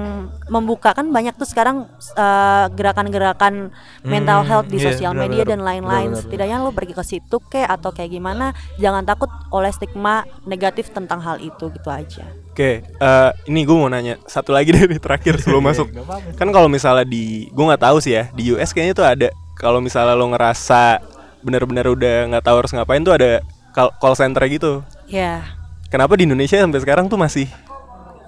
membuka. 0.50 0.98
Kan 0.98 1.14
banyak 1.14 1.38
tuh 1.38 1.46
sekarang 1.46 1.86
uh, 2.18 2.66
gerakan-gerakan 2.74 3.70
mental 4.02 4.42
Hmm, 4.42 4.48
health 4.50 4.68
di 4.72 4.82
iya, 4.82 4.90
sosial 4.90 5.14
benar, 5.14 5.22
media 5.30 5.42
benar. 5.46 5.50
dan 5.54 5.60
lain-lain. 5.62 6.08
Benar, 6.10 6.18
benar, 6.18 6.22
setidaknya 6.26 6.56
lo 6.58 6.72
pergi 6.74 6.94
ke 6.98 7.04
situ 7.06 7.36
kek 7.38 7.70
atau 7.70 7.94
kayak 7.94 8.10
gimana 8.10 8.50
jangan 8.82 9.06
takut 9.06 9.30
oleh 9.54 9.70
stigma 9.70 10.26
negatif 10.42 10.90
tentang 10.90 11.22
hal 11.22 11.38
itu 11.38 11.70
gitu 11.70 11.86
aja 11.86 12.26
Oke, 12.52 12.84
eh, 12.84 13.30
ini 13.48 13.64
gue 13.64 13.72
mau 13.72 13.88
nanya 13.88 14.20
satu 14.28 14.52
lagi 14.52 14.76
dari 14.76 15.00
terakhir 15.00 15.40
sebelum 15.40 15.64
masuk. 15.64 15.88
Kan 16.36 16.52
kalau 16.52 16.68
misalnya 16.68 17.08
di, 17.08 17.48
gue 17.48 17.64
nggak 17.64 17.80
tahu 17.80 17.96
sih 17.96 18.12
ya 18.12 18.28
di 18.36 18.52
US 18.52 18.76
kayaknya 18.76 18.92
tuh 18.92 19.06
ada. 19.08 19.28
Kalau 19.56 19.80
misalnya 19.80 20.12
lo 20.12 20.28
ngerasa 20.28 21.00
benar-benar 21.40 21.88
udah 21.88 22.28
nggak 22.28 22.44
tahu 22.44 22.56
harus 22.60 22.72
ngapain 22.76 23.00
tuh 23.00 23.16
ada 23.16 23.40
call, 23.72 23.88
call 23.96 24.12
center 24.12 24.44
gitu. 24.52 24.84
ya 25.08 25.40
Kenapa 25.88 26.12
di 26.16 26.28
Indonesia 26.28 26.60
sampai 26.60 26.80
sekarang 26.84 27.08
tuh 27.08 27.16
masih 27.16 27.48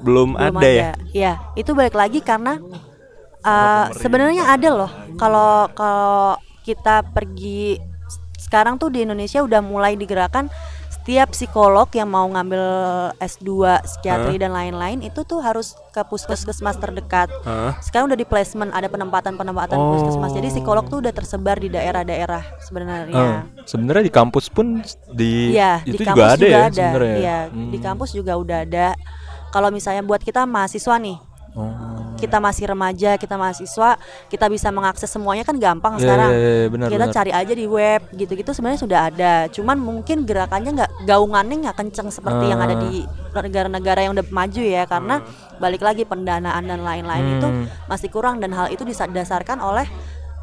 belum, 0.00 0.36
belum 0.36 0.56
ada, 0.56 0.68
ya? 0.68 0.92
ya 1.12 1.32
itu 1.56 1.72
balik 1.72 1.96
lagi 1.96 2.20
karena 2.20 2.60
uh, 3.44 3.86
sebenarnya 3.92 4.52
ada 4.52 4.68
loh 4.72 4.92
kalau 5.16 5.68
kalau 5.72 6.36
kita 6.64 7.04
pergi 7.12 7.80
sekarang 8.36 8.76
tuh 8.76 8.92
di 8.92 9.04
Indonesia 9.04 9.40
udah 9.40 9.64
mulai 9.64 9.96
digerakkan 9.96 10.52
setiap 11.04 11.36
psikolog 11.36 11.84
yang 11.92 12.08
mau 12.08 12.24
ngambil 12.24 12.64
S2 13.20 13.52
psikiatri 13.84 14.40
dan 14.40 14.56
lain-lain 14.56 15.04
itu 15.04 15.20
tuh 15.20 15.36
harus 15.36 15.76
ke 15.92 16.00
puskesmas 16.00 16.80
terdekat. 16.80 17.28
Hah? 17.44 17.76
Sekarang 17.84 18.08
udah 18.08 18.16
di 18.16 18.24
placement 18.24 18.72
ada 18.72 18.88
penempatan-penempatan 18.88 19.76
Oh. 19.76 19.92
puskesmas. 19.92 20.32
Jadi 20.32 20.48
psikolog 20.48 20.88
tuh 20.88 21.04
udah 21.04 21.12
tersebar 21.12 21.60
di 21.60 21.68
daerah-daerah 21.68 22.56
sebenarnya. 22.58 23.12
Eh, 23.12 23.36
sebenarnya 23.68 24.00
di 24.00 24.14
kampus 24.16 24.48
pun 24.48 24.80
di 25.12 25.52
Iya, 25.52 25.84
itu 25.84 25.92
di 25.92 25.96
juga 26.00 26.08
kampus 26.08 26.24
ada 26.24 26.40
juga 26.40 26.48
ya 26.48 26.62
ada. 26.64 26.72
sebenarnya 26.72 27.16
Iya, 27.20 27.38
Hmm. 27.52 27.68
di 27.68 27.78
kampus 27.84 28.10
juga 28.16 28.32
udah 28.40 28.58
ada. 28.64 28.88
Kalau 29.52 29.68
misalnya 29.68 30.00
buat 30.00 30.24
kita 30.24 30.48
mahasiswa 30.48 30.96
nih, 30.96 31.20
Oh. 31.52 31.68
Kita 32.24 32.40
masih 32.40 32.64
remaja, 32.66 33.14
kita 33.14 33.36
mahasiswa, 33.36 34.00
kita 34.26 34.46
bisa 34.48 34.68
mengakses 34.68 35.06
semuanya 35.06 35.44
kan 35.44 35.56
gampang 35.56 35.94
Iya, 35.96 36.02
sekarang. 36.02 36.30
iya, 36.32 36.40
iya, 36.40 36.68
benar, 36.72 36.88
kita 36.88 37.04
benar. 37.04 37.14
cari 37.14 37.30
aja 37.30 37.52
di 37.52 37.66
web, 37.68 38.00
gitu-gitu 38.10 38.50
sebenarnya 38.50 38.80
sudah 38.80 39.00
ada. 39.12 39.34
Cuman 39.52 39.76
mungkin 39.76 40.24
gerakannya 40.24 40.70
nggak 40.72 40.90
gaungannya 41.04 41.56
nggak 41.68 41.76
kenceng 41.76 42.08
seperti 42.08 42.48
yang 42.48 42.64
ada 42.64 42.74
Ah. 42.74 42.82
di 42.82 43.04
negara-negara 43.34 44.00
yang 44.00 44.12
udah 44.14 44.26
maju 44.30 44.62
ya, 44.62 44.82
karena 44.86 45.20
balik 45.54 45.82
lagi 45.82 46.02
pendanaan 46.02 46.64
dan 46.64 46.80
lain-lain 46.80 47.38
itu 47.38 47.48
Hmm. 47.50 47.66
masih 47.86 48.08
kurang 48.08 48.40
dan 48.40 48.54
hal 48.54 48.70
itu 48.70 48.82
didasarkan 48.82 49.58
oleh 49.58 49.84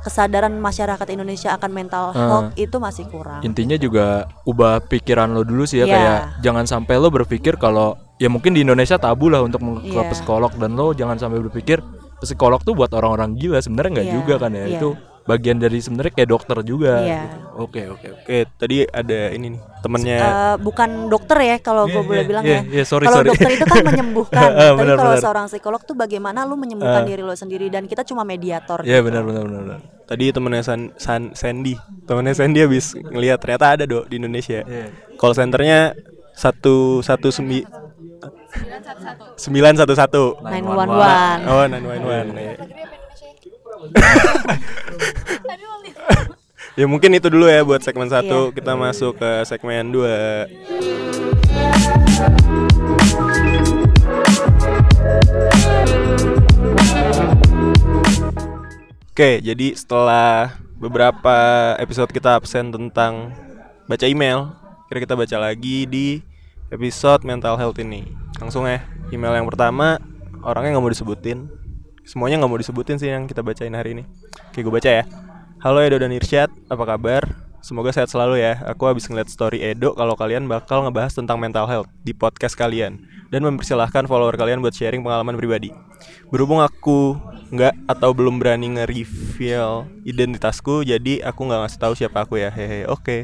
kesadaran 0.02 0.54
masyarakat 0.54 1.08
Indonesia 1.10 1.54
akan 1.54 1.72
mental 1.72 2.04
Ah. 2.10 2.18
health 2.20 2.50
itu 2.56 2.78
masih 2.78 3.06
kurang. 3.08 3.42
intinya 3.42 3.76
juga 3.76 4.06
ubah 4.44 4.82
pikiran 4.84 5.30
lo 5.30 5.42
dulu 5.42 5.64
sih 5.64 5.80
ya 5.80 5.86
Iya. 5.86 5.94
kayak 5.94 6.20
jangan 6.42 6.66
sampai 6.66 6.98
lo 6.98 7.08
berpikir 7.08 7.56
kalau 7.56 7.94
ya 8.18 8.28
mungkin 8.28 8.54
di 8.54 8.62
Indonesia 8.62 8.98
tabu 8.98 9.30
lah 9.30 9.42
untuk 9.42 9.62
ke 9.62 9.88
Iya. 9.88 10.10
psikolog 10.10 10.52
dan 10.56 10.74
lo 10.74 10.92
jangan 10.92 11.18
sampai 11.18 11.40
berpikir 11.40 11.82
psikolog 12.18 12.62
tuh 12.62 12.74
buat 12.74 12.90
orang-orang 12.90 13.34
gila 13.34 13.58
sebenarnya 13.58 13.92
nggak 13.96 14.08
Iya, 14.08 14.16
juga 14.16 14.34
kan 14.38 14.52
ya 14.52 14.66
iya. 14.66 14.78
itu 14.78 14.90
bagian 15.32 15.56
dari 15.56 15.78
sebenarnya 15.78 16.12
kayak 16.12 16.30
dokter 16.30 16.58
juga 16.62 17.00
Iya. 17.00 17.22
gitu. 17.24 17.38
oke 17.58 17.82
oke 17.89 18.08
oke 18.12 18.22
Oke, 18.22 18.38
tadi 18.54 18.76
ada 18.84 19.20
ini 19.30 19.56
nih 19.56 19.62
temennya. 19.80 20.17
Eh, 20.17 20.56
bukan 20.60 20.89
dokter 21.08 21.38
ya 21.39 21.58
kalau 21.58 21.84
gue 21.86 21.96
Iya, 21.96 22.06
boleh 22.06 22.20
iya, 22.20 22.28
bilang 22.28 22.44
iya, 22.44 22.60
ya. 22.60 22.62
iya, 22.70 22.84
sorry, 22.84 23.06
kalau 23.06 23.17
sorry. 23.17 23.30
dokter 23.32 23.50
itu 23.50 23.65
kan 23.65 23.82
menyembuhkan. 23.89 24.38
Ah, 24.38 24.52
Tapi 24.67 24.78
benar, 24.78 24.96
kalau 24.96 25.12
benar. 25.12 25.24
seorang 25.24 25.46
psikolog 25.48 25.82
tuh 25.82 25.96
bagaimana 25.96 26.44
lu 26.44 26.56
menyembuhkan 26.56 27.02
Ah. 27.02 27.08
diri 27.08 27.22
lo 27.22 27.34
sendiri 27.34 27.67
dan 27.67 27.86
kita 27.86 28.04
cuma 28.04 28.22
mediator. 28.22 28.84
Iya 28.84 29.00
gitu. 29.00 29.08
benar 29.08 29.24
benar 29.24 29.41
benar 29.44 29.62
benar. 29.63 29.80
Tadi 30.06 30.26
temennya 30.30 30.62
San, 30.62 30.82
San- 30.96 31.32
Sandy, 31.32 31.74
temennya 32.04 32.36
Sandy 32.36 32.60
habis 32.60 32.91
ngelihat 32.94 33.39
ternyata 33.39 33.65
ada 33.72 33.84
dok 33.86 34.06
di 34.06 34.15
Indonesia. 34.17 34.60
Iya. 34.62 34.91
Call 35.15 35.32
centernya 35.32 35.96
satu 36.34 37.00
satu 37.00 37.28
sembi 37.30 37.63
sembilan 39.36 39.74
satu 39.74 39.94
satu. 39.94 40.24
911. 40.41 41.48
Oh, 41.48 41.65
nine 41.65 41.86
one 41.86 42.04
one. 42.04 42.28
Ya 46.80 46.88
mungkin 46.88 47.12
itu 47.12 47.28
dulu 47.28 47.52
ya 47.52 47.67
buat 47.67 47.84
segmen 47.84 48.08
satu. 48.08 48.50
Iya. 48.50 48.56
Kita 48.56 48.72
masuk 48.80 49.20
ke 49.20 49.44
segmen 49.44 49.91
dua. 49.91 50.48
Oke, 59.12 59.44
jadi 59.44 59.76
setelah 59.76 60.56
beberapa 60.80 61.38
episode 61.78 62.10
kita 62.15 62.39
absen 62.39 62.72
tentang 62.72 63.36
baca 63.86 64.08
email, 64.08 64.56
kira 64.88 65.04
kita 65.04 65.13
baca 65.20 65.38
lagi 65.38 65.84
di 65.84 66.24
episode 66.72 67.28
mental 67.28 67.60
health 67.60 67.78
ini. 67.84 68.08
Langsung 68.39 68.63
ya, 68.63 68.80
email 69.12 69.36
yang 69.36 69.46
pertama 69.46 70.00
orangnya 70.41 70.80
nggak 70.80 70.84
mau 70.88 70.94
disebutin. 70.96 71.61
Semuanya 72.12 72.43
nggak 72.43 72.52
mau 72.52 72.60
disebutin 72.60 73.00
sih 73.00 73.08
yang 73.08 73.24
kita 73.24 73.39
bacain 73.39 73.71
hari 73.71 73.95
ini. 73.95 74.04
Oke, 74.52 74.60
gue 74.60 74.67
baca 74.67 74.91
ya. 75.00 75.08
Halo 75.63 75.80
Edo 75.80 75.95
dan 75.95 76.12
Irsyad, 76.12 76.52
apa 76.67 76.84
kabar? 76.84 77.24
Semoga 77.63 77.95
sehat 77.95 78.12
selalu 78.12 78.43
ya. 78.43 78.60
Aku 78.67 78.84
habis 78.84 79.08
ngeliat 79.08 79.32
story 79.32 79.63
Edo 79.63 79.95
kalau 79.95 80.19
kalian 80.19 80.43
bakal 80.43 80.84
ngebahas 80.84 81.16
tentang 81.16 81.39
mental 81.39 81.72
health 81.72 81.88
di 82.03 82.12
podcast 82.12 82.59
kalian 82.59 82.99
dan 83.32 83.47
mempersilahkan 83.47 84.12
follower 84.12 84.36
kalian 84.36 84.59
buat 84.59 84.76
sharing 84.76 85.07
pengalaman 85.07 85.39
pribadi. 85.39 85.72
Berhubung 86.28 86.59
aku 86.59 87.16
nggak 87.47 87.80
atau 87.88 88.12
belum 88.12 88.43
berani 88.43 88.76
nge-reveal 88.76 89.88
identitasku, 90.03 90.84
jadi 90.84 91.24
aku 91.24 91.47
nggak 91.47 91.64
ngasih 91.64 91.80
tahu 91.80 91.93
siapa 91.95 92.28
aku 92.28 92.43
ya. 92.43 92.51
Hehe, 92.51 92.91
oke. 92.91 93.24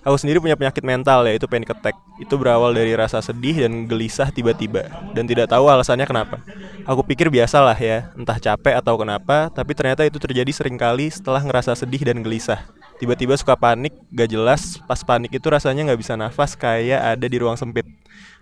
Aku 0.00 0.16
sendiri 0.16 0.40
punya 0.40 0.56
penyakit 0.56 0.80
mental 0.80 1.28
yaitu 1.28 1.44
panic 1.44 1.70
attack. 1.72 1.92
Itu 2.16 2.40
berawal 2.40 2.72
dari 2.72 2.96
rasa 2.96 3.20
sedih 3.20 3.68
dan 3.68 3.84
gelisah 3.84 4.32
tiba-tiba 4.32 4.88
dan 5.12 5.28
tidak 5.28 5.52
tahu 5.52 5.68
alasannya 5.68 6.08
kenapa. 6.08 6.40
Aku 6.88 7.04
pikir 7.04 7.28
biasalah 7.28 7.76
ya, 7.76 8.08
entah 8.16 8.40
capek 8.40 8.80
atau 8.80 8.96
kenapa, 8.96 9.52
tapi 9.52 9.76
ternyata 9.76 10.02
itu 10.08 10.16
terjadi 10.16 10.48
sering 10.50 10.80
kali 10.80 11.12
setelah 11.12 11.44
ngerasa 11.44 11.76
sedih 11.76 12.00
dan 12.00 12.24
gelisah. 12.24 12.64
tiba-tiba 13.00 13.32
suka 13.32 13.56
panik 13.56 13.96
gak 14.12 14.28
jelas 14.28 14.76
pas 14.84 15.00
panik 15.00 15.32
itu 15.32 15.48
rasanya 15.48 15.88
nggak 15.88 16.00
bisa 16.04 16.20
nafas 16.20 16.52
kayak 16.52 17.16
ada 17.16 17.26
di 17.32 17.40
ruang 17.40 17.56
sempit 17.56 17.88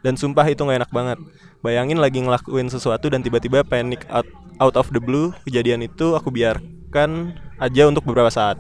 dan 0.03 0.19
sumpah 0.19 0.43
itu 0.51 0.59
nggak 0.67 0.83
enak 0.83 0.91
banget 0.91 1.19
bayangin 1.63 2.03
lagi 2.03 2.19
ngelakuin 2.19 2.67
sesuatu 2.67 3.07
dan 3.07 3.23
tiba-tiba 3.23 3.63
panik 3.63 4.03
out, 4.11 4.27
out 4.59 4.75
of 4.75 4.91
the 4.91 4.99
blue 4.99 5.31
kejadian 5.47 5.87
itu 5.87 6.19
aku 6.19 6.35
biarkan 6.35 7.39
aja 7.63 7.87
untuk 7.87 8.03
beberapa 8.03 8.35
saat 8.35 8.59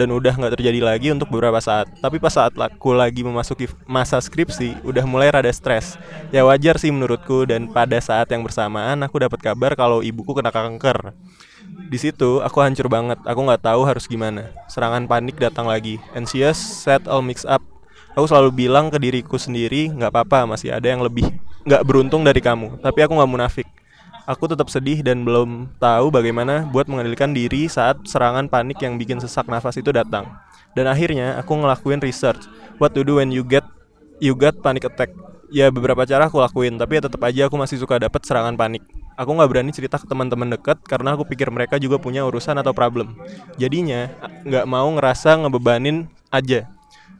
dan 0.00 0.08
udah 0.08 0.32
nggak 0.32 0.56
terjadi 0.56 0.80
lagi 0.80 1.12
untuk 1.12 1.28
beberapa 1.28 1.60
saat 1.60 1.92
tapi 2.00 2.16
pas 2.16 2.32
saat 2.32 2.56
aku 2.56 2.96
lagi 2.96 3.20
memasuki 3.20 3.68
masa 3.84 4.16
skripsi 4.16 4.80
udah 4.82 5.04
mulai 5.04 5.28
rada 5.28 5.52
stres 5.52 6.00
ya 6.32 6.40
wajar 6.48 6.80
sih 6.80 6.88
menurutku 6.88 7.44
dan 7.44 7.68
pada 7.68 8.00
saat 8.00 8.32
yang 8.32 8.40
bersamaan 8.40 9.04
aku 9.04 9.20
dapat 9.20 9.38
kabar 9.44 9.76
kalau 9.76 10.00
ibuku 10.00 10.32
kena 10.32 10.48
kanker 10.48 11.12
di 11.90 11.98
situ 11.98 12.38
aku 12.42 12.62
hancur 12.62 12.86
banget. 12.86 13.18
Aku 13.26 13.42
nggak 13.42 13.66
tahu 13.66 13.82
harus 13.82 14.06
gimana. 14.06 14.54
Serangan 14.70 15.10
panik 15.10 15.38
datang 15.42 15.66
lagi. 15.66 15.98
Anxious, 16.14 16.58
sad, 16.58 17.06
all 17.10 17.22
mix 17.22 17.42
up. 17.42 17.62
Aku 18.14 18.26
selalu 18.26 18.66
bilang 18.66 18.90
ke 18.90 18.98
diriku 18.98 19.38
sendiri, 19.38 19.90
nggak 19.90 20.10
apa-apa, 20.10 20.46
masih 20.46 20.74
ada 20.74 20.86
yang 20.86 21.02
lebih 21.02 21.26
nggak 21.66 21.82
beruntung 21.86 22.26
dari 22.26 22.42
kamu. 22.42 22.82
Tapi 22.82 22.98
aku 23.06 23.12
nggak 23.18 23.30
munafik. 23.30 23.68
Aku 24.30 24.46
tetap 24.46 24.70
sedih 24.70 25.02
dan 25.02 25.26
belum 25.26 25.74
tahu 25.82 26.14
bagaimana 26.14 26.62
buat 26.70 26.86
mengendalikan 26.86 27.34
diri 27.34 27.66
saat 27.66 27.98
serangan 28.06 28.46
panik 28.46 28.78
yang 28.78 28.94
bikin 28.94 29.18
sesak 29.18 29.50
nafas 29.50 29.74
itu 29.74 29.90
datang. 29.90 30.30
Dan 30.78 30.86
akhirnya 30.86 31.34
aku 31.42 31.58
ngelakuin 31.58 31.98
research. 31.98 32.46
What 32.78 32.94
to 32.94 33.02
do 33.02 33.18
when 33.18 33.34
you 33.34 33.42
get 33.42 33.66
you 34.22 34.38
got 34.38 34.54
panic 34.62 34.86
attack. 34.86 35.10
Ya 35.50 35.66
beberapa 35.74 36.06
cara 36.06 36.30
aku 36.30 36.38
lakuin, 36.38 36.78
tapi 36.78 37.02
ya 37.02 37.10
tetap 37.10 37.18
aja 37.26 37.50
aku 37.50 37.58
masih 37.58 37.82
suka 37.82 37.98
dapat 37.98 38.22
serangan 38.22 38.54
panik 38.54 38.86
aku 39.20 39.36
nggak 39.36 39.50
berani 39.52 39.70
cerita 39.76 40.00
ke 40.00 40.08
teman-teman 40.08 40.48
dekat 40.56 40.80
karena 40.88 41.12
aku 41.12 41.28
pikir 41.28 41.52
mereka 41.52 41.76
juga 41.76 42.00
punya 42.00 42.24
urusan 42.24 42.56
atau 42.56 42.72
problem. 42.72 43.12
Jadinya 43.60 44.08
nggak 44.48 44.64
mau 44.64 44.88
ngerasa 44.96 45.44
ngebebanin 45.44 46.08
aja. 46.32 46.64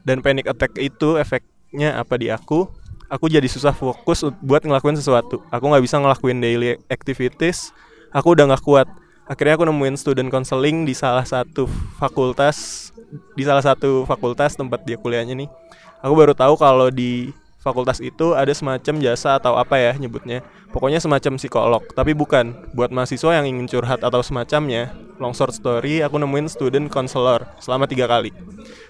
Dan 0.01 0.25
panic 0.25 0.49
attack 0.49 0.73
itu 0.81 1.21
efeknya 1.21 2.01
apa 2.01 2.17
di 2.17 2.33
aku? 2.33 2.65
Aku 3.11 3.27
jadi 3.27 3.43
susah 3.43 3.75
fokus 3.75 4.23
buat 4.39 4.63
ngelakuin 4.63 4.95
sesuatu. 4.95 5.43
Aku 5.51 5.67
nggak 5.67 5.83
bisa 5.83 5.99
ngelakuin 5.99 6.39
daily 6.39 6.79
activities. 6.87 7.75
Aku 8.15 8.31
udah 8.31 8.47
nggak 8.47 8.63
kuat. 8.63 8.87
Akhirnya 9.27 9.59
aku 9.59 9.67
nemuin 9.67 9.99
student 9.99 10.31
counseling 10.31 10.87
di 10.87 10.95
salah 10.95 11.27
satu 11.27 11.67
fakultas 11.99 12.89
di 13.35 13.43
salah 13.43 13.59
satu 13.59 14.07
fakultas 14.07 14.55
tempat 14.55 14.87
dia 14.87 14.95
kuliahnya 14.95 15.35
nih. 15.43 15.51
Aku 15.99 16.15
baru 16.15 16.31
tahu 16.31 16.55
kalau 16.55 16.87
di 16.87 17.35
fakultas 17.61 18.01
itu 18.01 18.33
ada 18.33 18.49
semacam 18.51 18.97
jasa 18.99 19.37
atau 19.37 19.55
apa 19.55 19.77
ya 19.77 19.93
nyebutnya? 19.95 20.41
Pokoknya 20.73 20.97
semacam 20.97 21.37
psikolog 21.37 21.83
tapi 21.93 22.17
bukan. 22.17 22.73
Buat 22.73 22.89
mahasiswa 22.89 23.37
yang 23.37 23.45
ingin 23.45 23.69
curhat 23.69 24.01
atau 24.01 24.19
semacamnya 24.25 24.91
long 25.21 25.37
short 25.37 25.53
story 25.53 26.01
aku 26.01 26.17
nemuin 26.17 26.49
student 26.49 26.89
counselor 26.89 27.45
selama 27.61 27.85
tiga 27.85 28.09
kali. 28.09 28.33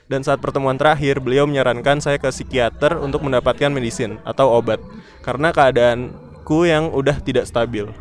Dan 0.07 0.23
saat 0.23 0.39
pertemuan 0.39 0.79
terakhir 0.79 1.19
beliau 1.19 1.43
menyarankan 1.43 1.99
saya 1.99 2.15
ke 2.15 2.31
psikiater 2.31 2.95
untuk 3.03 3.21
mendapatkan 3.27 3.67
medicine 3.67 4.23
atau 4.23 4.55
obat. 4.55 4.79
Karena 5.19 5.51
keadaanku 5.51 6.63
yang 6.63 6.89
udah 6.95 7.19
tidak 7.19 7.45
stabil. 7.45 7.91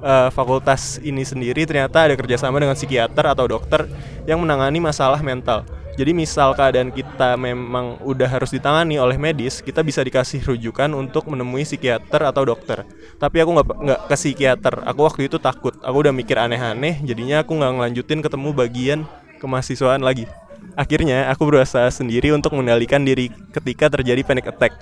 Uh, 0.00 0.32
fakultas 0.32 0.96
ini 1.04 1.28
sendiri 1.28 1.68
ternyata 1.68 2.08
ada 2.08 2.16
kerjasama 2.16 2.56
dengan 2.56 2.72
psikiater 2.72 3.20
atau 3.20 3.44
dokter 3.44 3.84
yang 4.24 4.40
menangani 4.40 4.80
masalah 4.80 5.20
mental 5.20 5.68
jadi 6.00 6.16
misal 6.16 6.56
keadaan 6.56 6.88
kita 6.88 7.36
memang 7.36 8.00
udah 8.00 8.24
harus 8.24 8.48
ditangani 8.48 8.96
oleh 8.96 9.20
medis, 9.20 9.60
kita 9.60 9.84
bisa 9.84 10.00
dikasih 10.00 10.40
rujukan 10.40 10.88
untuk 10.96 11.28
menemui 11.28 11.68
psikiater 11.68 12.24
atau 12.24 12.40
dokter. 12.48 12.88
Tapi 13.20 13.36
aku 13.44 13.60
nggak 13.60 13.68
nggak 13.84 14.00
ke 14.08 14.16
psikiater. 14.16 14.80
Aku 14.88 15.04
waktu 15.04 15.28
itu 15.28 15.36
takut. 15.36 15.76
Aku 15.84 16.00
udah 16.00 16.08
mikir 16.08 16.40
aneh-aneh. 16.40 17.04
Jadinya 17.04 17.44
aku 17.44 17.52
nggak 17.52 17.72
ngelanjutin 17.76 18.24
ketemu 18.24 18.48
bagian 18.56 18.98
kemahasiswaan 19.44 20.00
lagi. 20.00 20.24
Akhirnya 20.72 21.28
aku 21.28 21.44
berusaha 21.44 21.92
sendiri 21.92 22.32
untuk 22.32 22.56
mengendalikan 22.56 23.04
diri 23.04 23.28
ketika 23.52 23.92
terjadi 23.92 24.24
panic 24.24 24.48
attack. 24.48 24.72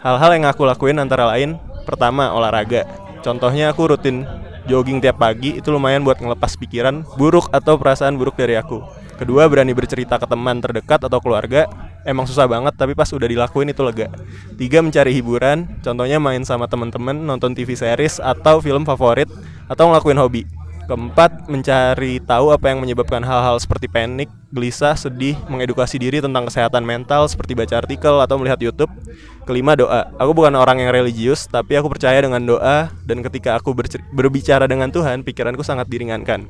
Hal-hal 0.00 0.40
yang 0.40 0.48
aku 0.48 0.64
lakuin 0.64 0.96
antara 0.96 1.28
lain 1.36 1.60
pertama 1.84 2.32
olahraga. 2.32 2.88
Contohnya 3.20 3.76
aku 3.76 3.92
rutin 3.92 4.24
jogging 4.64 5.04
tiap 5.04 5.20
pagi 5.20 5.60
itu 5.60 5.68
lumayan 5.68 6.00
buat 6.00 6.16
ngelepas 6.16 6.56
pikiran 6.56 7.04
buruk 7.20 7.52
atau 7.52 7.76
perasaan 7.76 8.16
buruk 8.16 8.40
dari 8.40 8.56
aku. 8.56 9.01
Kedua, 9.18 9.46
berani 9.46 9.76
bercerita 9.76 10.16
ke 10.18 10.26
teman 10.26 10.58
terdekat 10.58 11.00
atau 11.04 11.18
keluarga. 11.20 11.68
Emang 12.02 12.26
susah 12.26 12.48
banget, 12.50 12.74
tapi 12.74 12.96
pas 12.96 13.06
udah 13.10 13.28
dilakuin 13.28 13.70
itu 13.70 13.82
lega. 13.84 14.10
Tiga, 14.58 14.82
mencari 14.82 15.12
hiburan. 15.14 15.68
Contohnya 15.84 16.18
main 16.18 16.42
sama 16.42 16.66
teman-teman, 16.66 17.14
nonton 17.14 17.52
TV 17.54 17.76
series 17.78 18.18
atau 18.18 18.58
film 18.58 18.82
favorit, 18.82 19.30
atau 19.70 19.92
ngelakuin 19.92 20.18
hobi. 20.18 20.42
Keempat, 20.92 21.48
mencari 21.48 22.20
tahu 22.20 22.52
apa 22.52 22.68
yang 22.68 22.84
menyebabkan 22.84 23.24
hal-hal 23.24 23.56
seperti 23.56 23.88
panik, 23.88 24.28
gelisah, 24.52 24.92
sedih, 24.92 25.40
mengedukasi 25.48 25.96
diri 25.96 26.20
tentang 26.20 26.44
kesehatan 26.44 26.84
mental 26.84 27.24
seperti 27.32 27.56
baca 27.56 27.80
artikel 27.80 28.20
atau 28.20 28.36
melihat 28.36 28.60
YouTube. 28.60 28.92
Kelima, 29.48 29.72
doa. 29.72 30.12
Aku 30.20 30.36
bukan 30.36 30.52
orang 30.52 30.84
yang 30.84 30.92
religius, 30.92 31.48
tapi 31.48 31.80
aku 31.80 31.88
percaya 31.88 32.20
dengan 32.20 32.44
doa 32.44 32.92
dan 33.08 33.24
ketika 33.24 33.56
aku 33.56 33.72
berbicara 34.12 34.68
dengan 34.68 34.92
Tuhan, 34.92 35.24
pikiranku 35.24 35.64
sangat 35.64 35.88
diringankan. 35.88 36.44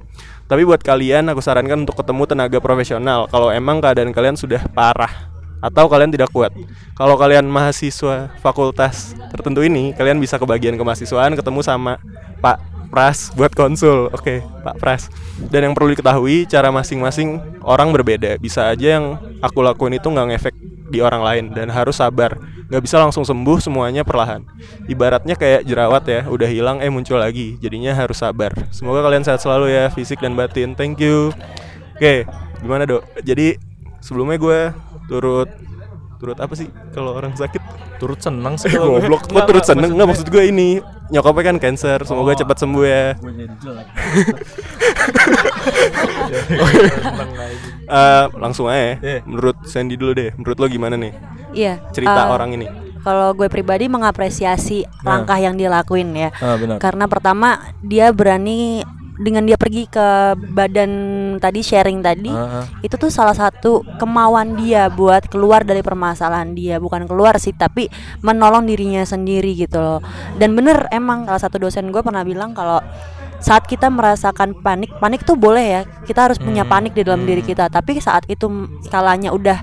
Tapi 0.51 0.67
buat 0.67 0.83
kalian, 0.83 1.31
aku 1.31 1.39
sarankan 1.39 1.87
untuk 1.87 2.03
ketemu 2.03 2.27
tenaga 2.27 2.59
profesional 2.59 3.31
kalau 3.31 3.55
emang 3.55 3.79
keadaan 3.79 4.11
kalian 4.11 4.35
sudah 4.35 4.67
parah 4.75 5.31
atau 5.63 5.87
kalian 5.87 6.11
tidak 6.11 6.35
kuat. 6.35 6.51
Kalau 6.99 7.15
kalian 7.15 7.47
mahasiswa 7.47 8.35
fakultas 8.43 9.15
tertentu 9.31 9.63
ini, 9.63 9.95
kalian 9.95 10.19
bisa 10.19 10.35
ke 10.35 10.43
bagian 10.43 10.75
kemahasiswaan 10.75 11.39
ketemu 11.39 11.63
sama 11.63 12.03
Pak 12.43 12.72
Pras 12.93 13.33
buat 13.33 13.57
konsul. 13.57 14.13
Oke, 14.13 14.21
okay, 14.21 14.39
Pak 14.61 14.77
Pras. 14.77 15.09
Dan 15.49 15.65
yang 15.65 15.73
perlu 15.73 15.97
diketahui, 15.97 16.45
cara 16.45 16.69
masing-masing 16.69 17.41
orang 17.65 17.89
berbeda. 17.89 18.37
Bisa 18.37 18.69
aja 18.69 19.01
yang 19.01 19.17
aku 19.41 19.65
lakuin 19.65 19.97
itu 19.97 20.13
nggak 20.13 20.29
ngefek 20.37 20.55
di 20.93 21.01
orang 21.01 21.25
lain 21.25 21.45
dan 21.57 21.73
harus 21.73 21.97
sabar. 21.97 22.37
Nggak 22.69 22.83
bisa 22.85 23.01
langsung 23.01 23.25
sembuh 23.25 23.65
semuanya 23.65 24.05
perlahan. 24.05 24.45
Ibaratnya 24.93 25.41
kayak 25.41 25.65
jerawat 25.65 26.05
ya, 26.05 26.21
udah 26.29 26.45
hilang 26.45 26.85
eh 26.85 26.93
muncul 26.93 27.17
lagi. 27.17 27.57
Jadinya 27.65 27.97
harus 27.97 28.21
sabar. 28.21 28.53
Semoga 28.69 29.01
kalian 29.01 29.25
sehat 29.25 29.41
selalu 29.41 29.73
ya, 29.73 29.89
fisik 29.89 30.21
dan 30.21 30.37
batin. 30.37 30.77
Thank 30.77 31.01
you. 31.01 31.33
Oke, 31.97 31.97
okay, 31.97 32.19
gimana 32.61 32.85
dok? 32.85 33.09
Jadi 33.25 33.57
sebelumnya 34.05 34.37
gue 34.37 34.61
turut 35.09 35.49
turut 36.23 36.39
apa 36.39 36.55
sih? 36.55 36.71
Kalau 36.95 37.19
orang 37.19 37.35
sakit 37.35 37.59
turut 37.99 38.23
senang 38.23 38.55
sih. 38.55 38.71
Goblok 38.79 39.27
gue 39.27 39.43
turut 39.43 39.67
seneng? 39.67 39.91
nggak 39.99 40.07
maksud 40.07 40.31
gue 40.31 40.45
ini 40.47 40.79
nyokapnya 41.11 41.43
kan 41.51 41.57
cancer 41.59 41.99
semoga 42.07 42.33
oh, 42.33 42.39
cepat 42.39 42.57
sembuh 42.63 42.85
ya. 42.87 43.07
Uh, 47.91 48.25
langsung 48.43 48.71
aja 48.71 48.97
yeah. 49.03 49.21
menurut 49.27 49.59
Sandy 49.67 49.99
dulu 49.99 50.15
deh 50.15 50.31
menurut 50.39 50.57
lo 50.63 50.67
gimana 50.71 50.95
nih? 50.95 51.13
Iya 51.53 51.83
cerita 51.91 52.31
uh, 52.31 52.39
orang 52.39 52.55
ini. 52.55 52.67
kalau 53.03 53.35
gue 53.35 53.51
pribadi 53.51 53.91
mengapresiasi 53.91 54.87
nah. 55.03 55.19
langkah 55.19 55.35
yang 55.35 55.59
dilakuin 55.59 56.15
ya. 56.15 56.31
Ah, 56.39 56.55
benar. 56.55 56.79
karena 56.79 57.11
pertama 57.11 57.75
dia 57.83 58.15
berani 58.15 58.87
dengan 59.21 59.45
dia 59.45 59.61
pergi 59.61 59.85
ke 59.91 60.37
badan 60.57 60.91
tadi 61.37 61.61
sharing 61.61 62.01
tadi 62.01 62.33
uh 62.33 62.65
-huh. 62.65 62.65
itu 62.81 62.97
tuh 62.97 63.13
salah 63.13 63.37
satu 63.37 63.85
kemauan 64.01 64.57
dia 64.57 64.89
buat 64.89 65.29
keluar 65.29 65.69
dari 65.69 65.85
permasalahan 65.85 66.57
dia 66.57 66.81
bukan 66.81 67.05
keluar 67.05 67.37
sih 67.37 67.53
tapi 67.53 67.93
menolong 68.25 68.65
dirinya 68.65 69.05
sendiri 69.05 69.53
gitu 69.53 69.79
loh 69.81 70.01
dan 70.41 70.57
bener 70.57 70.89
emang 70.89 71.29
salah 71.29 71.43
satu 71.43 71.61
dosen 71.61 71.93
gue 71.93 72.01
pernah 72.01 72.25
bilang 72.25 72.57
kalau 72.57 72.81
saat 73.43 73.67
kita 73.67 73.91
merasakan 73.91 74.55
panik 74.63 74.89
panik 75.03 75.27
tuh 75.27 75.35
boleh 75.35 75.67
ya 75.67 75.83
kita 76.07 76.31
harus 76.31 76.39
punya 76.39 76.63
hmm. 76.63 76.73
panik 76.73 76.93
di 76.95 77.03
dalam 77.03 77.27
hmm. 77.27 77.29
diri 77.29 77.43
kita 77.43 77.69
tapi 77.69 77.99
saat 77.99 78.25
itu 78.31 78.47
skalanya 78.87 79.35
udah 79.35 79.61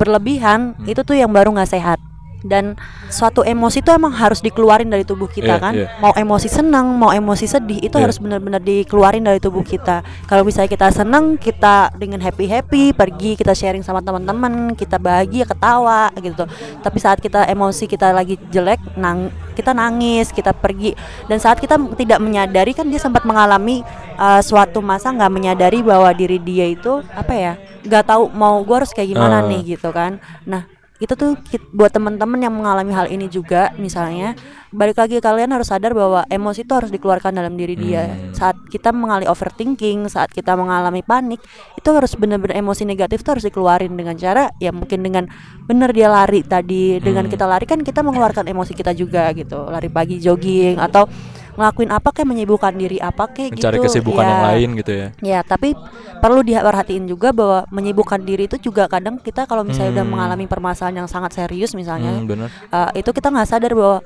berlebihan 0.00 0.74
hmm. 0.74 0.88
itu 0.88 1.04
tuh 1.04 1.14
yang 1.14 1.28
baru 1.30 1.52
nggak 1.52 1.68
sehat 1.68 2.00
dan 2.44 2.76
suatu 3.12 3.44
emosi 3.44 3.84
itu 3.84 3.90
emang 3.92 4.12
harus 4.12 4.40
dikeluarin 4.40 4.88
dari 4.88 5.04
tubuh 5.04 5.28
kita 5.28 5.56
yeah, 5.56 5.62
kan 5.62 5.74
yeah. 5.76 5.90
mau 6.00 6.12
emosi 6.16 6.48
senang 6.48 6.96
mau 6.96 7.12
emosi 7.12 7.46
sedih 7.46 7.78
itu 7.80 7.96
yeah. 7.96 8.04
harus 8.08 8.16
benar-benar 8.16 8.60
dikeluarin 8.62 9.24
dari 9.24 9.38
tubuh 9.42 9.64
kita 9.64 10.00
kalau 10.24 10.42
misalnya 10.44 10.70
kita 10.72 10.88
senang 10.92 11.36
kita 11.36 11.92
dengan 11.96 12.20
happy 12.24 12.46
happy 12.48 12.82
pergi 12.96 13.36
kita 13.36 13.52
sharing 13.52 13.84
sama 13.84 14.00
teman-teman 14.00 14.72
kita 14.72 14.96
bahagia 14.96 15.44
ketawa 15.44 16.08
gitu 16.16 16.44
tapi 16.80 16.98
saat 16.98 17.20
kita 17.20 17.44
emosi 17.48 17.84
kita 17.84 18.12
lagi 18.12 18.40
jelek 18.48 18.80
nang 18.96 19.28
kita 19.52 19.76
nangis 19.76 20.32
kita 20.32 20.56
pergi 20.56 20.96
dan 21.28 21.36
saat 21.36 21.60
kita 21.60 21.76
tidak 22.00 22.18
menyadari 22.22 22.72
kan 22.72 22.88
dia 22.88 23.00
sempat 23.02 23.28
mengalami 23.28 23.84
uh, 24.16 24.40
suatu 24.40 24.80
masa 24.80 25.12
nggak 25.12 25.32
menyadari 25.32 25.84
bahwa 25.84 26.08
diri 26.16 26.40
dia 26.40 26.64
itu 26.72 27.04
apa 27.12 27.32
ya 27.36 27.52
nggak 27.84 28.04
tahu 28.08 28.32
mau 28.32 28.60
gue 28.64 28.76
harus 28.76 28.92
kayak 28.92 29.12
gimana 29.12 29.44
uh. 29.44 29.48
nih 29.48 29.76
gitu 29.76 29.92
kan 29.92 30.20
nah 30.48 30.64
itu 31.00 31.16
tuh 31.16 31.32
buat 31.72 31.88
teman-teman 31.88 32.36
yang 32.44 32.52
mengalami 32.52 32.92
hal 32.92 33.08
ini 33.08 33.24
juga 33.32 33.72
misalnya 33.80 34.36
balik 34.68 35.00
lagi 35.00 35.16
kalian 35.16 35.48
harus 35.48 35.72
sadar 35.72 35.96
bahwa 35.96 36.28
emosi 36.28 36.68
itu 36.68 36.72
harus 36.76 36.92
dikeluarkan 36.92 37.32
dalam 37.32 37.56
diri 37.56 37.72
dia 37.72 38.04
hmm. 38.04 38.36
saat 38.36 38.60
kita 38.68 38.92
mengalami 38.92 39.24
overthinking 39.24 40.04
saat 40.12 40.28
kita 40.28 40.52
mengalami 40.60 41.00
panik 41.00 41.40
itu 41.74 41.88
harus 41.88 42.12
benar-benar 42.20 42.60
emosi 42.60 42.84
negatif 42.84 43.24
itu 43.24 43.32
harus 43.32 43.44
dikeluarin 43.48 43.96
dengan 43.96 44.12
cara 44.20 44.52
ya 44.60 44.76
mungkin 44.76 45.00
dengan 45.00 45.24
benar 45.64 45.90
dia 45.96 46.12
lari 46.12 46.44
tadi 46.44 47.00
dengan 47.00 47.26
hmm. 47.26 47.32
kita 47.32 47.44
lari 47.48 47.64
kan 47.64 47.80
kita 47.80 48.04
mengeluarkan 48.04 48.44
emosi 48.44 48.76
kita 48.76 48.92
juga 48.92 49.32
gitu 49.32 49.72
lari 49.72 49.88
pagi 49.88 50.20
jogging 50.20 50.76
atau 50.76 51.08
ngelakuin 51.56 51.90
apa 51.90 52.08
kayak 52.10 52.28
menyibukkan 52.28 52.72
diri 52.74 52.98
apa 52.98 53.26
kayak 53.26 53.58
mencari 53.58 53.76
gitu 53.78 53.84
kesibukan 53.86 54.24
ya. 54.24 54.30
yang 54.30 54.42
lain 54.46 54.68
gitu 54.78 54.92
ya 54.92 55.08
Ya, 55.20 55.40
tapi 55.42 55.74
perlu 56.18 56.40
diperhatiin 56.42 57.04
juga 57.06 57.32
bahwa 57.32 57.64
menyibukkan 57.68 58.20
diri 58.22 58.46
itu 58.46 58.56
juga 58.60 58.86
kadang 58.86 59.18
kita 59.18 59.44
kalau 59.46 59.66
misalnya 59.66 60.00
udah 60.00 60.06
Hmm. 60.06 60.12
mengalami 60.12 60.46
permasalahan 60.46 61.04
yang 61.04 61.08
sangat 61.10 61.34
serius 61.34 61.72
misalnya, 61.72 62.14
hmm, 62.14 62.26
bener 62.28 62.48
eh, 62.48 62.90
itu 63.00 63.10
kita 63.10 63.28
nggak 63.28 63.48
sadar 63.48 63.72
bahwa 63.74 63.98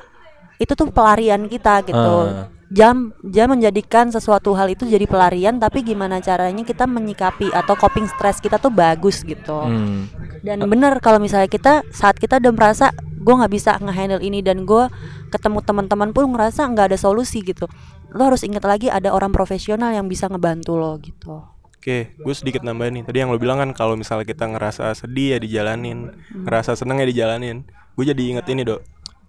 itu 0.56 0.72
tuh 0.72 0.86
pelarian 0.88 1.50
kita 1.50 1.82
gitu. 1.82 2.14
Ah. 2.30 2.46
Jam 2.70 3.12
jam 3.22 3.50
menjadikan 3.50 4.10
sesuatu 4.10 4.50
hal 4.56 4.66
itu 4.66 4.82
jadi 4.84 5.06
pelarian, 5.06 5.58
tapi 5.58 5.82
gimana 5.82 6.18
caranya 6.18 6.62
kita 6.62 6.86
menyikapi 6.86 7.52
atau 7.52 7.78
coping 7.78 8.08
stres 8.08 8.42
kita 8.42 8.58
tuh 8.58 8.72
bagus 8.72 9.22
gitu. 9.22 9.62
Hmm. 9.62 10.10
Dan 10.42 10.66
bener 10.66 10.98
kalau 10.98 11.22
misalnya 11.22 11.46
kita 11.46 11.86
saat 11.90 12.18
kita 12.18 12.42
udah 12.42 12.50
merasa 12.50 12.90
gue 13.24 13.34
nggak 13.34 13.52
bisa 13.52 13.80
ngehandle 13.80 14.20
ini 14.20 14.44
dan 14.44 14.68
gue 14.68 14.92
ketemu 15.32 15.64
teman-teman 15.64 16.12
pun 16.12 16.28
ngerasa 16.28 16.68
nggak 16.68 16.92
ada 16.92 16.98
solusi 17.00 17.40
gitu. 17.40 17.64
Lo 18.12 18.28
harus 18.28 18.44
ingat 18.44 18.62
lagi 18.68 18.92
ada 18.92 19.10
orang 19.16 19.32
profesional 19.32 19.90
yang 19.96 20.06
bisa 20.06 20.28
ngebantu 20.28 20.76
lo 20.76 21.00
gitu. 21.00 21.40
Oke, 21.80 22.16
gue 22.16 22.34
sedikit 22.36 22.60
nambahin 22.64 23.00
nih. 23.00 23.04
Tadi 23.08 23.18
yang 23.24 23.32
lo 23.32 23.40
bilang 23.40 23.60
kan 23.60 23.72
kalau 23.72 23.96
misalnya 23.96 24.28
kita 24.28 24.48
ngerasa 24.48 24.92
sedih 24.92 25.36
ya 25.36 25.38
dijalanin, 25.40 26.12
ngerasa 26.32 26.76
seneng 26.76 27.00
ya 27.00 27.06
dijalanin. 27.08 27.64
Gue 27.96 28.04
jadi 28.08 28.22
inget 28.36 28.46
ini 28.52 28.62
dok. 28.64 28.80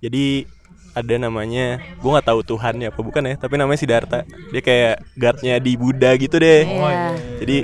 Jadi 0.04 0.48
ada 0.96 1.16
namanya, 1.20 1.84
gue 2.00 2.10
nggak 2.12 2.28
tahu 2.28 2.40
Tuhan 2.48 2.80
ya 2.80 2.88
apa 2.92 3.02
bukan 3.04 3.28
ya, 3.28 3.36
tapi 3.36 3.60
namanya 3.60 3.80
Siddhartha. 3.80 4.24
Dia 4.56 4.62
kayak 4.64 5.04
guardnya 5.20 5.60
di 5.60 5.76
Buddha 5.76 6.16
gitu 6.16 6.40
deh. 6.40 6.64
Iya. 6.64 7.20
Jadi 7.44 7.58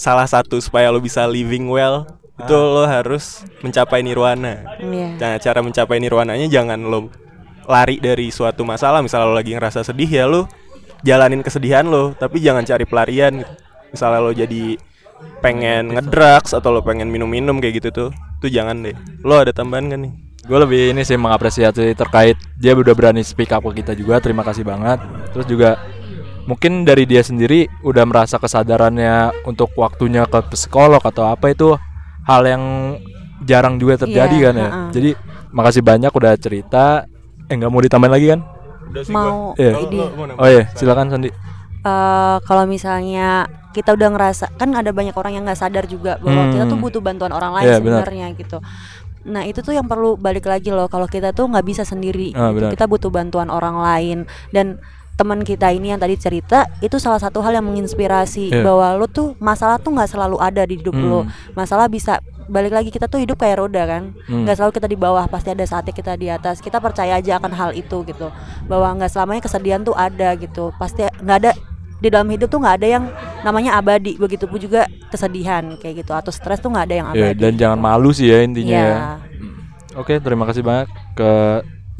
salah 0.00 0.24
satu 0.24 0.56
supaya 0.56 0.88
lo 0.88 0.96
bisa 1.04 1.28
living 1.28 1.68
well 1.68 2.19
itu 2.40 2.56
lo 2.56 2.84
harus 2.88 3.44
mencapai 3.60 4.00
nirwana. 4.00 4.78
Iya. 4.80 5.08
Nah, 5.16 5.34
cara 5.38 5.60
mencapai 5.60 5.96
nirwananya 6.00 6.46
jangan 6.48 6.80
lo 6.80 7.12
lari 7.68 8.00
dari 8.00 8.32
suatu 8.32 8.64
masalah. 8.64 9.04
Misalnya 9.04 9.30
lo 9.30 9.34
lagi 9.36 9.52
ngerasa 9.54 9.84
sedih 9.84 10.10
ya 10.10 10.24
lo 10.26 10.48
jalanin 11.04 11.40
kesedihan 11.40 11.84
lo, 11.88 12.12
tapi 12.16 12.40
jangan 12.40 12.64
cari 12.64 12.84
pelarian 12.84 13.40
gitu. 13.40 13.52
Misalnya 13.92 14.20
lo 14.20 14.32
jadi 14.32 14.64
pengen 15.44 15.92
ngedrugs 15.92 16.56
atau 16.56 16.72
lo 16.72 16.80
pengen 16.80 17.12
minum-minum 17.12 17.60
kayak 17.60 17.84
gitu 17.84 17.88
tuh, 17.92 18.10
tuh 18.40 18.50
jangan 18.50 18.84
deh. 18.84 18.96
Lo 19.24 19.40
ada 19.40 19.52
tambahan 19.52 19.92
gak 19.92 20.00
nih? 20.00 20.14
gue 20.40 20.58
lebih 20.58 20.96
ini 20.96 21.04
sih 21.04 21.20
mengapresiasi 21.20 21.92
terkait 21.92 22.34
dia 22.56 22.72
udah 22.72 22.96
berani 22.96 23.20
speak 23.20 23.52
up 23.52 23.60
ke 23.70 23.84
kita 23.84 23.92
juga 23.92 24.24
terima 24.24 24.40
kasih 24.40 24.64
banget 24.64 24.96
terus 25.36 25.44
juga 25.44 25.76
mungkin 26.48 26.88
dari 26.88 27.04
dia 27.04 27.20
sendiri 27.20 27.68
udah 27.84 28.08
merasa 28.08 28.40
kesadarannya 28.40 29.44
untuk 29.44 29.70
waktunya 29.76 30.24
ke 30.24 30.40
psikolog 30.48 30.98
atau 31.04 31.28
apa 31.28 31.52
itu 31.52 31.76
hal 32.30 32.42
yang 32.46 32.62
jarang 33.42 33.74
juga 33.76 33.98
terjadi 33.98 34.30
Iya, 34.32 34.44
kan 34.46 34.54
ya 34.54 34.62
ha-ha. 34.64 34.82
jadi 34.90 35.10
makasih 35.50 35.82
banyak 35.82 36.12
udah 36.12 36.32
cerita 36.36 36.84
eh 37.44 37.54
nggak 37.54 37.68
mau 37.68 37.80
ditambahin 37.80 38.12
lagi 38.12 38.26
kan 38.28 38.40
Mau 39.08 39.54
Iya. 39.54 39.72
ini 39.82 39.98
oh 40.34 40.48
iya 40.48 40.66
silakan 40.74 41.08
Sandi 41.08 41.30
eh, 41.80 42.36
kalau 42.40 42.64
misalnya 42.64 43.46
kita 43.70 43.94
udah 43.94 44.08
ngerasa 44.10 44.50
kan 44.54 44.70
ada 44.72 44.90
banyak 44.90 45.14
orang 45.14 45.32
yang 45.32 45.44
nggak 45.44 45.56
sadar 45.56 45.86
juga 45.86 46.18
bahwa 46.18 46.50
kita 46.50 46.64
tuh 46.64 46.74
Hmm. 46.74 46.84
butuh 46.84 47.00
bantuan 47.00 47.30
orang 47.30 47.54
lain 47.54 47.66
Iya, 47.66 47.78
benar. 47.78 48.02
sebenarnya 48.02 48.26
gitu. 48.34 48.58
Nah 49.22 49.42
itu 49.44 49.60
tuh 49.60 49.70
yang 49.70 49.86
perlu 49.86 50.16
balik 50.16 50.42
lagi 50.44 50.68
loh 50.68 50.86
kalau 50.86 51.06
kita 51.06 51.30
tuh 51.30 51.46
nggak 51.46 51.62
bisa 51.62 51.82
sendiri, 51.84 52.32
Ah, 52.32 52.50
gitu. 52.50 52.66
kita 52.68 52.84
butuh 52.84 53.08
bantuan 53.08 53.46
orang 53.46 53.78
lain 53.78 54.18
dan 54.50 54.82
teman 55.20 55.44
kita 55.44 55.68
ini 55.68 55.92
yang 55.92 56.00
tadi 56.00 56.16
cerita 56.16 56.64
itu 56.80 56.96
salah 56.96 57.20
satu 57.20 57.44
hal 57.44 57.52
yang 57.52 57.66
menginspirasi 57.68 58.48
Iya. 58.48 58.64
bahwa 58.64 58.96
lo 58.96 59.04
tuh 59.04 59.36
masalah 59.36 59.76
tuh 59.76 59.92
nggak 59.92 60.08
selalu 60.08 60.40
ada 60.40 60.64
di 60.64 60.80
hidup 60.80 60.96
lo, 60.96 61.20
Hmm. 61.22 61.30
masalah 61.52 61.92
bisa 61.92 62.24
balik 62.48 62.72
lagi 62.72 62.88
kita 62.88 63.04
tuh 63.04 63.20
hidup 63.20 63.36
kayak 63.36 63.60
roda 63.60 63.84
kan, 63.84 64.16
Hmm. 64.24 64.48
nggak 64.48 64.56
selalu 64.56 64.72
kita 64.74 64.88
di 64.88 64.96
bawah, 64.96 65.28
pasti 65.28 65.52
ada 65.52 65.60
saatnya 65.62 65.92
kita 65.92 66.16
di 66.16 66.26
atas. 66.26 66.58
Kita 66.58 66.80
percaya 66.80 67.14
aja 67.14 67.36
akan 67.36 67.52
hal 67.52 67.70
itu 67.76 68.00
gitu, 68.02 68.32
bahwa 68.64 68.96
nggak 68.96 69.12
selamanya 69.12 69.44
kesedihan 69.44 69.84
tuh 69.84 69.92
ada 69.92 70.32
gitu, 70.34 70.72
pasti 70.74 71.04
nggak 71.04 71.36
ada 71.38 71.52
di 72.00 72.08
dalam 72.08 72.24
hidup 72.26 72.48
tuh 72.48 72.56
nggak 72.56 72.76
ada 72.80 72.88
yang 72.88 73.04
namanya 73.44 73.76
abadi 73.76 74.16
begitu 74.16 74.48
pun 74.48 74.56
juga 74.56 74.88
kesedihan 75.12 75.76
kayak 75.76 76.00
gitu 76.00 76.16
atau 76.16 76.32
stres 76.32 76.56
tuh 76.56 76.72
nggak 76.72 76.86
ada 76.88 76.94
yang 76.96 77.06
ya 77.12 77.28
abadi 77.28 77.38
dan 77.38 77.52
jangan 77.60 77.76
malu 77.76 78.08
sih 78.08 78.24
ya 78.24 78.40
intinya 78.40 78.72
Iya. 78.72 78.88
ya 78.88 78.98
oke 80.00 80.16
terima 80.16 80.48
kasih 80.48 80.64
banyak 80.64 80.88
ke 81.12 81.30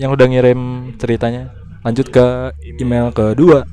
yang 0.01 0.09
udah 0.09 0.25
ngirim 0.25 0.61
ceritanya 0.97 1.53
lanjut 1.81 2.13
ke 2.13 2.53
email 2.61 3.09
kedua 3.09 3.65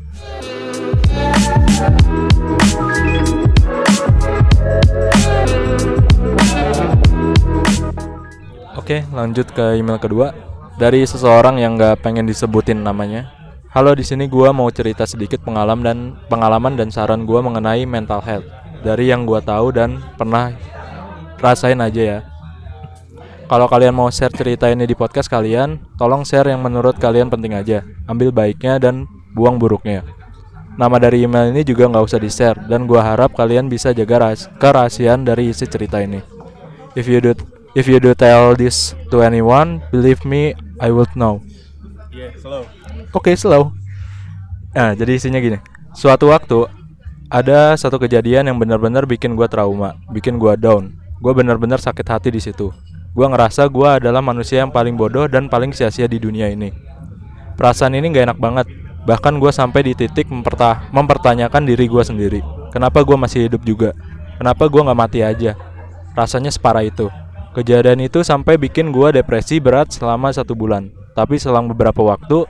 Oke, 8.80 9.04
lanjut 9.12 9.52
ke 9.52 9.76
email 9.76 10.00
kedua 10.00 10.32
dari 10.80 11.04
seseorang 11.04 11.60
yang 11.60 11.76
nggak 11.76 12.00
pengen 12.00 12.24
disebutin 12.24 12.80
namanya. 12.80 13.28
Halo, 13.76 13.92
di 13.92 14.08
sini 14.08 14.32
gua 14.32 14.56
mau 14.56 14.72
cerita 14.72 15.04
sedikit 15.04 15.44
pengalaman 15.44 15.84
dan 15.84 16.00
pengalaman 16.32 16.80
dan 16.80 16.88
saran 16.88 17.28
gua 17.28 17.44
mengenai 17.44 17.84
mental 17.84 18.24
health 18.24 18.48
dari 18.88 19.12
yang 19.12 19.28
gua 19.28 19.44
tahu 19.44 19.76
dan 19.76 20.00
pernah 20.16 20.56
rasain 21.44 21.84
aja 21.84 22.00
ya. 22.00 22.20
Kalau 23.48 23.64
kalian 23.72 23.96
mau 23.96 24.12
share 24.12 24.36
cerita 24.36 24.68
ini 24.68 24.84
di 24.84 24.92
podcast 24.92 25.32
kalian, 25.32 25.80
tolong 25.96 26.28
share 26.28 26.52
yang 26.52 26.60
menurut 26.60 27.00
kalian 27.00 27.32
penting 27.32 27.56
aja. 27.56 27.80
Ambil 28.04 28.36
baiknya 28.36 28.76
dan 28.76 29.08
buang 29.32 29.56
buruknya. 29.56 30.04
Nama 30.76 31.00
dari 31.00 31.24
email 31.24 31.56
ini 31.56 31.64
juga 31.64 31.88
nggak 31.88 32.06
usah 32.06 32.20
di-share 32.20 32.60
dan 32.68 32.84
gua 32.84 33.08
harap 33.08 33.32
kalian 33.40 33.72
bisa 33.72 33.96
jaga 33.96 34.20
rahas- 34.20 34.52
kerahasiaan 34.60 35.24
dari 35.24 35.56
isi 35.56 35.64
cerita 35.64 36.04
ini. 36.04 36.20
If 36.92 37.08
you 37.08 37.24
do 37.24 37.40
if 37.72 37.88
you 37.88 38.04
do 38.04 38.12
tell 38.12 38.52
this 38.52 38.92
to 39.16 39.24
anyone, 39.24 39.80
believe 39.96 40.28
me, 40.28 40.52
I 40.84 40.92
will 40.92 41.08
know. 41.16 41.40
Iya, 42.12 42.36
slow. 42.36 42.68
Oke, 43.16 43.32
slow. 43.40 43.72
Nah, 44.76 44.92
jadi 44.92 45.16
isinya 45.16 45.40
gini. 45.40 45.58
Suatu 45.96 46.36
waktu 46.36 46.68
ada 47.32 47.80
satu 47.80 47.96
kejadian 47.96 48.52
yang 48.52 48.60
benar-benar 48.60 49.08
bikin 49.08 49.40
gua 49.40 49.48
trauma, 49.48 49.96
bikin 50.12 50.36
gua 50.36 50.60
down. 50.60 51.00
Gua 51.24 51.32
benar-benar 51.32 51.80
sakit 51.80 52.06
hati 52.06 52.30
di 52.30 52.44
situ. 52.44 52.76
Gua 53.12 53.28
ngerasa 53.32 53.68
gua 53.68 54.00
adalah 54.00 54.20
manusia 54.24 54.64
yang 54.64 54.72
paling 54.72 54.96
bodoh 54.96 55.28
dan 55.28 55.48
paling 55.48 55.72
sia-sia 55.76 56.08
di 56.08 56.20
dunia 56.20 56.50
ini. 56.52 56.72
Perasaan 57.58 57.96
ini 57.98 58.12
gak 58.12 58.34
enak 58.34 58.40
banget. 58.40 58.68
Bahkan 59.08 59.40
gua 59.40 59.56
sampai 59.56 59.88
di 59.88 59.94
titik 59.96 60.28
memperta- 60.28 60.88
mempertanyakan 60.92 61.64
diri 61.64 61.88
gua 61.88 62.04
sendiri. 62.04 62.44
Kenapa 62.76 63.02
gua 63.08 63.16
masih 63.16 63.48
hidup 63.48 63.64
juga? 63.64 63.96
Kenapa 64.38 64.70
gua 64.70 64.92
nggak 64.92 65.00
mati 65.00 65.20
aja? 65.26 65.58
Rasanya 66.14 66.54
separah 66.54 66.86
itu. 66.86 67.10
Kejadian 67.58 68.06
itu 68.06 68.22
sampai 68.22 68.60
bikin 68.60 68.94
gua 68.94 69.10
depresi 69.10 69.58
berat 69.58 69.90
selama 69.90 70.30
satu 70.30 70.54
bulan. 70.54 70.94
Tapi 71.18 71.42
selang 71.42 71.66
beberapa 71.66 72.06
waktu, 72.06 72.46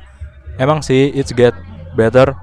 emang 0.59 0.83
sih 0.83 1.15
it's 1.15 1.31
get 1.31 1.55
better. 1.95 2.35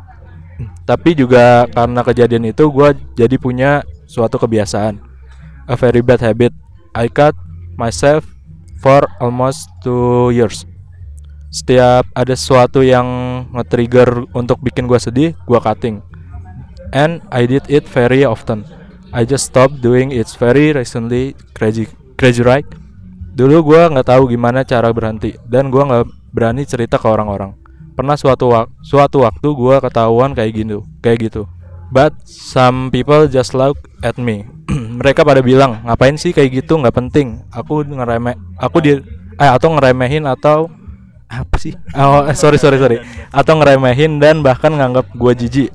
Tapi 0.89 1.13
juga 1.13 1.69
karena 1.69 2.01
kejadian 2.01 2.49
itu 2.49 2.65
gua 2.73 2.97
jadi 3.19 3.37
punya 3.37 3.85
suatu 4.09 4.41
kebiasaan. 4.41 4.97
A 5.69 5.77
very 5.77 6.01
bad 6.01 6.25
habit. 6.25 6.57
I 6.97 7.13
cut 7.13 7.37
myself 7.77 8.27
for 8.81 9.07
almost 9.19 9.71
two 9.81 10.31
years. 10.35 10.69
Setiap 11.55 12.11
ada 12.19 12.35
sesuatu 12.35 12.83
yang 12.83 13.07
nge-trigger 13.55 14.27
untuk 14.35 14.59
bikin 14.59 14.91
gua 14.91 14.99
sedih, 14.99 15.39
gua 15.47 15.63
cutting. 15.63 16.03
And 16.91 17.23
I 17.31 17.47
did 17.47 17.67
it 17.71 17.87
very 17.87 18.27
often. 18.27 18.67
I 19.15 19.23
just 19.23 19.55
stopped 19.55 19.79
doing 19.79 20.11
it 20.11 20.27
very 20.35 20.75
recently. 20.75 21.39
Crazy, 21.55 21.87
crazy 22.19 22.43
right? 22.43 22.67
Dulu 23.35 23.63
gua 23.63 23.87
nggak 23.91 24.11
tahu 24.11 24.31
gimana 24.31 24.67
cara 24.67 24.91
berhenti 24.91 25.39
dan 25.47 25.71
gua 25.71 25.87
nggak 25.87 26.05
berani 26.35 26.67
cerita 26.67 26.99
ke 26.99 27.07
orang-orang. 27.07 27.55
Pernah 27.95 28.19
suatu 28.19 28.51
wak- 28.51 28.75
suatu 28.83 29.23
waktu 29.23 29.49
gua 29.55 29.79
ketahuan 29.79 30.35
kayak 30.35 30.67
gitu, 30.67 30.83
kayak 30.99 31.31
gitu. 31.31 31.47
But 31.95 32.27
some 32.27 32.91
people 32.91 33.31
just 33.31 33.55
look 33.55 33.79
at 34.03 34.19
me. 34.19 34.43
Mereka 34.99 35.23
pada 35.23 35.39
bilang, 35.39 35.79
ngapain 35.87 36.19
sih 36.19 36.35
kayak 36.35 36.67
gitu? 36.67 36.75
nggak 36.75 36.91
penting. 36.91 37.47
Aku 37.55 37.87
ngeremeh, 37.87 38.35
aku 38.59 38.83
di, 38.83 38.99
eh 39.39 39.51
atau 39.55 39.71
ngeremehin 39.79 40.27
atau 40.27 40.67
apa 41.31 41.55
sih? 41.55 41.71
Oh, 41.95 42.27
eh, 42.27 42.35
sorry 42.35 42.59
sorry 42.59 42.83
sorry. 42.83 42.99
Atau 43.31 43.63
ngeremehin 43.63 44.19
dan 44.19 44.43
bahkan 44.43 44.75
nganggap 44.75 45.07
gua 45.15 45.39
jijik. 45.39 45.71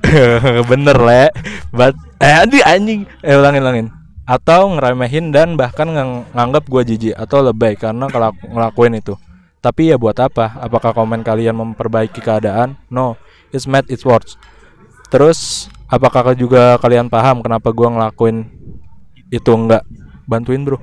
Bener 0.72 0.96
le. 0.96 1.28
But 1.68 1.92
eh 2.24 2.34
adi 2.40 2.64
anjing. 2.64 3.04
Eh 3.20 3.36
ulangin 3.36 3.60
ulangin. 3.60 3.86
Atau 4.24 4.72
ngeremehin 4.72 5.28
dan 5.28 5.60
bahkan 5.60 5.92
ngang- 5.92 6.24
nganggap 6.32 6.64
gua 6.72 6.88
jijik 6.88 7.12
atau 7.20 7.44
lebay 7.44 7.76
karena 7.76 8.08
kelak- 8.08 8.40
ngelakuin 8.48 8.96
itu. 8.96 9.12
Tapi 9.60 9.92
ya 9.92 10.00
buat 10.00 10.16
apa? 10.20 10.56
Apakah 10.60 10.96
komen 10.96 11.20
kalian 11.20 11.56
memperbaiki 11.56 12.20
keadaan? 12.24 12.76
No, 12.88 13.20
it's 13.52 13.68
mad 13.68 13.84
it's 13.92 14.04
worse. 14.04 14.40
Terus 15.14 15.70
apakah 15.86 16.34
juga 16.34 16.74
kalian 16.82 17.06
paham 17.06 17.38
kenapa 17.38 17.70
gua 17.70 17.86
ngelakuin 17.94 18.50
itu 19.30 19.50
enggak? 19.54 19.86
Bantuin, 20.26 20.66
Bro. 20.66 20.82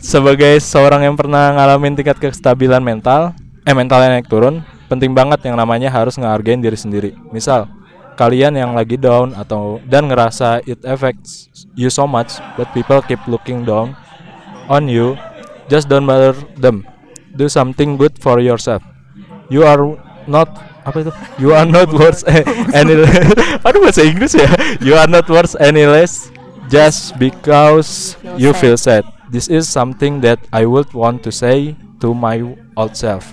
Sebagai 0.00 0.56
seorang 0.64 1.04
yang 1.04 1.20
pernah 1.20 1.52
ngalamin 1.52 2.00
tingkat 2.00 2.16
kestabilan 2.16 2.80
mental, 2.80 3.36
eh 3.68 3.76
mentalnya 3.76 4.16
naik 4.16 4.24
turun, 4.32 4.64
penting 4.88 5.12
banget 5.12 5.44
yang 5.44 5.60
namanya 5.60 5.92
harus 5.92 6.16
ngehargain 6.16 6.64
diri 6.64 6.80
sendiri. 6.80 7.10
Misal, 7.28 7.68
kalian 8.16 8.56
yang 8.56 8.72
lagi 8.72 8.96
down 8.96 9.36
atau 9.36 9.84
dan 9.84 10.08
ngerasa 10.08 10.64
it 10.64 10.80
affects 10.88 11.52
you 11.76 11.92
so 11.92 12.08
much, 12.08 12.40
but 12.56 12.72
people 12.72 13.04
keep 13.04 13.20
looking 13.28 13.68
down 13.68 13.92
on 14.72 14.88
you, 14.88 15.12
just 15.68 15.92
don't 15.92 16.08
bother 16.08 16.32
them. 16.56 16.88
Do 17.36 17.52
something 17.52 18.00
good 18.00 18.16
for 18.16 18.40
yourself. 18.40 18.80
you 19.48 19.64
are 19.64 19.96
not 20.24 20.48
apa 20.84 20.96
itu? 21.00 21.12
You 21.40 21.56
are 21.56 21.64
not 21.64 21.88
worth 21.90 22.20
any 22.78 22.94
aduh 23.66 23.80
bahasa 23.80 24.04
Inggris 24.04 24.36
ya? 24.36 24.48
You 24.84 24.94
are 25.00 25.08
not 25.08 25.24
worth 25.32 25.56
any 25.56 25.88
less 25.88 26.28
just 26.68 27.16
because 27.16 28.20
you 28.36 28.52
feel 28.52 28.76
sad. 28.76 29.08
This 29.32 29.48
is 29.48 29.66
something 29.66 30.20
that 30.22 30.38
I 30.52 30.68
would 30.68 30.92
want 30.92 31.24
to 31.24 31.32
say 31.32 31.74
to 32.04 32.12
my 32.12 32.44
old 32.76 32.94
self. 32.94 33.32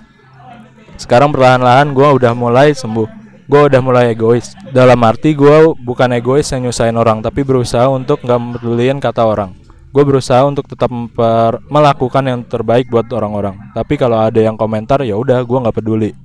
Sekarang 0.95 1.35
perlahan-lahan 1.35 1.91
gue 1.91 2.07
udah 2.07 2.31
mulai 2.31 2.71
sembuh. 2.71 3.19
Gue 3.51 3.67
udah 3.67 3.81
mulai 3.83 4.15
egois. 4.15 4.55
Dalam 4.71 4.97
arti 5.03 5.35
gue 5.35 5.75
bukan 5.83 6.15
egois 6.15 6.47
yang 6.55 6.71
nyusahin 6.71 6.95
orang 6.95 7.19
tapi 7.19 7.43
berusaha 7.43 7.91
untuk 7.91 8.23
nggak 8.23 8.63
peduliin 8.63 9.03
kata 9.03 9.27
orang. 9.27 9.51
Gue 9.91 10.07
berusaha 10.07 10.47
untuk 10.47 10.71
tetap 10.71 10.87
memper- 10.87 11.59
melakukan 11.67 12.23
yang 12.23 12.39
terbaik 12.47 12.87
buat 12.87 13.11
orang-orang. 13.11 13.75
Tapi 13.75 13.99
kalau 13.99 14.23
ada 14.23 14.39
yang 14.39 14.55
komentar 14.55 15.03
ya 15.03 15.19
udah 15.19 15.43
gue 15.43 15.57
nggak 15.67 15.75
peduli 15.75 16.15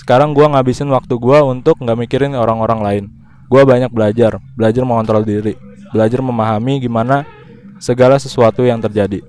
sekarang 0.00 0.32
gue 0.32 0.48
ngabisin 0.48 0.88
waktu 0.88 1.20
gue 1.20 1.38
untuk 1.44 1.76
nggak 1.76 1.98
mikirin 2.00 2.32
orang-orang 2.32 2.80
lain 2.80 3.04
gue 3.52 3.62
banyak 3.62 3.92
belajar 3.92 4.40
belajar 4.56 4.82
mengontrol 4.88 5.20
diri 5.20 5.60
belajar 5.92 6.24
memahami 6.24 6.80
gimana 6.80 7.28
segala 7.76 8.16
sesuatu 8.16 8.64
yang 8.64 8.80
terjadi 8.80 9.20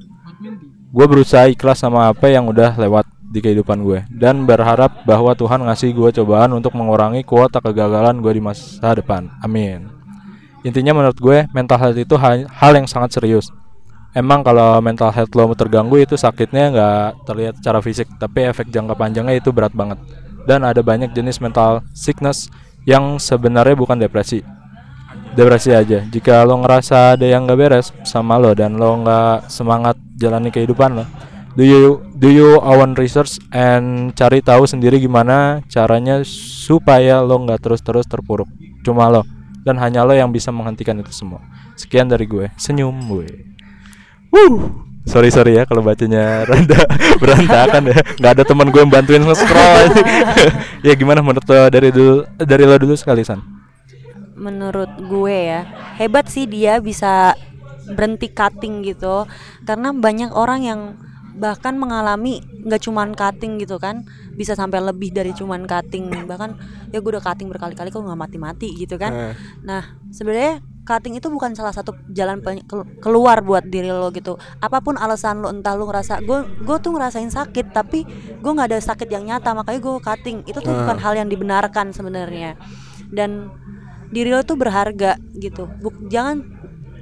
gue 0.91 1.05
berusaha 1.07 1.51
ikhlas 1.51 1.83
sama 1.83 2.07
apa 2.07 2.31
yang 2.31 2.47
udah 2.47 2.79
lewat 2.79 3.03
di 3.31 3.39
kehidupan 3.39 3.79
gue 3.87 4.03
dan 4.11 4.43
berharap 4.43 5.07
bahwa 5.07 5.31
Tuhan 5.31 5.63
ngasih 5.63 5.95
gue 5.95 6.09
cobaan 6.19 6.51
untuk 6.51 6.75
mengurangi 6.75 7.23
kuota 7.23 7.63
kegagalan 7.63 8.19
gue 8.19 8.35
di 8.35 8.43
masa 8.43 8.91
depan. 8.91 9.31
Amin. 9.39 9.87
Intinya 10.67 10.91
menurut 10.91 11.17
gue 11.17 11.47
mental 11.55 11.79
health 11.79 11.97
itu 11.97 12.19
hal, 12.19 12.45
yang 12.75 12.85
sangat 12.85 13.15
serius. 13.15 13.47
Emang 14.11 14.43
kalau 14.43 14.83
mental 14.83 15.09
health 15.15 15.31
lo 15.31 15.47
terganggu 15.55 15.95
itu 16.03 16.19
sakitnya 16.19 16.75
nggak 16.75 17.07
terlihat 17.23 17.53
secara 17.63 17.79
fisik, 17.79 18.11
tapi 18.19 18.51
efek 18.51 18.67
jangka 18.67 18.93
panjangnya 18.99 19.39
itu 19.39 19.55
berat 19.55 19.71
banget. 19.71 19.97
Dan 20.45 20.65
ada 20.65 20.81
banyak 20.81 21.13
jenis 21.13 21.37
mental 21.41 21.85
sickness 21.93 22.49
yang 22.85 23.21
sebenarnya 23.21 23.77
bukan 23.77 23.97
depresi. 23.97 24.41
Depresi 25.31 25.71
aja. 25.71 26.03
Jika 26.03 26.43
lo 26.43 26.59
ngerasa 26.59 27.15
ada 27.15 27.23
yang 27.23 27.47
nggak 27.47 27.59
beres 27.59 27.95
sama 28.03 28.35
lo 28.35 28.51
dan 28.51 28.75
lo 28.75 28.99
nggak 28.99 29.47
semangat 29.47 29.95
jalani 30.19 30.51
kehidupan 30.51 30.91
lo, 30.97 31.05
do 31.55 31.63
you 31.63 32.03
do 32.19 32.27
you 32.27 32.59
own 32.59 32.97
research 32.99 33.39
and 33.55 34.11
cari 34.17 34.43
tahu 34.43 34.67
sendiri 34.67 34.99
gimana 34.99 35.63
caranya 35.71 36.19
supaya 36.27 37.23
lo 37.23 37.39
nggak 37.47 37.63
terus-terus 37.63 38.03
terpuruk. 38.11 38.49
Cuma 38.83 39.07
lo 39.07 39.23
dan 39.63 39.79
hanya 39.79 40.03
lo 40.03 40.11
yang 40.11 40.33
bisa 40.33 40.51
menghentikan 40.51 40.99
itu 40.99 41.13
semua. 41.15 41.39
Sekian 41.79 42.11
dari 42.11 42.27
gue. 42.27 42.51
Senyum 42.59 42.93
gue. 43.07 43.29
Wuh. 44.33 44.90
Sorry 45.05 45.29
sorry 45.29 45.57
ya 45.57 45.63
kalau 45.65 45.81
bacanya 45.81 46.41
rada 46.49 46.85
berantakan 47.17 47.89
ya. 47.89 47.99
Nggak 48.21 48.31
ada 48.37 48.43
teman 48.45 48.67
gue 48.69 48.81
yang 48.81 48.91
bantuin 48.93 49.23
nge-scroll. 49.23 49.85
ya 50.87 50.93
gimana 50.93 51.19
menurut 51.19 51.45
lo 51.45 51.67
dari 51.67 51.89
dulu 51.89 52.23
dari 52.37 52.63
lo 52.65 52.75
dulu 52.77 52.93
sekali 52.95 53.21
San? 53.25 53.41
menurut 54.31 54.89
gue 54.97 55.37
ya 55.53 55.61
hebat 56.01 56.25
sih 56.25 56.49
dia 56.49 56.81
bisa 56.81 57.37
berhenti 57.93 58.25
cutting 58.25 58.81
gitu 58.81 59.29
karena 59.69 59.93
banyak 59.93 60.33
orang 60.33 60.65
yang 60.65 60.79
bahkan 61.37 61.77
mengalami 61.77 62.41
nggak 62.65 62.81
cuman 62.81 63.13
cutting 63.13 63.61
gitu 63.61 63.77
kan 63.77 64.01
bisa 64.33 64.57
sampai 64.57 64.81
lebih 64.81 65.13
dari 65.13 65.29
cuman 65.37 65.69
cutting 65.69 66.25
bahkan 66.25 66.57
ya 66.89 66.97
gue 66.97 67.11
udah 67.13 67.21
cutting 67.21 67.53
berkali-kali 67.53 67.93
kok 67.93 68.01
nggak 68.01 68.17
mati-mati 68.17 68.73
gitu 68.73 68.97
kan 68.97 69.13
Eh. 69.13 69.33
nah 69.61 69.93
sebenarnya 70.09 70.65
cutting 70.91 71.15
itu 71.15 71.31
bukan 71.31 71.55
salah 71.55 71.71
satu 71.71 71.95
jalan 72.11 72.43
keluar 72.99 73.39
buat 73.39 73.63
diri 73.63 73.87
lo 73.87 74.11
gitu. 74.11 74.35
Apa 74.59 74.83
pun 74.83 74.99
alasan 74.99 75.39
lo 75.39 75.47
entah 75.47 75.71
lo 75.79 75.87
ngerasa 75.87 76.19
gue 76.19 76.43
gue 76.67 76.77
tuh 76.83 76.91
ngerasain 76.91 77.31
sakit 77.31 77.71
tapi 77.71 78.03
gue 78.43 78.51
nggak 78.51 78.75
ada 78.75 78.79
sakit 78.83 79.07
yang 79.07 79.23
nyata 79.23 79.55
makanya 79.55 79.79
gue 79.79 79.93
cutting. 80.03 80.37
Itu 80.43 80.59
tuh 80.59 80.75
bukan 80.75 80.99
hal 80.99 81.15
yang 81.15 81.31
dibenarkan 81.31 81.95
sebenarnya. 81.95 82.59
Dan 83.07 83.47
diri 84.11 84.35
lo 84.35 84.43
tuh 84.43 84.59
berharga 84.59 85.15
gitu. 85.39 85.71
Buk, 85.79 86.11
jangan 86.11 86.43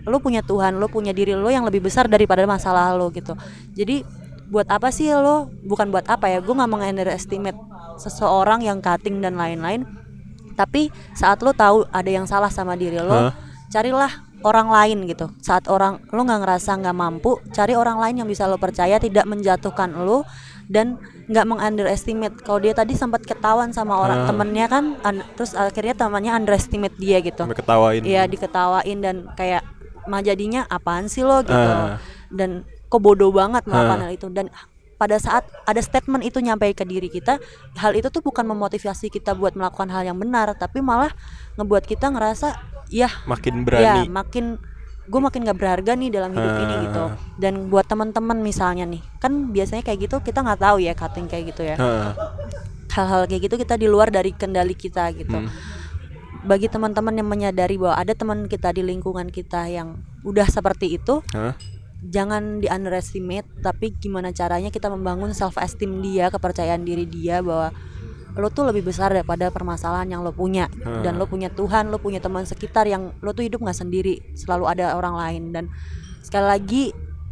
lo 0.06 0.22
punya 0.22 0.46
Tuhan 0.46 0.78
lo 0.78 0.88
punya 0.88 1.12
diri 1.12 1.34
lo 1.34 1.50
yang 1.50 1.66
lebih 1.66 1.82
besar 1.90 2.06
daripada 2.06 2.46
masalah 2.46 2.94
lo 2.94 3.10
gitu. 3.10 3.34
Jadi 3.74 4.06
buat 4.54 4.70
apa 4.70 4.94
sih 4.94 5.10
lo? 5.10 5.50
Bukan 5.66 5.90
buat 5.90 6.06
apa 6.06 6.30
ya 6.30 6.46
gue 6.46 6.54
nggak 6.54 6.70
mengunderestimate 6.70 7.58
seseorang 7.98 8.62
yang 8.62 8.78
cutting 8.86 9.18
dan 9.26 9.34
lain-lain. 9.34 9.90
Tapi 10.54 10.94
saat 11.18 11.42
lo 11.42 11.56
tahu 11.56 11.90
ada 11.90 12.12
yang 12.12 12.30
salah 12.30 12.52
sama 12.54 12.78
diri 12.78 13.02
lo 13.02 13.34
Hah? 13.34 13.49
Carilah 13.70 14.12
orang 14.40 14.72
lain 14.72 15.04
gitu 15.06 15.30
saat 15.40 15.68
orang 15.68 16.00
lo 16.10 16.24
nggak 16.24 16.42
ngerasa 16.42 16.80
nggak 16.80 16.96
mampu 16.96 17.38
cari 17.52 17.76
orang 17.76 18.00
lain 18.00 18.24
yang 18.24 18.30
bisa 18.30 18.48
lo 18.48 18.56
percaya 18.56 18.96
tidak 18.96 19.28
menjatuhkan 19.28 19.92
lo 19.94 20.24
dan 20.70 20.96
nggak 21.28 21.46
mengunderestimate 21.46 22.36
kalau 22.42 22.58
dia 22.58 22.72
tadi 22.72 22.94
sempat 22.94 23.22
ketahuan 23.22 23.70
sama 23.70 23.98
orang 23.98 24.24
Ah. 24.24 24.28
temennya 24.30 24.66
kan 24.66 24.96
terus 25.36 25.54
akhirnya 25.54 25.94
temannya 25.94 26.32
underestimate 26.34 26.96
dia 26.96 27.20
gitu 27.20 27.42
Sampai 27.42 27.58
ketawain. 27.58 28.02
Iya 28.02 28.26
diketawain 28.26 29.00
dan 29.00 29.16
kayak 29.34 29.66
mah 30.06 30.22
jadinya 30.22 30.64
apaan 30.66 31.06
sih 31.06 31.22
lo 31.22 31.42
gitu 31.42 31.54
Ah. 31.54 32.00
dan 32.32 32.64
kok 32.88 33.02
bodoh 33.02 33.30
banget 33.30 33.66
melakukan 33.66 33.98
Ah. 33.98 34.04
hal 34.08 34.12
itu 34.14 34.28
dan 34.30 34.48
pada 35.00 35.16
saat 35.16 35.48
ada 35.64 35.80
statement 35.80 36.22
itu 36.22 36.44
nyampe 36.44 36.68
ke 36.76 36.84
diri 36.84 37.08
kita 37.08 37.40
hal 37.80 37.96
itu 37.96 38.12
tuh 38.12 38.20
bukan 38.20 38.44
memotivasi 38.44 39.08
kita 39.08 39.32
buat 39.32 39.56
melakukan 39.56 39.88
hal 39.88 40.04
yang 40.04 40.20
benar 40.20 40.52
tapi 40.54 40.84
malah 40.84 41.10
ngebuat 41.56 41.88
kita 41.88 42.12
ngerasa 42.12 42.60
ya 42.92 43.08
Makin 43.24 43.64
ya 43.64 43.64
berani. 43.64 44.12
makin 44.12 44.46
gue 45.10 45.18
makin 45.18 45.42
gak 45.42 45.58
berharga 45.58 45.98
nih 45.98 46.12
dalam 46.12 46.36
hidup 46.36 46.54
ini 46.60 46.74
Ah. 46.76 46.82
gitu 46.86 47.04
dan 47.40 47.54
buat 47.72 47.88
teman-teman 47.88 48.44
misalnya 48.44 48.86
nih 48.86 49.02
kan 49.18 49.50
biasanya 49.50 49.82
kayak 49.82 50.06
gitu 50.06 50.22
kita 50.22 50.44
nggak 50.44 50.62
tahu 50.62 50.78
ya 50.78 50.94
cutting 50.94 51.26
kayak 51.26 51.50
gitu 51.50 51.66
ya 51.66 51.80
Heeh. 51.80 52.12
hal-hal 52.94 53.24
kayak 53.26 53.42
gitu 53.48 53.56
kita 53.56 53.74
di 53.74 53.88
luar 53.88 54.12
dari 54.12 54.36
kendali 54.36 54.76
kita 54.76 55.10
gitu. 55.16 55.34
Hmm. 55.34 55.48
Bagi 56.40 56.68
teman-teman 56.68 57.12
yang 57.14 57.28
menyadari 57.28 57.76
bahwa 57.76 57.96
ada 57.96 58.16
teman 58.16 58.48
kita 58.48 58.72
di 58.72 58.80
lingkungan 58.80 59.28
kita 59.28 59.68
yang 59.68 60.00
udah 60.24 60.48
seperti 60.48 60.96
itu, 60.96 61.20
Hah? 61.32 61.52
Jangan 62.00 62.64
di 62.64 62.68
underestimate, 62.72 63.48
tapi 63.60 63.92
gimana 63.96 64.32
caranya 64.32 64.72
kita 64.72 64.88
membangun 64.88 65.36
self 65.36 65.60
esteem 65.60 66.00
dia, 66.00 66.32
kepercayaan 66.32 66.88
diri 66.88 67.04
dia 67.04 67.44
bahwa 67.44 67.76
lo 68.40 68.48
tuh 68.54 68.72
lebih 68.72 68.88
besar 68.88 69.12
daripada 69.12 69.52
permasalahan 69.52 70.08
yang 70.08 70.22
lo 70.24 70.32
punya. 70.32 70.72
Dan 71.04 71.20
lo 71.20 71.28
punya 71.28 71.52
Tuhan, 71.52 71.92
lo 71.92 72.00
punya 72.00 72.24
teman 72.24 72.48
sekitar 72.48 72.88
yang 72.88 73.12
lo 73.20 73.36
tuh 73.36 73.44
hidup 73.44 73.60
nggak 73.60 73.76
sendiri, 73.76 74.22
selalu 74.38 74.66
ada 74.70 74.96
orang 74.96 75.16
lain. 75.20 75.44
Dan 75.52 75.66
sekali 76.24 76.46
lagi 76.48 76.84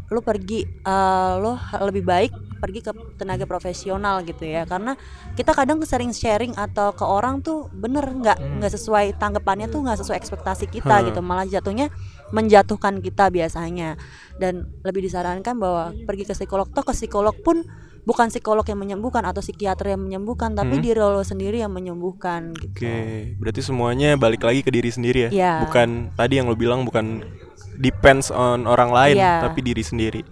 lo 0.07 0.19
pergi 0.23 0.63
eh, 0.63 1.33
lo 1.39 1.59
lebih 1.83 2.03
baik 2.03 2.31
pergi 2.57 2.81
ke 2.81 2.91
tenaga 3.21 3.45
profesional 3.45 4.25
gitu 4.25 4.43
ya. 4.43 4.65
Karena 4.65 4.97
kita 5.37 5.53
kadang 5.53 5.79
sering 5.85 6.11
sharing 6.11 6.57
atau 6.57 6.91
ke 6.91 7.05
orang 7.05 7.39
tuh 7.45 7.69
bener 7.71 8.03
nggak 8.03 8.59
nggak 8.59 8.71
sesuai 8.73 9.15
tanggapannya 9.21 9.69
tuh 9.69 9.85
nggak 9.85 10.01
sesuai 10.01 10.17
ekspektasi 10.17 10.65
kita 10.67 11.05
gitu. 11.07 11.21
Malah 11.21 11.45
jatuhnya 11.45 11.93
menjatuhkan 12.35 12.99
kita 12.99 13.31
biasanya 13.31 13.95
dan 14.37 14.67
lebih 14.83 15.05
disarankan 15.05 15.55
bahwa 15.55 15.95
pergi 16.03 16.27
ke 16.27 16.33
psikolog 16.35 16.67
toh 16.69 16.83
ke 16.83 16.91
psikolog 16.91 17.35
pun 17.39 17.63
bukan 18.03 18.31
psikolog 18.31 18.63
yang 18.63 18.79
menyembuhkan 18.79 19.27
atau 19.27 19.43
psikiater 19.43 19.91
yang 19.91 19.99
menyembuhkan 19.99 20.55
tapi 20.55 20.79
Hmm. 20.79 20.83
diri 20.83 20.99
lo 20.99 21.23
sendiri 21.23 21.59
yang 21.59 21.75
menyembuhkan 21.75 22.55
gitu 22.55 22.87
Oke, 22.87 23.35
berarti 23.35 23.59
semuanya 23.59 24.15
balik 24.15 24.47
lagi 24.47 24.63
ke 24.63 24.71
diri 24.71 24.87
sendiri 24.87 25.27
ya. 25.27 25.29
Iya. 25.31 25.53
Bukan 25.67 26.15
tadi 26.15 26.39
yang 26.39 26.47
lo 26.47 26.55
bilang 26.55 26.87
bukan 26.87 27.27
depends 27.75 28.31
on 28.31 28.63
orang 28.63 28.95
lain, 28.95 29.19
Iya. 29.19 29.43
tapi 29.43 29.59
diri 29.59 29.83
sendiri. 29.83 30.23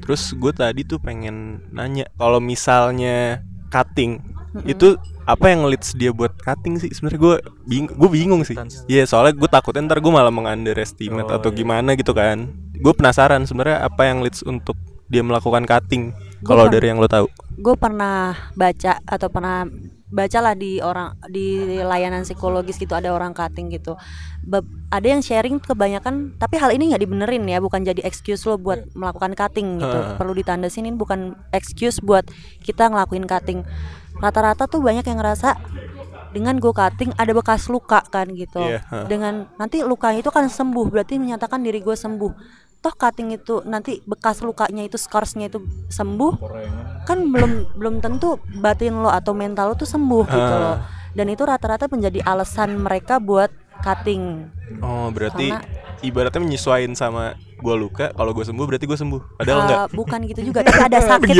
Terus 0.00 0.32
gue 0.32 0.52
tadi 0.56 0.88
tuh 0.88 1.04
pengen 1.04 1.68
nanya, 1.68 2.08
kalau 2.16 2.40
misalnya 2.40 3.44
cutting 3.68 4.24
itu 4.64 4.96
apa 5.28 5.46
yang 5.46 5.68
leads 5.68 5.92
dia 5.92 6.08
buat 6.08 6.32
cutting 6.34 6.80
sih? 6.80 6.88
Sebenarnya 6.88 7.20
gue 7.20 7.34
bing 7.64 7.84
gue 7.86 8.08
bingung 8.08 8.40
sih. 8.42 8.56
Iya, 8.86 9.04
soalnya 9.04 9.36
gue 9.36 9.46
takutnya 9.46 9.84
ntar 9.84 10.00
gue 10.00 10.08
malah 10.08 10.32
mengunderestimate 10.32 11.28
Oh, 11.28 11.36
atau 11.36 11.52
iya. 11.52 11.58
gimana 11.58 11.92
gitu 11.92 12.10
kan. 12.10 12.48
Gue 12.74 12.92
penasaran 12.92 13.44
sebenarnya 13.44 13.84
apa 13.84 14.02
yang 14.02 14.24
leads 14.24 14.40
untuk 14.42 14.74
dia 15.06 15.20
melakukan 15.20 15.62
cutting. 15.62 16.16
Kalau 16.40 16.66
dari 16.66 16.88
yang 16.88 16.96
lo 16.96 17.06
tahu. 17.06 17.28
gue 17.58 17.74
pernah 17.74 18.38
baca 18.54 19.02
atau 19.02 19.26
pernah 19.26 19.66
bacalah 20.08 20.54
di 20.54 20.78
orang 20.78 21.18
di 21.26 21.58
layanan 21.76 22.22
psikologis 22.22 22.78
gitu 22.78 22.94
ada 22.94 23.10
orang 23.10 23.34
cutting 23.34 23.66
gitu 23.68 23.98
Bab- 24.40 24.62
ada 24.88 25.02
yang 25.04 25.18
sharing 25.18 25.58
kebanyakan 25.58 26.38
tapi 26.38 26.54
hal 26.54 26.70
ini 26.70 26.94
nggak 26.94 27.02
dibenerin 27.02 27.42
ya 27.44 27.58
bukan 27.58 27.82
jadi 27.82 28.06
excuse 28.06 28.46
lo 28.46 28.56
buat 28.56 28.86
melakukan 28.94 29.34
cutting 29.34 29.82
gitu 29.82 29.90
Heeh. 29.90 30.14
perlu 30.14 30.32
ditandasin 30.32 30.86
ini 30.86 30.94
bukan 30.94 31.34
excuse 31.50 31.98
buat 31.98 32.30
kita 32.62 32.88
ngelakuin 32.88 33.26
cutting 33.26 33.66
rata-rata 34.18 34.66
tuh 34.66 34.80
banyak 34.80 35.02
yang 35.02 35.18
ngerasa 35.18 35.54
dengan 36.28 36.60
gue 36.60 36.70
cutting 36.70 37.16
ada 37.16 37.32
bekas 37.32 37.66
luka 37.66 38.04
kan 38.04 38.28
gitu 38.28 38.60
heeh. 38.60 39.04
dengan 39.08 39.48
nanti 39.56 39.80
lukanya 39.80 40.20
itu 40.20 40.28
kan 40.28 40.44
sembuh 40.46 40.86
berarti 40.86 41.16
menyatakan 41.16 41.64
diri 41.64 41.80
gue 41.80 41.96
sembuh 41.96 42.32
toh 42.78 42.94
cutting 42.94 43.32
itu 43.32 43.64
nanti 43.64 43.98
bekas 44.04 44.38
lukanya 44.38 44.84
itu 44.84 44.94
scarsnya 44.94 45.48
itu 45.48 45.58
sembuh 45.88 46.32
kan 47.02 47.18
belum 47.32 47.74
belum 47.74 47.94
tentu 47.98 48.36
batin 48.54 49.00
lo 49.00 49.08
atau 49.08 49.32
mental 49.32 49.72
lo 49.72 49.74
tuh 49.74 49.88
sembuh 49.88 50.24
gitu 50.28 50.52
Ah. 50.52 50.60
loh 50.60 50.76
dan 51.16 51.26
itu 51.26 51.42
rata-rata 51.42 51.88
menjadi 51.88 52.22
alasan 52.22 52.76
mereka 52.76 53.18
buat 53.18 53.48
cutting 53.80 54.52
Oh, 54.78 55.08
berarti 55.08 55.48
Karena- 55.48 55.64
ibaratnya 56.00 56.40
menyesuaikan 56.40 56.92
sama 56.92 57.24
gue 57.54 57.74
luka 57.74 58.10
kalau 58.12 58.30
gue 58.30 58.42
sembuh 58.42 58.64
berarti 58.64 58.86
gue 58.86 58.94
sembuh. 58.94 59.20
Padahal 59.36 59.58
Eh, 59.58 59.64
enggak 59.64 59.84
bukan 59.92 60.18
gitu 60.24 60.40
juga 60.46 60.60
tapi 60.62 60.80
ada 60.80 60.98
sakit. 61.10 61.34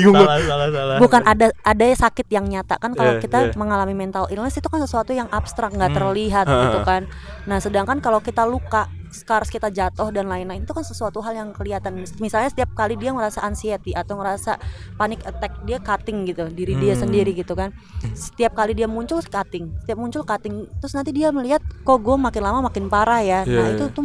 Gua. 0.00 0.38
salah 0.40 0.68
salah 0.70 0.96
bukan 0.98 1.22
ada 1.24 1.46
ada 1.60 1.84
sakit 1.84 2.26
yang 2.28 2.46
nyata. 2.46 2.78
Kan 2.78 2.92
kalau 2.92 3.18
Iya, 3.18 3.20
kita 3.20 3.38
iya. 3.44 3.54
mengalami 3.54 3.92
mental 3.92 4.26
illness 4.28 4.54
itu 4.54 4.66
kan 4.66 4.78
sesuatu 4.78 5.10
yang 5.10 5.26
abstrak 5.28 5.70
nggak 5.70 5.90
Hmm. 5.90 5.98
terlihat 6.00 6.46
Ha, 6.46 6.54
gitu 6.64 6.78
kan. 6.82 7.02
Nah 7.44 7.58
sedangkan 7.58 7.98
kalau 7.98 8.18
kita 8.18 8.42
luka 8.44 8.86
scars 9.14 9.46
kita 9.46 9.70
jatuh 9.70 10.10
dan 10.10 10.26
lain-lain 10.26 10.66
itu 10.66 10.74
kan 10.74 10.82
sesuatu 10.82 11.22
hal 11.22 11.38
yang 11.38 11.54
kelihatan. 11.54 12.02
Misalnya 12.18 12.50
setiap 12.50 12.74
kali 12.74 12.98
dia 12.98 13.14
ngerasa 13.14 13.46
anxiety 13.46 13.94
atau 13.94 14.18
ngerasa 14.18 14.58
panic 14.98 15.22
attack 15.22 15.62
dia 15.62 15.78
cutting 15.78 16.26
gitu 16.26 16.50
diri 16.50 16.74
dia 16.74 16.98
Hmm. 16.98 17.06
sendiri 17.06 17.30
gitu 17.30 17.54
kan. 17.54 17.70
Setiap 18.12 18.58
kali 18.58 18.74
dia 18.74 18.90
muncul 18.90 19.22
cutting. 19.22 19.70
Setiap 19.86 19.98
muncul 20.02 20.26
cutting. 20.26 20.66
Terus 20.82 20.92
nanti 20.92 21.14
dia 21.14 21.30
melihat 21.30 21.62
kok 21.62 21.98
gue 22.02 22.16
makin 22.18 22.42
lama 22.42 22.66
makin 22.66 22.90
parah 22.90 23.22
ya. 23.22 23.46
Nah 23.46 23.70
Iya, 23.70 23.78
itu 23.78 23.84
tuh 23.94 24.02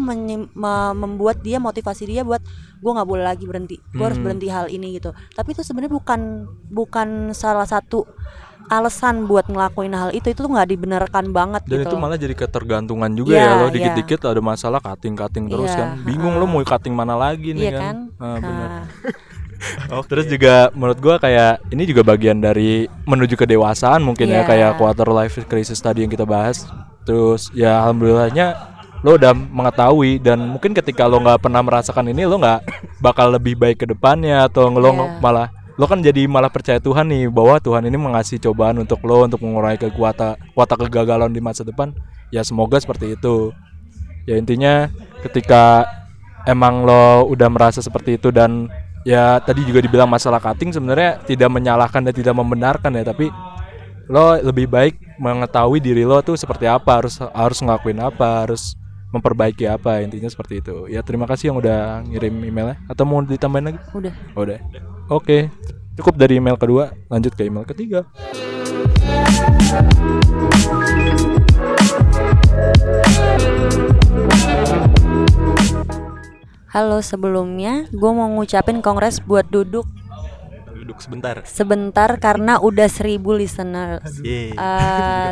membuat 0.95 1.41
dia 1.41 1.57
motivasi 1.57 2.05
dia 2.05 2.21
buat 2.21 2.39
gue 2.79 2.91
nggak 2.93 3.09
boleh 3.09 3.25
lagi 3.25 3.43
berhenti. 3.49 3.81
Gue 3.91 4.05
harus 4.05 4.21
Hmm. 4.21 4.29
berhenti 4.29 4.47
hal 4.47 4.69
ini 4.69 4.95
gitu. 4.95 5.09
Tapi 5.33 5.57
itu 5.57 5.65
sebenarnya 5.65 5.91
bukan 5.91 6.45
bukan 6.69 7.33
salah 7.33 7.65
satu 7.65 8.05
alasan 8.69 9.25
buat 9.25 9.45
ngelakuin 9.45 9.91
hal 9.91 10.09
itu 10.13 10.29
itu 10.29 10.39
tuh 10.39 10.47
nggak 10.47 10.69
dibenarkan 10.69 11.25
banget 11.29 11.61
dan 11.65 11.81
gitu 11.81 11.89
itu 11.89 11.95
malah 11.97 12.15
jadi 12.15 12.33
ketergantungan 12.33 13.11
juga 13.11 13.33
Iya, 13.33 13.43
ya 13.43 13.53
lo 13.55 13.65
iya. 13.65 13.73
dikit-dikit 13.73 14.19
ada 14.23 14.39
masalah 14.39 14.79
cutting-cutting 14.79 15.49
terus 15.49 15.69
Iya, 15.69 15.79
kan 15.79 15.89
bingung 16.01 16.37
lo 16.37 16.45
mau 16.45 16.61
cutting 16.61 16.93
mana 16.93 17.13
lagi 17.13 17.51
nih 17.51 17.65
iya 17.65 17.71
kan, 17.73 17.95
kan 18.13 18.21
Ah, 18.21 18.37
benar. 18.37 18.69
Nah, 19.59 19.99
Terus 20.07 20.23
juga 20.23 20.71
menurut 20.71 20.95
gua 20.97 21.19
kayak 21.19 21.67
ini 21.67 21.83
juga 21.83 21.99
bagian 21.99 22.39
dari 22.39 22.87
menuju 23.03 23.35
kedewasaan 23.35 23.99
mungkin 23.99 24.31
ya 24.31 24.41
Iya. 24.41 24.47
kayak 24.47 24.71
quarter 24.79 25.11
life 25.11 25.35
crisis 25.45 25.83
tadi 25.83 25.99
yang 25.99 26.07
kita 26.07 26.23
bahas. 26.23 26.63
Terus 27.03 27.51
ya 27.51 27.83
alhamdulillahnya 27.83 28.55
lo 28.99 29.15
udah 29.15 29.35
mengetahui 29.35 30.19
dan 30.19 30.39
mungkin 30.39 30.71
ketika 30.71 31.03
lo 31.03 31.19
nggak 31.19 31.39
pernah 31.39 31.59
merasakan 31.59 32.07
ini 32.07 32.23
lo 32.23 32.35
nggak 32.35 32.59
bakal 32.99 33.31
lebih 33.31 33.55
baik 33.55 33.79
ke 33.79 33.87
depannya 33.87 34.43
atau 34.43 34.67
lo 34.67 34.91
nge- 34.91 35.19
malah 35.19 35.51
lo 35.79 35.87
kan 35.87 36.03
jadi 36.03 36.27
malah 36.27 36.51
percaya 36.51 36.83
Tuhan 36.83 37.07
nih 37.07 37.31
bahwa 37.31 37.55
Tuhan 37.63 37.87
ini 37.87 37.95
mengasih 37.95 38.35
cobaan 38.43 38.83
untuk 38.83 38.99
lo 39.07 39.23
untuk 39.23 39.39
mengurangi 39.39 39.87
kekuatan 39.87 40.35
kuota 40.51 40.75
kegagalan 40.75 41.31
di 41.31 41.39
masa 41.39 41.63
depan. 41.63 41.95
Ya 42.35 42.43
semoga 42.43 42.83
seperti 42.83 43.15
itu. 43.15 43.55
Ya 44.27 44.35
intinya 44.35 44.91
ketika 45.23 45.87
emang 46.43 46.83
lo 46.83 47.31
udah 47.31 47.47
merasa 47.47 47.79
seperti 47.79 48.19
itu 48.19 48.27
dan 48.27 48.67
ya 49.07 49.39
tadi 49.39 49.63
juga 49.63 49.79
dibilang 49.79 50.11
masalah 50.11 50.43
cutting 50.43 50.75
sebenarnya 50.75 51.23
tidak 51.23 51.47
menyalahkan 51.47 52.03
dan 52.03 52.11
tidak 52.11 52.35
membenarkan 52.35 52.99
ya 52.99 53.03
tapi 53.07 53.31
lo 54.11 54.35
lebih 54.41 54.67
baik 54.67 54.99
mengetahui 55.15 55.79
diri 55.79 56.03
lo 56.03 56.19
tuh 56.19 56.35
seperti 56.35 56.67
apa 56.67 56.99
harus 56.99 57.23
harus 57.31 57.59
ngelakuin 57.63 58.03
apa 58.03 58.43
harus 58.43 58.75
memperbaiki 59.09 59.65
apa 59.65 60.01
intinya 60.01 60.29
seperti 60.29 60.61
itu. 60.61 60.85
Ya 60.85 61.01
terima 61.01 61.25
kasih 61.25 61.49
yang 61.51 61.57
udah 61.57 62.05
ngirim 62.05 62.33
emailnya. 62.43 62.77
Atau 62.85 63.03
mau 63.03 63.21
ditambahin 63.21 63.65
lagi? 63.67 63.79
Udah. 63.91 64.13
Oh, 64.33 64.43
udah. 64.45 64.59
Oke. 65.09 65.49
Cukup 65.95 66.15
dari 66.15 66.39
email 66.39 66.55
kedua 66.55 66.95
lanjut 67.09 67.35
ke 67.35 67.43
email 67.43 67.67
ketiga. 67.67 68.07
Halo 76.69 77.01
sebelumnya 77.01 77.89
gue 77.89 78.11
mau 78.13 78.29
ngucapin 78.29 78.79
kongres 78.79 79.19
buat 79.19 79.49
duduk. 79.49 79.89
Duduk 80.69 81.01
sebentar. 81.01 81.41
Sebentar 81.43 82.09
karena 82.17 82.61
udah 82.61 82.85
seribu 82.85 83.33
listeners. 83.33 84.05
Eh, 84.21 84.53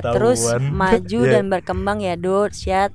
terus 0.16 0.42
Ketahuan. 0.44 0.74
maju 0.74 1.20
Iya. 1.26 1.32
dan 1.32 1.46
berkembang 1.48 1.98
ya 2.02 2.18
Dut, 2.18 2.54
Syat. 2.54 2.92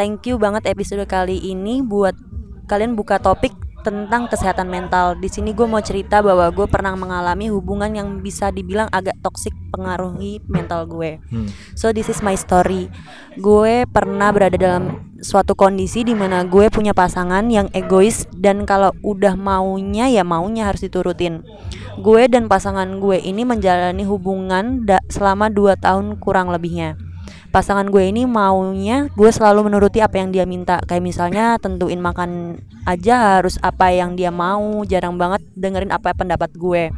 Thank 0.00 0.32
you 0.32 0.40
banget 0.40 0.64
episode 0.64 1.04
kali 1.04 1.36
ini 1.44 1.84
buat 1.84 2.16
kalian 2.72 2.96
buka 2.96 3.20
topik 3.20 3.52
tentang 3.84 4.32
kesehatan 4.32 4.72
mental. 4.72 5.12
Di 5.20 5.28
sini 5.28 5.52
gue 5.52 5.68
mau 5.68 5.84
cerita 5.84 6.24
bahwa 6.24 6.48
gue 6.48 6.64
pernah 6.72 6.96
mengalami 6.96 7.52
hubungan 7.52 7.92
yang 7.92 8.24
bisa 8.24 8.48
dibilang 8.48 8.88
agak 8.96 9.20
toksik 9.20 9.52
pengaruhi 9.68 10.40
mental 10.48 10.88
gue. 10.88 11.20
Hmm. 11.28 11.52
So 11.76 11.92
this 11.92 12.08
is 12.08 12.24
my 12.24 12.32
story. 12.32 12.88
Gue 13.36 13.84
pernah 13.92 14.32
berada 14.32 14.56
dalam 14.56 15.12
suatu 15.20 15.52
kondisi 15.52 16.00
di 16.00 16.16
mana 16.16 16.48
gue 16.48 16.72
punya 16.72 16.96
pasangan 16.96 17.44
yang 17.52 17.68
egois 17.76 18.24
dan 18.32 18.64
kalau 18.64 18.96
udah 19.04 19.36
maunya 19.36 20.08
ya 20.08 20.24
maunya 20.24 20.64
harus 20.64 20.80
diturutin. 20.80 21.44
Gue 22.00 22.24
dan 22.24 22.48
pasangan 22.48 22.88
gue 23.04 23.20
ini 23.20 23.44
menjalani 23.44 24.08
hubungan 24.08 24.80
selama 25.12 25.52
2 25.52 25.76
tahun 25.76 26.16
kurang 26.16 26.48
lebihnya. 26.48 27.09
Pasangan 27.50 27.90
gue 27.90 28.06
ini 28.06 28.30
maunya 28.30 29.10
gue 29.18 29.26
selalu 29.26 29.66
menuruti 29.66 29.98
apa 29.98 30.22
yang 30.22 30.30
dia 30.30 30.46
minta. 30.46 30.78
Kayak 30.86 31.02
misalnya 31.02 31.58
tentuin 31.58 31.98
makan 31.98 32.62
aja 32.86 33.42
harus 33.42 33.58
apa 33.58 33.90
yang 33.90 34.14
dia 34.14 34.30
mau. 34.30 34.86
Jarang 34.86 35.18
banget 35.18 35.42
dengerin 35.58 35.90
apa 35.90 36.14
pendapat 36.14 36.54
gue. 36.54 36.94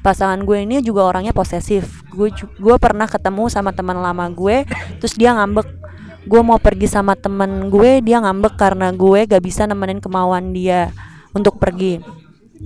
Pasangan 0.00 0.40
gue 0.48 0.64
ini 0.64 0.80
juga 0.80 1.04
orangnya 1.04 1.36
posesif. 1.36 2.00
Gue 2.08 2.32
gue 2.32 2.76
pernah 2.80 3.04
ketemu 3.04 3.52
sama 3.52 3.76
teman 3.76 4.00
lama 4.00 4.24
gue 4.32 4.64
terus 5.04 5.12
dia 5.20 5.36
ngambek. 5.36 5.68
Gue 6.24 6.40
mau 6.40 6.56
pergi 6.56 6.88
sama 6.88 7.12
temen 7.12 7.68
gue 7.68 8.00
dia 8.00 8.24
ngambek 8.24 8.56
karena 8.56 8.96
gue 8.96 9.28
gak 9.28 9.44
bisa 9.44 9.68
nemenin 9.68 10.00
kemauan 10.00 10.56
dia 10.56 10.96
untuk 11.36 11.60
pergi. 11.60 12.00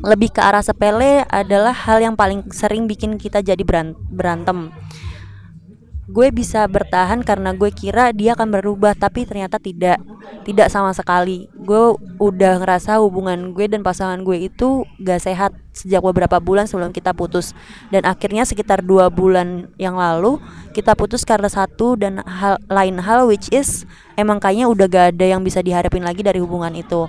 Lebih 0.07 0.39
ke 0.39 0.43
arah 0.43 0.63
sepele 0.63 1.27
adalah 1.27 1.75
hal 1.75 1.99
yang 1.99 2.15
paling 2.15 2.47
sering 2.55 2.87
bikin 2.87 3.19
kita 3.19 3.43
jadi 3.43 3.63
beran- 3.67 3.99
berantem 4.11 4.71
gue 6.05 6.29
bisa 6.29 6.69
bertahan 6.69 7.25
karena 7.25 7.57
gue 7.57 7.73
kira 7.73 8.13
dia 8.13 8.37
akan 8.37 8.61
berubah 8.61 8.93
tapi 8.93 9.25
ternyata 9.25 9.57
tidak. 9.57 9.97
Tidak 10.45 10.69
sama 10.69 10.93
sekali. 10.93 11.49
Gue 11.57 11.97
udah 12.21 12.61
ngerasa 12.61 13.01
hubungan 13.01 13.57
gue 13.57 13.65
dan 13.65 13.81
pasangan 13.81 14.21
gue 14.21 14.49
itu 14.49 14.85
gak 15.01 15.25
sehat 15.25 15.51
sejak 15.73 16.05
beberapa 16.05 16.37
bulan 16.41 16.69
sebelum 16.69 16.93
kita 16.93 17.17
putus. 17.17 17.57
Dan 17.89 18.05
akhirnya 18.05 18.45
sekitar 18.45 18.85
dua 18.85 19.09
bulan 19.09 19.73
yang 19.81 19.97
lalu 19.97 20.37
kita 20.77 20.93
putus 20.93 21.25
karena 21.25 21.49
satu 21.49 21.97
dan 21.97 22.21
hal 22.25 22.61
lain 22.69 23.01
hal 23.01 23.25
which 23.25 23.49
is 23.49 23.89
emang 24.21 24.37
kayaknya 24.37 24.69
udah 24.69 24.87
gak 24.89 25.07
ada 25.17 25.25
yang 25.25 25.41
bisa 25.41 25.65
diharapin 25.65 26.05
lagi 26.05 26.21
dari 26.21 26.41
hubungan 26.45 26.73
itu. 26.77 27.09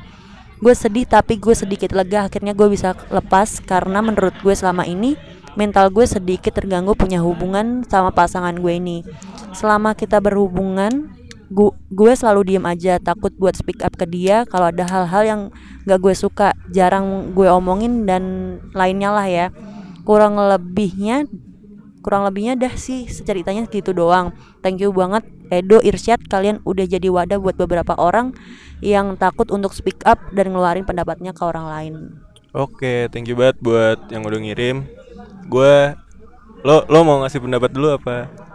Gue 0.64 0.72
sedih 0.72 1.04
tapi 1.04 1.36
gue 1.36 1.52
sedikit 1.52 1.92
lega. 1.92 2.32
Akhirnya 2.32 2.56
gue 2.56 2.72
bisa 2.72 2.96
lepas 3.12 3.60
karena 3.60 4.00
menurut 4.00 4.34
gue 4.40 4.56
selama 4.56 4.88
ini 4.88 5.20
mental 5.56 5.92
gue 5.92 6.06
sedikit 6.08 6.56
terganggu 6.56 6.96
punya 6.96 7.20
hubungan 7.24 7.84
sama 7.88 8.12
pasangan 8.12 8.56
gue 8.56 8.74
ini. 8.80 9.02
Selama 9.56 9.96
kita 9.96 10.20
berhubungan 10.20 11.16
gu- 11.52 11.76
gue 11.92 12.12
selalu 12.16 12.56
diem 12.56 12.66
aja 12.68 13.00
takut 13.00 13.32
buat 13.36 13.56
speak 13.56 13.82
up 13.84 13.96
ke 13.96 14.06
dia 14.08 14.44
kalau 14.46 14.70
ada 14.70 14.84
hal-hal 14.86 15.24
yang 15.24 15.42
gak 15.88 16.00
gue 16.04 16.16
suka 16.16 16.54
jarang 16.70 17.32
gue 17.34 17.48
omongin 17.48 18.08
dan 18.08 18.24
lainnya 18.76 19.10
lah 19.16 19.28
ya. 19.28 19.48
Kurang 20.06 20.38
lebihnya 20.38 21.26
kurang 22.06 22.22
lebihnya 22.30 22.54
dah 22.54 22.78
sih 22.78 23.10
ceritanya 23.10 23.66
gitu 23.66 23.90
doang. 23.90 24.30
Thank 24.62 24.86
you 24.86 24.94
banget 24.94 25.26
Edo 25.50 25.82
Irsyad 25.82 26.22
kalian 26.30 26.62
udah 26.62 26.86
jadi 26.86 27.10
wadah 27.10 27.42
buat 27.42 27.58
beberapa 27.58 27.98
orang 27.98 28.38
yang 28.86 29.18
takut 29.18 29.50
untuk 29.50 29.74
speak 29.74 30.06
up 30.06 30.22
dan 30.30 30.54
ngeluarin 30.54 30.86
pendapatnya 30.86 31.34
ke 31.34 31.42
orang 31.42 31.66
lain. 31.66 31.94
Oke, 32.54 33.10
thank 33.10 33.26
you 33.26 33.34
banget 33.34 33.58
buat 33.60 34.00
yang 34.14 34.22
udah 34.22 34.38
ngirim. 34.38 34.86
Gue 35.46 35.94
lo 36.66 36.86
lo 36.90 37.00
mau 37.06 37.22
ngasih 37.22 37.42
pendapat 37.42 37.70
dulu 37.70 37.98
apa? 37.98 38.46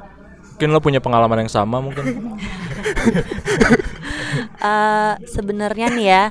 mungkin 0.60 0.76
lo 0.76 0.84
punya 0.84 1.00
pengalaman 1.00 1.48
yang 1.48 1.52
sama 1.52 1.80
mungkin. 1.80 2.04
Eh, 4.60 5.14
sebenarnya 5.26 5.90
nih 5.90 6.06
ya 6.06 6.24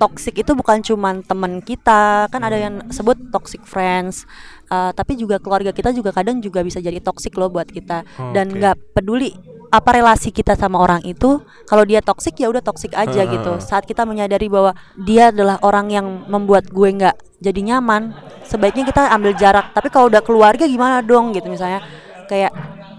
toxic 0.00 0.40
itu 0.40 0.54
bukan 0.56 0.80
cuman 0.80 1.20
teman 1.20 1.60
kita 1.60 2.30
kan 2.32 2.40
ada 2.40 2.56
yang 2.56 2.80
sebut 2.94 3.18
toxic 3.28 3.60
friends. 3.66 4.24
Eh, 4.70 4.90
tapi 4.96 5.18
juga 5.18 5.36
keluarga 5.42 5.74
kita 5.74 5.92
juga 5.92 6.14
kadang 6.16 6.38
juga 6.38 6.62
bisa 6.62 6.78
jadi 6.78 6.96
toxic 7.02 7.34
loh 7.36 7.50
buat 7.52 7.68
kita. 7.68 8.06
Dan 8.32 8.56
nggak 8.56 8.96
peduli 8.96 9.34
apa 9.70 9.90
relasi 9.98 10.30
kita 10.30 10.54
sama 10.54 10.78
orang 10.78 11.02
itu 11.02 11.42
kalau 11.66 11.82
dia 11.82 11.98
toxic 11.98 12.38
ya 12.38 12.46
udah 12.46 12.62
toxic 12.62 12.94
aja 12.94 13.22
Ah. 13.22 13.28
gitu. 13.28 13.52
Saat 13.58 13.84
kita 13.84 14.06
menyadari 14.06 14.46
bahwa 14.46 14.72
dia 14.94 15.34
adalah 15.34 15.58
orang 15.62 15.90
yang 15.90 16.06
membuat 16.30 16.70
gue 16.70 16.88
nggak 16.92 17.16
jadi 17.42 17.60
nyaman 17.74 18.14
sebaiknya 18.46 18.86
kita 18.86 19.10
ambil 19.10 19.34
jarak. 19.34 19.74
Tapi 19.74 19.88
kalau 19.90 20.06
udah 20.08 20.22
keluarga 20.22 20.64
gimana 20.64 21.02
dong 21.02 21.34
gitu 21.34 21.50
misalnya. 21.50 21.82
Kayak 22.26 22.54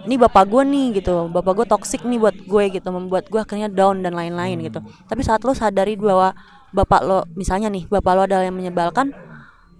ini 0.07 0.15
bapak 0.15 0.47
gue 0.47 0.63
nih 0.63 0.87
gitu. 1.03 1.27
Bapak 1.31 1.63
gue 1.63 1.65
toxic 1.67 2.03
nih 2.03 2.19
buat 2.19 2.35
gue 2.35 2.63
gitu. 2.71 2.87
Membuat 2.91 3.27
gue 3.27 3.39
akhirnya 3.39 3.67
down 3.71 4.03
dan 4.03 4.15
lain-lain 4.15 4.59
gitu. 4.63 4.79
Tapi 5.07 5.21
saat 5.23 5.43
lo 5.43 5.51
sadari 5.55 5.95
bahwa 5.99 6.35
bapak 6.75 7.01
lo 7.03 7.23
misalnya 7.35 7.71
nih 7.71 7.87
bapak 7.87 8.11
lo 8.15 8.21
adalah 8.27 8.43
yang 8.43 8.55
menyebalkan 8.59 9.15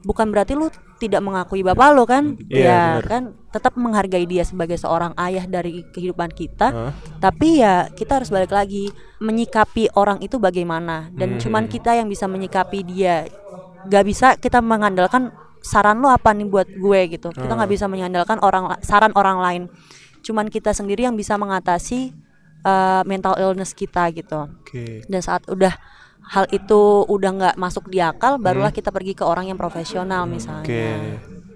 bukan 0.02 0.30
berarti 0.30 0.54
lo 0.54 0.70
tidak 0.98 1.22
mengakui 1.22 1.62
bapak 1.62 1.90
lo 1.94 2.04
kan? 2.06 2.38
Iya, 2.50 2.66
ya 2.66 2.82
bener. 2.98 3.06
kan? 3.06 3.24
Tetap 3.54 3.74
menghargai 3.78 4.26
dia 4.26 4.42
sebagai 4.42 4.78
seorang 4.78 5.14
ayah 5.18 5.46
dari 5.46 5.86
kehidupan 5.88 6.30
kita. 6.32 6.68
Hah? 6.70 6.92
tapi 7.18 7.62
ya 7.62 7.90
kita 7.90 8.22
harus 8.22 8.30
balik 8.30 8.50
lagi 8.50 8.90
menyikapi 9.18 9.94
orang 9.94 10.22
itu 10.22 10.38
bagaimana. 10.38 11.10
Dan 11.14 11.38
Hmm. 11.38 11.40
cuman 11.42 11.64
kita 11.66 11.94
yang 11.94 12.08
bisa 12.08 12.26
menyikapi 12.26 12.82
dia. 12.84 13.26
Gak 13.88 14.04
bisa 14.04 14.28
kita 14.36 14.60
mengandalkan 14.60 15.32
saran 15.62 16.00
lo 16.00 16.08
apa 16.08 16.32
nih 16.32 16.48
buat 16.48 16.68
gue 16.70 17.00
gitu. 17.14 17.30
Kita 17.30 17.50
nggak 17.50 17.72
bisa 17.72 17.86
mengandalkan 17.86 18.38
orang 18.40 18.78
saran 18.82 19.12
orang 19.14 19.38
lain. 19.38 19.64
Cuman 20.22 20.48
kita 20.48 20.72
sendiri 20.72 21.04
yang 21.04 21.16
bisa 21.16 21.36
mengatasi 21.36 22.14
eh, 22.60 23.02
mental 23.06 23.38
illness 23.38 23.72
kita 23.72 24.10
gitu. 24.12 24.50
Oke. 24.50 25.06
dan 25.06 25.22
saat 25.22 25.46
udah 25.48 25.72
hal 26.28 26.46
itu 26.50 26.82
udah 27.06 27.30
nggak 27.34 27.56
masuk 27.56 27.88
di 27.88 28.00
akal 28.00 28.36
barulah 28.38 28.68
Hmm. 28.68 28.78
kita 28.78 28.90
pergi 28.90 29.14
ke 29.14 29.24
orang 29.24 29.48
yang 29.48 29.56
profesional 29.56 30.24
misalnya 30.26 30.64
Oke. 30.64 30.86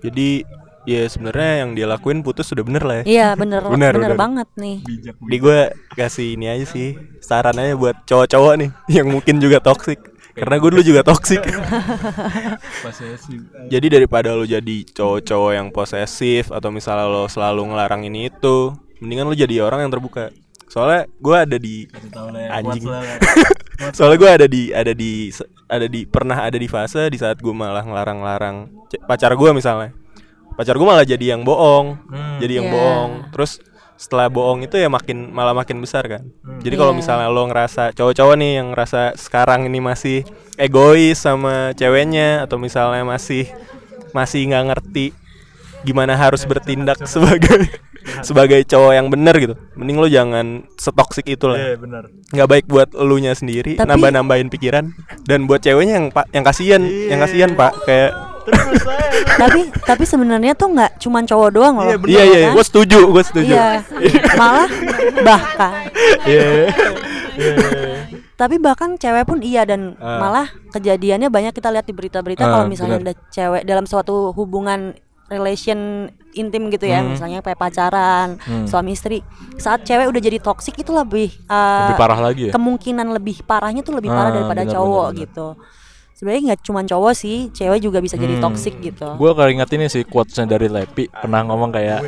Jadi 0.02 0.30
ya 0.82 1.06
sebenarnya 1.06 1.52
yang 1.62 1.70
dia 1.72 1.86
lakuin 1.86 2.20
putus 2.20 2.48
sudah 2.48 2.64
bener 2.64 2.82
lah 2.82 2.96
ya. 3.00 3.04
iya 3.06 3.28
bener 3.36 3.62
Bener, 3.70 3.94
bener, 3.94 4.12
bener. 4.12 4.18
banget 4.18 4.50
nih 4.56 4.82
Di 5.22 5.38
gue 5.38 5.60
kasih 5.94 6.34
ini 6.34 6.50
aja 6.50 6.66
sih 6.66 6.96
saran 7.20 7.54
aja 7.54 7.76
buat 7.76 8.02
cowok-cowok 8.04 8.54
nih 8.58 8.70
yang 8.98 9.08
mungkin 9.08 9.38
juga 9.38 9.60
toxic. 9.60 10.00
Karena 10.32 10.58
gue 10.58 10.70
dulu 10.72 10.80
juga 10.82 11.04
toxic. 11.04 11.44
jadi 13.68 13.88
daripada 13.92 14.32
lo 14.32 14.48
jadi 14.48 14.78
cowok-cowok 14.88 15.52
yang 15.52 15.68
posesif 15.70 16.50
atau 16.50 16.72
misalnya 16.72 17.06
lo 17.06 17.28
selalu 17.28 17.68
ngelarang 17.68 18.08
ini 18.08 18.32
itu, 18.32 18.72
mendingan 19.00 19.28
lo 19.28 19.36
jadi 19.36 19.60
orang 19.62 19.84
yang 19.84 19.92
terbuka. 19.92 20.32
Soalnya 20.66 21.04
gue 21.12 21.36
ada 21.36 21.58
di 21.60 21.84
anjing. 22.48 22.88
Soalnya 23.90 24.18
gue 24.18 24.30
ada 24.30 24.46
di 24.46 24.70
ada 24.70 24.94
di 24.94 25.34
ada 25.66 25.88
di 25.90 26.06
pernah 26.06 26.46
ada 26.46 26.56
di 26.56 26.68
fase 26.68 27.10
di 27.10 27.18
saat 27.18 27.42
gue 27.42 27.50
malah 27.50 27.82
ngelarang-larang 27.82 28.70
pacar 29.10 29.34
gue 29.34 29.50
misalnya. 29.52 29.92
Pacar 30.54 30.78
gue 30.78 30.86
malah 30.86 31.02
jadi 31.02 31.34
yang 31.34 31.42
bohong, 31.42 31.98
jadi 32.38 32.62
yang 32.62 32.68
Iya. 32.70 32.74
bohong. 32.76 33.12
Terus 33.32 33.52
setelah 33.96 34.28
bohong 34.28 34.66
itu 34.66 34.76
ya 34.76 34.90
makin 34.90 35.30
malah 35.30 35.54
makin 35.54 35.78
besar 35.80 36.06
kan. 36.06 36.28
Jadi 36.60 36.76
kalau 36.76 36.92
Iya. 36.92 37.00
misalnya 37.00 37.28
lo 37.30 37.48
ngerasa 37.48 37.94
cowok-cowok 37.94 38.36
nih 38.38 38.52
yang 38.60 38.68
ngerasa 38.76 39.16
sekarang 39.16 39.66
ini 39.66 39.80
masih 39.80 40.26
egois 40.58 41.18
sama 41.18 41.72
ceweknya 41.74 42.46
atau 42.46 42.60
misalnya 42.60 43.02
masih 43.02 43.48
masih 44.12 44.44
nggak 44.52 44.66
ngerti 44.76 45.06
gimana 45.82 46.14
harus 46.14 46.44
bertindak 46.46 47.00
sebagai 47.10 47.66
sebagai 48.22 48.62
cowok 48.64 48.92
yang 48.92 49.08
bener 49.08 49.36
gitu. 49.36 49.56
Mending 49.74 49.98
lo 49.98 50.08
jangan 50.08 50.46
setoksik 50.74 51.26
itu 51.28 51.46
lah 51.46 51.58
Iya 51.58 51.76
benar. 51.76 52.04
nggak 52.28 52.48
baik 52.48 52.66
buat 52.66 52.90
elunya 52.94 53.32
sendiri 53.32 53.76
Tapi- 53.76 53.88
nambah 53.88 54.10
nambahin 54.12 54.48
pikiran. 54.48 54.90
Dan 55.22 55.46
buat 55.46 55.60
ceweknya 55.60 55.96
yang 55.96 56.08
pak 56.10 56.30
yang 56.30 56.44
kasihan 56.44 56.82
yang 56.82 57.20
kasihan 57.20 57.52
pak. 57.52 57.72
Kayak 57.84 58.12
tapi 59.32 59.70
tapi 59.80 60.04
sebenarnya 60.04 60.54
tuh 60.54 60.72
nggak 60.72 60.98
cuman 60.98 61.24
cowok 61.24 61.50
doang 61.52 61.76
loh. 61.78 61.94
Iya 62.04 62.24
iya 62.24 62.38
kan? 62.44 62.54
gue 62.54 62.66
setuju 62.66 63.00
gue 63.08 63.24
setuju. 63.24 63.54
Iya, 63.54 63.70
malah 64.36 64.70
bahkan. 65.22 65.74
Iya. 66.24 66.74
tapi 68.34 68.58
bahkan 68.58 68.98
cewek 68.98 69.24
pun 69.24 69.40
iya 69.40 69.62
dan 69.64 69.94
Ah. 69.98 70.18
malah 70.18 70.46
kejadiannya 70.72 71.30
banyak 71.30 71.54
kita 71.54 71.70
lihat 71.70 71.86
di 71.86 71.94
berita-berita 71.94 72.42
Ah, 72.42 72.50
kalau 72.52 72.66
misalnya 72.66 72.98
benar. 72.98 73.14
ada 73.14 73.30
cewek 73.30 73.64
dalam 73.64 73.86
suatu 73.86 74.34
hubungan 74.34 74.98
relation 75.32 75.80
intim 76.32 76.68
gitu 76.68 76.84
ya 76.84 77.00
Hmm. 77.00 77.16
misalnya 77.16 77.40
kayak 77.40 77.56
pacaran 77.56 78.36
Hmm. 78.38 78.68
suami 78.68 78.92
istri 78.92 79.24
saat 79.56 79.82
cewek 79.82 80.06
udah 80.06 80.22
jadi 80.22 80.38
toksik 80.38 80.76
itu 80.76 80.92
lebih 80.92 81.32
uh, 81.48 81.88
Lebih 81.88 81.96
parah 81.98 82.20
lagi 82.22 82.42
ya? 82.48 82.54
kemungkinan 82.54 83.08
lebih 83.10 83.42
parahnya 83.42 83.80
tuh 83.82 83.96
lebih 83.96 84.10
parah 84.10 84.30
Ah, 84.30 84.36
daripada 84.36 84.62
benar, 84.62 84.74
cowok 84.74 85.08
benar. 85.08 85.22
gitu 85.22 85.48
sebenarnya 86.14 86.42
nggak 86.46 86.62
cuma 86.62 86.82
cowok 86.84 87.14
sih 87.14 87.38
cewek 87.50 87.80
juga 87.80 87.98
bisa 87.98 88.14
jadi 88.14 88.36
Hmm. 88.36 88.44
toksik 88.46 88.76
gitu 88.80 89.08
Gue 89.16 89.32
kalau 89.32 89.50
ingat 89.50 89.72
ini 89.72 89.88
sih 89.88 90.04
quotesnya 90.04 90.46
dari 90.46 90.68
Lepi 90.68 91.10
pernah 91.10 91.42
ngomong 91.42 91.72
kayak 91.72 92.00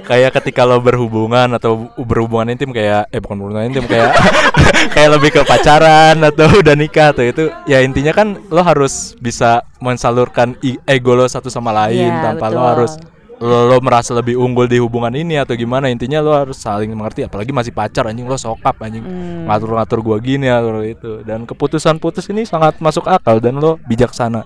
kayak 0.00 0.34
ketika 0.34 0.62
lo 0.62 0.78
berhubungan 0.78 1.46
atau 1.52 1.86
berhubungan 1.96 2.50
intim 2.50 2.70
kayak 2.70 3.06
eh 3.08 3.18
bukan 3.18 3.36
berhubungan 3.36 3.68
intim 3.68 3.84
kayak 3.84 4.10
kayak 4.94 5.10
lebih 5.12 5.30
ke 5.30 5.42
pacaran 5.42 6.18
atau 6.20 6.50
udah 6.56 6.74
nikah 6.74 7.10
atau 7.10 7.22
itu 7.22 7.46
ya 7.64 7.78
intinya 7.78 8.10
kan 8.10 8.36
lo 8.48 8.60
harus 8.60 9.14
bisa 9.16 9.62
mensalurkan 9.78 10.58
ego 10.84 11.12
lo 11.12 11.24
satu 11.24 11.46
sama 11.46 11.70
lain 11.70 12.10
Iya, 12.10 12.20
tanpa 12.24 12.46
lo 12.48 12.56
betul. 12.56 12.68
harus 12.68 12.92
lo, 13.34 13.58
lo 13.66 13.76
merasa 13.78 14.10
lebih 14.12 14.34
unggul 14.34 14.64
di 14.64 14.78
hubungan 14.78 15.12
ini 15.12 15.36
atau 15.36 15.52
gimana 15.52 15.86
intinya 15.86 16.18
lo 16.18 16.32
harus 16.32 16.56
saling 16.56 16.88
mengerti 16.88 17.22
apalagi 17.22 17.50
masih 17.50 17.70
pacar 17.70 18.06
anjing 18.06 18.24
lo 18.24 18.34
sokap 18.34 18.74
anjing 18.78 19.02
Hmm. 19.02 19.46
ngatur-ngatur 19.46 19.98
gua 20.00 20.16
gini 20.18 20.46
atau 20.46 20.80
itu 20.80 21.20
dan 21.22 21.44
keputusan 21.44 21.98
putus 21.98 22.24
ini 22.28 22.42
sangat 22.42 22.78
masuk 22.78 23.04
akal 23.04 23.38
dan 23.38 23.56
lo 23.56 23.76
bijaksana 23.84 24.42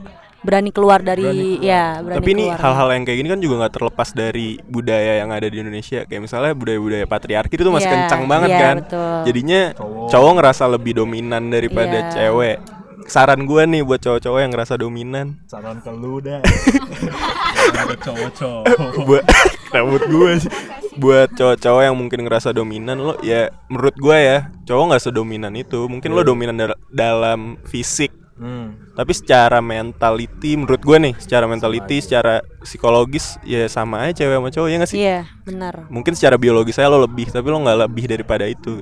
berani 0.48 0.72
keluar 0.72 1.04
dari 1.04 1.60
ya 1.60 2.00
berani 2.00 2.16
tapi 2.16 2.30
ini 2.32 2.44
keluar. 2.48 2.60
hal-hal 2.64 2.88
yang 2.96 3.02
kayak 3.04 3.18
gini 3.20 3.28
kan 3.28 3.40
juga 3.44 3.54
nggak 3.60 3.74
terlepas 3.76 4.08
dari 4.16 4.48
budaya 4.64 5.12
yang 5.20 5.28
ada 5.28 5.44
di 5.44 5.60
Indonesia. 5.60 6.08
Kayak 6.08 6.22
misalnya 6.24 6.56
budaya-budaya 6.56 7.04
patriarki 7.04 7.52
itu 7.52 7.62
tuh 7.62 7.74
masih 7.76 7.84
Iya, 7.84 7.94
kencang 8.00 8.22
banget 8.24 8.48
iya, 8.48 8.60
kan. 8.60 8.76
betul. 8.80 9.16
jadinya 9.28 9.60
cowok. 10.08 10.32
ngerasa 10.40 10.64
lebih 10.66 10.92
dominan 10.96 11.42
daripada 11.48 11.96
Iya. 12.00 12.10
cewek. 12.10 12.56
Saran 13.04 13.44
gue 13.44 13.62
nih 13.64 13.80
buat 13.80 14.00
cowok-cowok 14.00 14.38
yang 14.38 14.52
ngerasa 14.52 14.74
dominan. 14.76 15.26
Saran 15.44 15.80
ke 15.80 15.88
lu 15.88 16.20
dah. 16.20 16.40
Cowok-cowok. 18.04 18.64
Buat 19.04 19.24
rambut 19.74 20.02
gue 20.04 20.30
sih. 20.38 20.50
Buat 20.98 21.30
cowok-cowok 21.32 21.82
yang 21.82 21.96
mungkin 21.96 22.20
ngerasa 22.26 22.50
dominan 22.50 22.98
lo 22.98 23.14
ya 23.20 23.48
menurut 23.68 23.94
gue 23.94 24.16
ya 24.16 24.38
cowok 24.64 24.84
nggak 24.92 25.02
sedominan 25.02 25.52
itu. 25.54 25.86
Mungkin 25.86 26.10
lo 26.10 26.20
dominan 26.20 26.54
dal- 26.54 26.80
dalam 26.90 27.56
fisik 27.64 28.12
hmm. 28.38 28.94
tapi 28.94 29.12
secara 29.12 29.58
mentality 29.58 30.54
menurut 30.54 30.80
gue 30.80 30.98
nih 30.98 31.14
secara 31.18 31.44
mentality 31.44 31.98
secara 31.98 32.40
psikologis 32.62 33.36
ya 33.42 33.66
sama 33.66 34.06
aja 34.06 34.24
cewek 34.24 34.34
sama 34.38 34.48
cowok 34.50 34.68
ya 34.70 34.76
nggak 34.78 34.90
sih? 34.90 34.98
Iya 34.98 35.20
benar. 35.44 35.74
Mungkin 35.90 36.14
secara 36.14 36.38
biologis 36.38 36.78
saya 36.78 36.88
lo 36.88 37.02
lebih 37.02 37.28
tapi 37.28 37.46
lo 37.50 37.58
nggak 37.60 37.78
lebih 37.86 38.04
daripada 38.08 38.46
itu. 38.46 38.80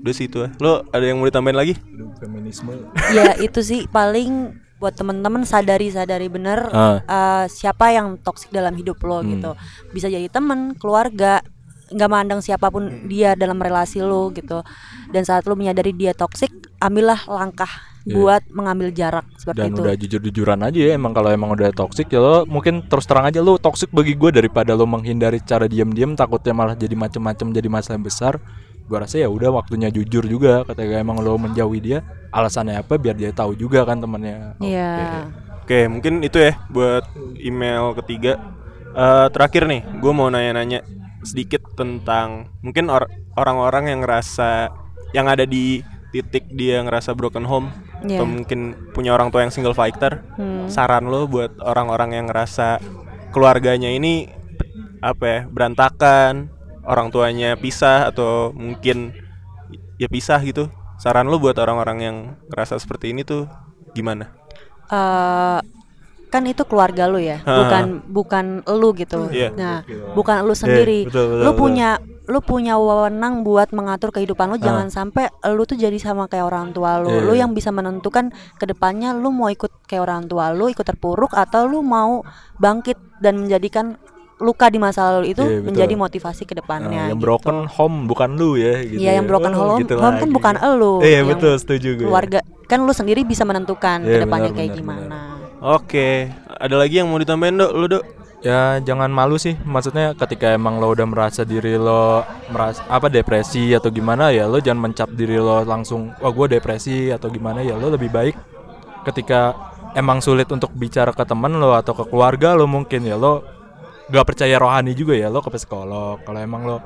Udah 0.00 0.14
sih 0.14 0.26
itu 0.26 0.44
lo 0.58 0.84
ada 0.90 1.04
yang 1.04 1.20
mau 1.20 1.28
ditambahin 1.28 1.56
lagi? 1.56 1.74
Feminisme. 2.16 2.72
Ya 3.12 3.36
itu 3.36 3.60
sih 3.60 3.84
paling 3.86 4.56
buat 4.76 4.92
temen-temen 4.92 5.48
sadari 5.48 5.88
sadari 5.88 6.28
bener 6.28 6.68
Ah. 6.68 7.00
eh, 7.00 7.44
siapa 7.48 7.96
yang 7.96 8.20
toksik 8.20 8.52
dalam 8.52 8.76
hidup 8.76 9.00
lo 9.02 9.24
Hmm. 9.24 9.28
gitu. 9.32 9.50
Bisa 9.92 10.06
jadi 10.08 10.28
temen 10.28 10.76
keluarga 10.76 11.40
nggak 11.86 12.10
mandang 12.10 12.42
siapa 12.42 12.66
pun 12.66 13.06
dia 13.06 13.32
dalam 13.38 13.56
relasi 13.56 14.02
lo 14.02 14.28
gitu. 14.34 14.60
Dan 15.08 15.24
saat 15.24 15.46
lo 15.48 15.56
menyadari 15.56 15.96
dia 15.96 16.12
toksik 16.12 16.50
ambillah 16.78 17.24
langkah 17.24 17.70
Iya. 18.06 18.14
buat 18.14 18.42
mengambil 18.54 18.94
jarak 18.94 19.26
seperti 19.34 19.58
dan 19.58 19.74
itu 19.74 19.80
udah 19.82 19.94
jujur-jujuran 19.98 20.60
aja 20.62 20.78
ya 20.78 20.92
emang 20.94 21.10
kalau 21.10 21.26
emang 21.34 21.50
udah 21.50 21.74
toxic 21.74 22.06
ya 22.06 22.22
lo 22.22 22.46
mungkin 22.46 22.86
terus 22.86 23.02
terang 23.02 23.26
aja 23.26 23.42
lo 23.42 23.58
toxic 23.58 23.90
bagi 23.90 24.14
gue 24.14 24.30
daripada 24.30 24.78
lo 24.78 24.86
menghindari 24.86 25.42
cara 25.42 25.66
diam-diam 25.66 26.14
takutnya 26.14 26.54
malah 26.54 26.78
jadi 26.78 26.94
macem-macem 26.94 27.50
jadi 27.50 27.66
masalah 27.66 27.98
yang 27.98 28.06
besar 28.06 28.38
gue 28.86 28.94
rasa 28.94 29.18
ya 29.18 29.26
udah 29.26 29.50
waktunya 29.50 29.90
jujur 29.90 30.22
juga 30.22 30.62
ketika 30.70 31.02
emang 31.02 31.18
lo 31.18 31.34
menjauhi 31.34 31.82
dia 31.82 31.98
alasannya 32.30 32.78
apa 32.78 32.94
biar 32.94 33.18
dia 33.18 33.34
tahu 33.34 33.58
juga 33.58 33.82
kan 33.82 33.98
temannya 33.98 34.54
Iya. 34.62 35.26
Oke, 35.66 35.90
mungkin 35.90 36.22
itu 36.22 36.38
ya 36.38 36.54
buat 36.70 37.02
email 37.42 37.90
ketiga. 37.98 38.38
Eh, 38.94 39.26
terakhir 39.34 39.66
nih, 39.66 39.82
gue 39.98 40.12
mau 40.14 40.30
nanya-nanya 40.30 40.86
sedikit 41.26 41.58
tentang 41.74 42.54
mungkin 42.62 42.86
or- 42.86 43.10
orang-orang 43.34 43.90
yang 43.90 44.00
ngerasa 44.06 44.70
yang 45.10 45.26
ada 45.26 45.42
di 45.42 45.82
titik 46.14 46.46
dia 46.54 46.86
ngerasa 46.86 47.18
broken 47.18 47.42
home 47.42 47.74
Iya. 48.06 48.22
atau 48.22 48.26
mungkin 48.26 48.60
punya 48.94 49.12
orang 49.12 49.28
tua 49.34 49.42
yang 49.42 49.52
single 49.52 49.74
fighter. 49.76 50.22
Hmm. 50.38 50.70
Saran 50.70 51.10
lo 51.10 51.26
buat 51.26 51.58
orang-orang 51.60 52.16
yang 52.16 52.26
ngerasa 52.30 52.78
keluarganya 53.34 53.90
ini 53.90 54.30
apa 55.04 55.24
ya 55.26 55.40
berantakan, 55.50 56.48
orang 56.86 57.10
tuanya 57.10 57.58
pisah 57.58 58.08
atau 58.08 58.54
mungkin 58.54 59.12
ya 59.98 60.06
pisah 60.06 60.40
gitu. 60.46 60.70
Saran 60.96 61.28
lo 61.28 61.36
buat 61.36 61.58
orang-orang 61.60 61.98
yang 62.00 62.16
ngerasa 62.48 62.80
seperti 62.80 63.12
ini 63.12 63.26
tuh 63.26 63.50
gimana? 63.92 64.32
eh 64.86 65.58
kan 66.26 66.42
itu 66.42 66.62
keluarga 66.62 67.06
lu 67.06 67.16
ya, 67.16 67.38
Ha. 67.38 67.52
bukan 67.56 67.84
bukan 68.04 68.44
lu 68.66 68.90
gitu. 68.92 69.30
Iya. 69.30 69.50
Nah, 69.52 69.76
bukan 70.12 70.42
lu 70.42 70.52
sendiri. 70.52 71.06
betul, 71.06 71.22
betul, 71.22 71.38
lu 71.38 71.50
betul. 71.50 71.60
punya 71.60 71.88
lu 72.26 72.40
punya 72.40 72.74
wewenang 72.74 73.40
buat 73.40 73.70
mengatur 73.70 74.10
kehidupan 74.10 74.50
lu. 74.50 74.58
Jangan 74.58 74.90
sampai 74.90 75.26
lu 75.46 75.62
tuh 75.62 75.74
jadi 75.74 75.94
sama 75.96 76.26
kayak 76.26 76.42
orang 76.44 76.70
tua 76.70 76.98
lu. 76.98 77.08
Iya, 77.08 77.22
Lu 77.22 77.32
iya. 77.32 77.46
yang 77.46 77.54
bisa 77.54 77.70
menentukan 77.70 78.28
ke 78.56 78.64
depannya 78.64 79.14
lu 79.14 79.30
mau 79.30 79.46
ikut 79.46 79.70
kayak 79.86 80.02
orang 80.02 80.26
tua 80.26 80.50
lu, 80.50 80.66
ikut 80.66 80.82
terpuruk 80.82 81.30
atau 81.32 81.64
lu 81.64 81.80
mau 81.80 82.26
bangkit 82.56 82.98
dan 83.18 83.38
menjadikan 83.38 83.94
luka 84.36 84.68
di 84.68 84.76
masa 84.76 85.08
lalu 85.08 85.32
itu 85.32 85.40
Iya, 85.40 85.48
betul. 85.54 85.64
menjadi 85.64 85.94
motivasi 85.96 86.42
Nah, 86.42 86.44
ke 86.44 86.54
depannya. 86.56 87.02
yang 87.08 87.16
gitu. 87.16 87.24
broken 87.24 87.58
home 87.64 88.04
bukan 88.04 88.30
lu 88.34 88.58
ya 88.58 88.82
gitu 88.82 89.00
Iya, 89.00 89.08
ya. 89.08 89.16
yang 89.16 89.26
broken 89.26 89.52
Oh, 89.54 89.60
home, 89.72 89.80
gitu 89.80 89.94
home 89.96 90.04
kan 90.12 90.14
lagi. 90.20 90.34
bukan 90.34 90.54
elu. 90.60 90.94
Iya, 91.00 91.16
Yang 91.16 91.28
betul, 91.30 91.52
setuju 91.56 91.88
gue. 91.94 92.04
Keluarga 92.04 92.38
kan 92.66 92.78
lu 92.82 92.92
sendiri 92.92 93.22
bisa 93.22 93.42
menentukan 93.42 94.02
Iya, 94.02 94.12
ke 94.12 94.18
depannya 94.20 94.50
benar, 94.50 94.58
kayak 94.58 94.68
benar, 94.68 94.80
gimana. 94.82 95.16
Oke, 95.60 96.28
ada 96.46 96.76
lagi 96.76 97.00
yang 97.00 97.08
mau 97.08 97.20
ditambahin 97.20 97.56
dok, 97.56 97.72
lu 97.72 97.86
dok? 97.88 98.04
ya 98.46 98.78
jangan 98.78 99.10
malu 99.10 99.34
sih. 99.40 99.58
Maksudnya 99.66 100.14
ketika 100.14 100.54
emang 100.54 100.78
lo 100.78 100.94
udah 100.94 101.06
merasa 101.08 101.42
diri 101.42 101.74
lo 101.74 102.22
merasa 102.54 102.86
apa 102.86 103.10
depresi 103.10 103.74
atau 103.74 103.90
gimana 103.90 104.30
ya 104.30 104.46
lo 104.46 104.62
jangan 104.62 104.90
mencap 104.90 105.08
diri 105.18 105.34
lo 105.34 105.66
langsung 105.66 106.14
wah 106.22 106.30
gue 106.30 106.46
depresi 106.54 107.10
atau 107.10 107.26
gimana. 107.26 107.66
Ya 107.66 107.74
lo 107.74 107.90
lebih 107.90 108.12
baik 108.14 108.38
ketika 109.02 109.54
emang 109.98 110.22
sulit 110.22 110.46
untuk 110.54 110.70
bicara 110.78 111.10
ke 111.10 111.26
teman 111.26 111.58
lo 111.58 111.74
atau 111.74 111.98
ke 111.98 112.06
keluarga 112.06 112.54
lo 112.54 112.70
mungkin 112.70 113.02
ya 113.02 113.18
lo 113.18 113.42
gak 114.06 114.22
percaya 114.22 114.54
rohani 114.62 114.94
juga 114.94 115.18
ya 115.18 115.26
lo 115.26 115.42
ke 115.42 115.50
psikolog. 115.50 116.22
Kalau 116.22 116.38
emang 116.38 116.62
lo 116.62 116.78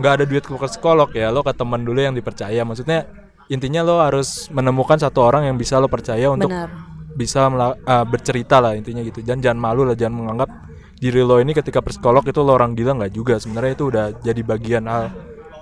nggak 0.00 0.12
ada 0.22 0.24
duit 0.24 0.46
ke 0.46 0.54
psikolog 0.54 1.10
ya 1.12 1.34
lo 1.34 1.42
ke 1.42 1.50
teman 1.50 1.82
dulu 1.82 1.98
yang 1.98 2.14
dipercaya. 2.14 2.62
Maksudnya 2.62 3.10
intinya 3.50 3.82
lo 3.82 3.98
harus 3.98 4.46
menemukan 4.54 4.94
satu 4.94 5.26
orang 5.26 5.50
yang 5.50 5.58
bisa 5.58 5.82
lo 5.82 5.90
percaya 5.90 6.30
untuk 6.30 6.46
Benar. 6.46 6.89
Bisa 7.12 7.46
ah, 7.48 8.04
bercerita 8.04 8.58
lah 8.58 8.72
intinya 8.72 9.00
gitu 9.00 9.20
dan 9.20 9.38
jangan 9.38 9.58
malu 9.58 9.82
lah 9.82 9.94
jangan 9.94 10.14
menganggap 10.16 10.50
diri 10.96 11.20
lo 11.20 11.36
ini 11.36 11.50
ketika 11.50 11.80
psikolog 11.80 12.22
itu 12.22 12.38
lo 12.38 12.52
orang 12.52 12.72
gila 12.72 12.92
nggak 12.96 13.12
juga 13.12 13.34
sebenarnya 13.36 13.72
itu 13.72 13.84
udah 13.88 14.04
jadi 14.20 14.40
bagian 14.40 14.84
hal 14.84 15.08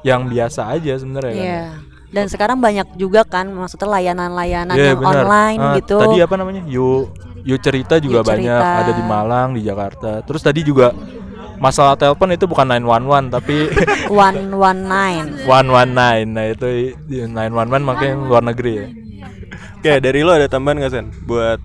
yang 0.03 0.27
biasa 0.27 0.67
aja 0.69 0.95
sebenarnya 0.95 1.33
kan. 1.33 1.43
Iya. 1.43 1.63
Dan 2.09 2.25
sekarang 2.25 2.57
banyak 2.57 2.97
juga 2.97 3.21
kan 3.21 3.45
maksudnya 3.47 3.85
layanan-layanan 3.91 4.73
Iya, 4.73 4.97
yang 4.97 4.99
benar. 4.99 5.13
online 5.21 5.61
Ah, 5.61 5.75
gitu. 5.77 5.97
Tadi 6.01 6.19
apa 6.19 6.35
namanya? 6.35 6.63
Yu 6.65 7.05
Yu 7.45 7.57
cerita 7.61 8.01
juga 8.01 8.21
Yu 8.21 8.27
banyak 8.27 8.49
Cerita. 8.61 8.81
ada 8.81 8.93
di 8.93 9.05
Malang, 9.05 9.49
di 9.53 9.61
Jakarta. 9.61 10.25
Terus 10.25 10.41
tadi 10.41 10.65
juga 10.65 10.91
masalah 11.59 11.95
telepon 11.95 12.33
itu 12.33 12.49
bukan 12.49 12.65
911 12.65 13.29
tapi 13.29 13.69
119. 14.09 15.45
119. 15.45 16.33
Nah, 16.33 16.45
itu 16.49 16.67
i- 16.67 16.95
911 17.29 17.83
makanya 17.83 18.15
luar 18.17 18.43
negeri 18.43 18.73
ya. 18.73 18.87
Oke, 19.79 20.03
dari 20.03 20.27
lo 20.27 20.35
ada 20.35 20.51
tambahan 20.51 20.83
gak 20.83 20.93
Sen? 20.93 21.07
Buat 21.23 21.63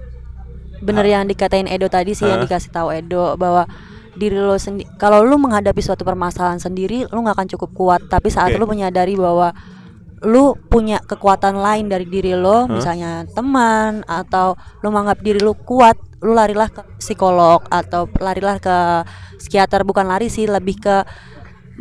Bener 0.83 1.05
yang 1.07 1.25
dikatain 1.25 1.65
Edo 1.65 1.87
tadi 1.87 2.11
sih 2.11 2.27
yang 2.27 2.39
Ah. 2.39 2.45
dikasih 2.45 2.69
tahu 2.69 2.91
Edo 2.91 3.39
bahwa 3.39 3.63
diri 4.13 4.37
lo 4.37 4.59
sendiri 4.59 4.85
kalau 5.01 5.25
lu 5.25 5.41
menghadapi 5.41 5.81
suatu 5.81 6.05
permasalahan 6.05 6.61
sendiri 6.61 7.09
lu 7.09 7.25
nggak 7.25 7.33
akan 7.33 7.49
cukup 7.49 7.69
kuat 7.73 8.01
tapi 8.05 8.29
saat 8.29 8.53
Oke. 8.53 8.61
lu 8.61 8.69
menyadari 8.69 9.17
bahwa 9.17 9.55
lu 10.21 10.53
punya 10.69 11.01
kekuatan 11.01 11.57
lain 11.57 11.89
dari 11.89 12.05
diri 12.05 12.37
lo 12.37 12.69
misalnya 12.69 13.25
teman 13.33 14.05
atau 14.05 14.53
lu 14.85 14.93
menganggap 14.93 15.19
diri 15.19 15.41
lu 15.41 15.57
kuat 15.57 15.97
lu 16.21 16.37
larilah 16.37 16.69
ke 16.69 16.85
psikolog 17.01 17.65
atau 17.67 18.05
larilah 18.21 18.61
ke 18.61 18.77
psikiater 19.41 19.81
bukan 19.81 20.05
lari 20.05 20.29
sih 20.29 20.45
lebih 20.45 20.77
ke 20.77 20.95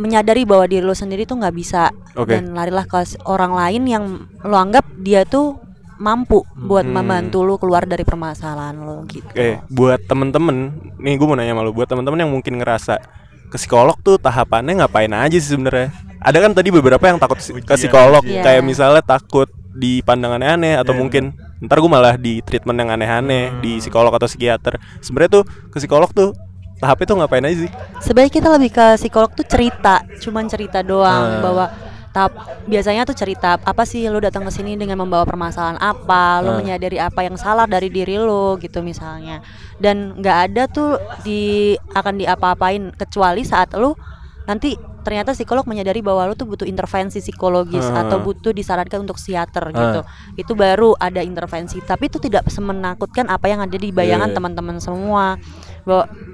menyadari 0.01 0.49
bahwa 0.49 0.65
diri 0.65 0.81
lo 0.83 0.97
sendiri 0.97 1.29
tuh 1.29 1.37
nggak 1.37 1.53
bisa 1.53 1.93
Oke. 2.17 2.33
dan 2.33 2.57
larilah 2.57 2.89
ke 2.89 2.97
orang 3.29 3.53
lain 3.53 3.83
yang 3.85 4.05
lo 4.41 4.57
anggap 4.57 4.89
dia 4.97 5.29
tuh 5.29 5.61
mampu 6.03 6.43
buat 6.53 6.83
Hmm. 6.83 6.99
membantu 6.99 7.47
lo 7.47 7.55
keluar 7.57 7.87
dari 7.87 8.03
permasalahan 8.03 8.75
lo 8.75 9.07
gitu. 9.07 9.23
Oke, 9.31 9.63
buat 9.71 10.03
temen-temen, 10.03 10.57
nih 10.99 11.15
gue 11.15 11.27
mau 11.27 11.39
nanya 11.39 11.55
sama 11.55 11.63
lu, 11.63 11.71
buat 11.71 11.87
temen-temen 11.87 12.19
yang 12.19 12.33
mungkin 12.35 12.59
ngerasa 12.59 12.99
ke 13.47 13.57
psikolog 13.57 13.95
tuh 14.03 14.19
tahapannya 14.19 14.83
ngapain 14.83 15.13
aja 15.13 15.39
sih 15.39 15.55
sebenarnya? 15.55 15.95
Ada 16.19 16.39
kan 16.43 16.53
tadi 16.53 16.75
beberapa 16.75 17.05
yang 17.07 17.23
takut 17.23 17.39
ke 17.39 17.75
psikolog, 17.79 18.27
Iya. 18.27 18.43
kayak 18.43 18.63
misalnya 18.67 19.03
takut 19.03 19.47
dipandang 19.73 20.37
aneh-aneh 20.37 20.77
atau 20.77 20.93
mungkin 20.93 21.33
ntar 21.63 21.79
gue 21.79 21.89
malah 21.89 22.19
di 22.19 22.43
treatment 22.43 22.77
yang 22.77 22.91
aneh-aneh 22.91 23.63
di 23.63 23.79
psikolog 23.79 24.11
atau 24.11 24.27
psikiater. 24.27 24.77
Sebenarnya 25.01 25.41
tuh 25.41 25.45
ke 25.71 25.79
psikolog 25.79 26.11
tuh 26.11 26.35
tahapnya 26.77 27.07
tuh 27.09 27.17
ngapain 27.23 27.47
aja 27.47 27.57
sih? 27.65 27.71
Sebenarnya 28.03 28.33
kita 28.35 28.49
lebih 28.51 28.71
ke 28.75 28.87
psikolog 28.99 29.31
tuh 29.33 29.47
cerita, 29.47 30.03
cuman 30.19 30.45
cerita 30.51 30.83
doang 30.83 31.39
Ah. 31.39 31.41
bahwa 31.41 31.65
tahap 32.13 32.33
biasanya 32.69 33.09
tuh 33.09 33.17
cerita 33.17 33.57
apa 33.57 33.83
sih 33.89 34.05
lo 34.07 34.21
datang 34.21 34.45
ke 34.45 34.53
sini 34.53 34.77
dengan 34.77 35.01
membawa 35.01 35.25
permasalahan 35.25 35.81
apa, 35.81 36.45
lo 36.45 36.55
Ah. 36.55 36.57
menyadari 36.61 37.01
apa 37.01 37.25
yang 37.25 37.41
salah 37.41 37.65
dari 37.65 37.89
diri 37.89 38.21
lo 38.21 38.61
gitu 38.61 38.85
misalnya. 38.85 39.41
Dan 39.81 40.21
nggak 40.21 40.39
ada 40.53 40.63
tuh 40.69 41.01
di 41.25 41.73
akan 41.91 42.21
diapa-apain 42.21 42.93
kecuali 42.95 43.43
saat 43.43 43.73
lo 43.75 43.97
nanti 44.45 44.75
ternyata 45.03 45.35
psikolog 45.35 45.67
menyadari 45.67 45.99
bahwa 45.99 46.31
lo 46.31 46.39
tuh 46.39 46.47
butuh 46.47 46.63
intervensi 46.63 47.19
psikologis 47.19 47.83
Ah. 47.91 48.07
atau 48.07 48.23
butuh 48.23 48.55
disarankan 48.55 49.03
untuk 49.03 49.19
psikiater 49.19 49.75
gitu. 49.75 50.01
Itu 50.39 50.53
baru 50.55 50.95
ada 50.95 51.19
intervensi, 51.27 51.83
tapi 51.83 52.07
itu 52.07 52.23
tidak 52.23 52.47
semenakutkan 52.47 53.27
apa 53.27 53.51
yang 53.51 53.59
ada 53.65 53.75
di 53.75 53.91
bayangan 53.91 54.31
Iya. 54.31 54.37
teman-teman 54.39 54.79
semua. 54.79 55.35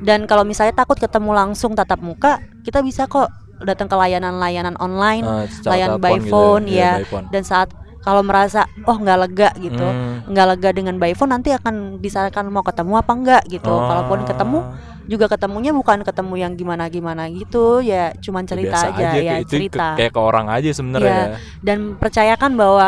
Dan 0.04 0.28
kalau 0.28 0.44
misalnya 0.44 0.76
takut 0.76 1.00
ketemu 1.00 1.32
langsung 1.32 1.72
tatap 1.72 2.04
muka, 2.04 2.44
kita 2.60 2.84
bisa 2.84 3.08
kok 3.08 3.32
datang 3.60 3.86
ke 3.86 3.94
layanan-layanan 3.94 4.74
online, 4.76 5.24
secara 5.48 5.72
layanan 5.74 5.98
by 5.98 6.14
gitu 6.16 6.28
phone 6.28 6.64
ya. 6.64 6.70
Iya, 6.70 6.78
ya. 6.78 6.92
by 6.94 7.06
phone. 7.06 7.26
Dan 7.28 7.42
saat 7.42 7.68
kalau 7.98 8.22
merasa 8.22 8.60
oh 8.82 8.94
nggak 8.94 9.18
lega 9.20 9.50
gitu, 9.58 9.82
Hmm. 9.82 10.24
nggak 10.26 10.46
lega 10.48 10.68
dengan 10.70 10.94
by 10.96 11.12
phone 11.12 11.30
nanti 11.30 11.50
akan 11.50 11.98
disarankan 11.98 12.46
mau 12.46 12.62
ketemu 12.62 12.92
apa 12.94 13.12
enggak 13.12 13.42
gitu. 13.46 13.68
Oh. 13.68 13.84
Kalaupun 13.84 14.22
ketemu 14.24 14.58
juga 15.04 15.26
ketemunya 15.26 15.72
bukan 15.72 16.02
ketemu 16.02 16.34
yang 16.36 16.52
gimana-gimana 16.54 17.26
gitu, 17.28 17.80
ya 17.80 18.12
cuman 18.14 18.44
cerita 18.44 18.76
Biasa 18.76 18.92
aja, 18.92 19.00
ya 19.00 19.12
kayak- 19.34 19.40
itu 19.42 19.52
cerita. 19.58 19.86
ke- 19.88 19.96
kayak 19.98 20.12
ke 20.12 20.20
orang 20.20 20.46
aja 20.46 20.70
sebenarnya 20.70 21.08
Iya, 21.08 21.24
ya. 21.24 21.36
dan 21.62 21.78
percayakan 21.94 22.52
bahwa 22.54 22.86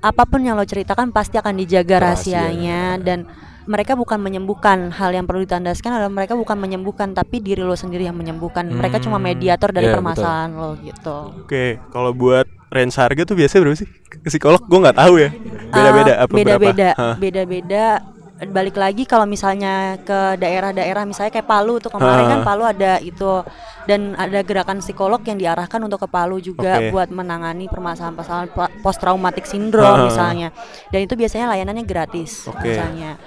apa 0.00 0.22
pun 0.24 0.40
yang 0.40 0.54
lo 0.54 0.64
ceritakan 0.64 1.10
pasti 1.10 1.36
akan 1.36 1.54
dijaga 1.54 2.00
Rahasia. 2.00 2.48
rahasianya 2.48 2.80
dan 2.98 3.28
mereka 3.70 3.94
bukan 3.94 4.18
menyembuhkan 4.18 4.90
hal 4.90 5.14
yang 5.14 5.24
perlu 5.24 5.46
ditandaskan 5.46 5.94
adalah 5.94 6.10
mereka 6.10 6.34
bukan 6.34 6.58
menyembuhkan 6.58 7.14
tapi 7.14 7.38
diri 7.38 7.62
lo 7.62 7.72
sendiri 7.72 8.02
yang 8.02 8.18
menyembuhkan 8.18 8.66
mereka 8.66 8.98
cuma 8.98 9.16
Hmm, 9.16 9.30
mediator 9.30 9.70
dari 9.70 9.86
iya, 9.86 9.94
permasalahan 9.94 10.50
lo 10.50 10.74
gitu 10.80 11.16
Oke, 11.38 11.78
kalau 11.88 12.10
buat 12.10 12.44
range 12.68 12.96
harga 12.96 13.22
tuh 13.22 13.36
biasanya 13.36 13.60
berapa 13.62 13.78
sih? 13.78 13.88
Ke 14.04 14.26
psikolog 14.26 14.58
gue 14.60 14.78
nggak 14.80 14.96
tahu 14.96 15.14
ya. 15.16 15.30
Beda-beda 15.68 16.12
Eh, 16.12 16.18
apa 16.18 16.32
beda-beda 16.32 16.88
berapa? 16.90 16.98
Hah. 16.98 17.14
beda-beda 17.16 17.84
balik 18.40 18.72
lagi 18.74 19.04
kalau 19.04 19.28
misalnya 19.28 20.00
ke 20.00 20.18
daerah-daerah 20.34 21.04
misalnya 21.04 21.28
kayak 21.30 21.44
Palu 21.44 21.76
tuh 21.76 21.92
kemarin 21.92 22.24
Ah. 22.24 22.30
kan 22.30 22.40
Palu 22.40 22.64
ada 22.64 22.96
itu 22.98 23.44
dan 23.84 24.16
ada 24.16 24.40
gerakan 24.40 24.80
psikolog 24.80 25.20
yang 25.20 25.36
diarahkan 25.36 25.76
untuk 25.78 26.00
ke 26.00 26.08
Palu 26.08 26.40
juga 26.40 26.80
Oke. 26.80 26.88
buat 26.88 27.08
menangani 27.10 27.68
permasalahan-permasalahan 27.68 28.48
post 28.80 28.96
traumatic 28.96 29.44
syndrome 29.44 29.84
Ah. 29.84 30.08
misalnya 30.08 30.48
dan 30.88 31.00
itu 31.02 31.14
biasanya 31.14 31.52
layanannya 31.52 31.84
gratis 31.84 32.48
Oke. 32.48 32.64
misalnya 32.64 33.20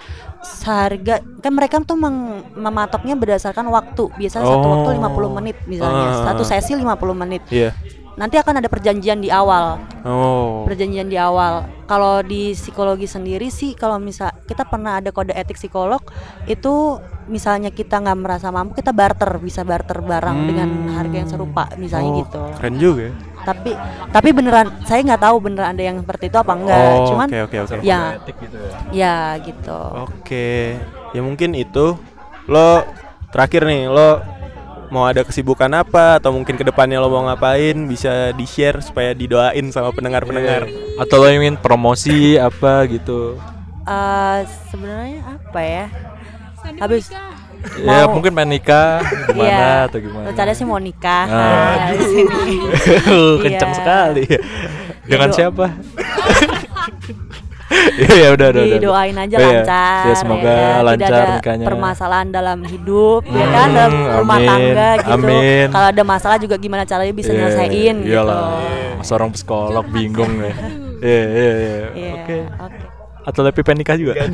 seharga 0.44 1.24
kan 1.40 1.52
mereka 1.52 1.80
tuh 1.82 1.96
meng- 1.96 2.44
mematoknya 2.54 3.16
berdasarkan 3.16 3.66
waktu 3.68 4.12
biasanya 4.14 4.46
satu 4.46 4.60
Oh. 4.62 4.72
waktu 4.78 4.90
50 4.98 5.30
menit 5.32 5.58
misalnya 5.66 6.06
Ah. 6.14 6.24
satu 6.30 6.44
sesi 6.44 6.76
50 6.76 7.16
menit 7.16 7.42
Iya. 7.48 7.72
nanti 8.14 8.36
akan 8.36 8.60
ada 8.60 8.68
perjanjian 8.68 9.18
di 9.18 9.28
awal 9.28 9.80
Oh. 10.04 10.68
perjanjian 10.68 11.08
di 11.08 11.16
awal. 11.16 11.64
Kalau 11.84 12.20
di 12.20 12.52
psikologi 12.52 13.06
sendiri 13.06 13.48
sih, 13.48 13.72
kalau 13.72 14.00
misal 14.00 14.32
kita 14.44 14.64
pernah 14.64 14.98
ada 14.98 15.12
kode 15.12 15.32
etik 15.32 15.56
psikolog, 15.56 16.00
itu 16.44 16.98
misalnya 17.26 17.70
kita 17.70 18.00
nggak 18.00 18.18
merasa 18.18 18.50
mampu, 18.50 18.76
kita 18.76 18.92
barter, 18.92 19.30
bisa 19.38 19.64
barter 19.64 20.00
barang 20.00 20.38
dengan 20.44 20.70
harga 20.92 21.16
yang 21.18 21.30
serupa, 21.30 21.70
misalnya 21.76 22.10
Oh, 22.10 22.20
gitu. 22.20 22.42
Keren 22.58 22.76
juga. 22.78 23.08
Tapi 23.44 23.72
tapi 24.10 24.30
beneran, 24.32 24.72
saya 24.88 25.04
nggak 25.04 25.22
tahu 25.22 25.36
beneran 25.44 25.76
ada 25.76 25.84
yang 25.84 25.98
seperti 26.00 26.32
itu 26.32 26.38
apa 26.40 26.54
enggak. 26.56 26.80
Oh, 26.80 27.08
Cuman 27.12 27.28
oke 27.28 27.40
oke 27.52 27.58
oke. 27.60 27.76
ya, 27.84 28.02
gitu 28.24 28.58
ya. 28.58 28.78
ya 28.92 29.18
gitu. 29.44 29.80
Oke, 30.08 30.80
ya 31.12 31.22
mungkin 31.22 31.54
itu 31.54 32.00
lo 32.48 32.84
terakhir 33.32 33.68
nih 33.68 33.88
lo 33.92 34.24
mau 34.94 35.10
ada 35.10 35.26
kesibukan 35.26 35.74
apa 35.74 36.22
atau 36.22 36.30
mungkin 36.30 36.54
ke 36.54 36.62
depannya 36.62 37.02
lo 37.02 37.10
mau 37.10 37.26
ngapain 37.26 37.74
bisa 37.90 38.30
di 38.38 38.46
share 38.46 38.78
supaya 38.86 39.18
didoain 39.18 39.74
sama 39.74 39.90
pendengar-pendengar. 39.90 40.70
Iya. 40.70 41.02
Atau 41.02 41.26
lo 41.26 41.28
ingin 41.34 41.58
promosi 41.58 42.38
apa 42.38 42.86
gitu. 42.86 43.42
Eh, 43.84 44.40
sebenarnya 44.70 45.20
apa 45.28 45.62
ya? 45.66 45.86
Habis 46.80 47.12
Ya 47.76 48.04
Mau- 48.04 48.14
mungkin 48.14 48.32
pengen 48.32 48.50
nikah 48.54 49.00
gimana 49.26 49.48
Iya, 49.48 49.72
atau 49.88 49.98
gimana. 49.98 50.26
Rencana 50.28 50.52
sih 50.52 50.64
mau 50.64 50.78
nikah 50.78 51.24
Ah. 51.26 51.36
nah, 51.80 51.90
di 51.92 52.06
sini. 52.06 52.56
Kencang 53.40 53.72
Iya. 53.72 53.78
sekali. 53.78 54.24
Dengan 55.04 55.28
do- 55.28 55.36
siapa? 55.36 55.66
Iya 57.74 58.14
ya 58.16 58.30
udah 58.32 58.48
udah. 58.50 58.64
didoain 58.70 59.18
aja 59.18 59.34
Oh, 59.34 59.42
iya. 59.42 59.50
lancar 59.58 60.04
Ya 60.04 60.14
semoga 60.16 60.46
ya 60.46 60.54
kan? 60.54 60.82
lancar 60.86 61.08
tidak 61.10 61.18
ada 61.20 61.34
nikahnya. 61.34 61.66
permasalahan 61.66 62.28
dalam 62.30 62.60
hidup 62.64 63.22
ya 63.26 63.46
kan 63.50 63.68
dalam 63.72 63.92
Hmm, 63.94 64.14
rumah 64.16 64.38
amin, 64.38 64.48
tangga 64.48 64.90
gitu 64.94 65.10
amin. 65.12 65.66
kalau 65.70 65.88
ada 65.90 66.04
masalah 66.06 66.38
juga 66.38 66.56
gimana 66.56 66.84
caranya 66.86 67.10
bisa 67.12 67.34
Iya, 67.34 67.38
nyelesain 67.42 67.96
gitu 67.98 68.14
Iyalah. 68.14 68.46
Seorang 69.02 69.30
psikolog 69.32 69.86
bingung 69.90 70.32
ya. 70.40 70.54
Iya 71.02 71.24
iya 71.26 71.52
iya. 71.52 71.88
Iya, 71.92 72.12
Oke. 72.16 72.38
oke 72.62 72.86
atau 73.24 73.42
lebih 73.44 73.64
penikah 73.64 73.96
juga? 73.96 74.14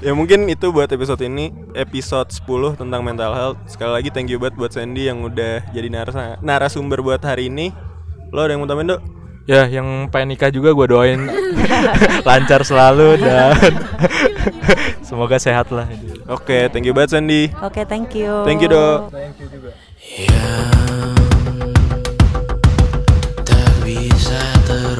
Ya 0.00 0.16
mungkin 0.16 0.48
itu 0.48 0.72
buat 0.72 0.88
episode 0.88 1.20
ini 1.20 1.52
episode 1.76 2.32
10 2.32 2.80
tentang 2.80 3.04
mental 3.04 3.36
health. 3.36 3.58
Sekali 3.68 3.92
lagi 3.92 4.08
thank 4.08 4.32
you 4.32 4.40
buat 4.40 4.56
buat 4.56 4.72
Sandy 4.72 5.12
yang 5.12 5.20
udah 5.20 5.68
jadi 5.76 5.92
naras 5.92 6.16
narasumber 6.40 7.04
buat 7.04 7.20
hari 7.20 7.52
ini. 7.52 7.70
Lo 8.32 8.40
ada 8.44 8.56
yang 8.56 8.64
mau 8.64 8.68
tambahin 8.70 8.96
dok? 8.96 9.02
Ya 9.44 9.66
yang 9.68 10.08
pengen 10.08 10.36
nikah 10.36 10.48
juga 10.48 10.72
gue 10.72 10.86
doain. 10.88 11.20
Lancar 12.28 12.64
selalu 12.64 13.20
dan 13.20 13.72
semoga 15.08 15.36
sehat 15.36 15.68
lah. 15.74 15.90
Oke 16.30 16.48
okay, 16.48 16.62
thank 16.72 16.88
you 16.88 16.96
buat 16.96 17.12
Sandy. 17.12 17.52
Oke 17.60 17.82
okay, 17.82 17.84
thank 17.84 18.16
you. 18.16 18.46
Thank 18.48 18.64
you 18.64 18.70
dok. 18.72 19.12
Thank 19.12 19.36
you 19.42 19.48
juga. 19.52 19.70
Yang 20.00 20.70
tak 23.44 23.70
bisa 23.84 24.40
terus 24.64 24.99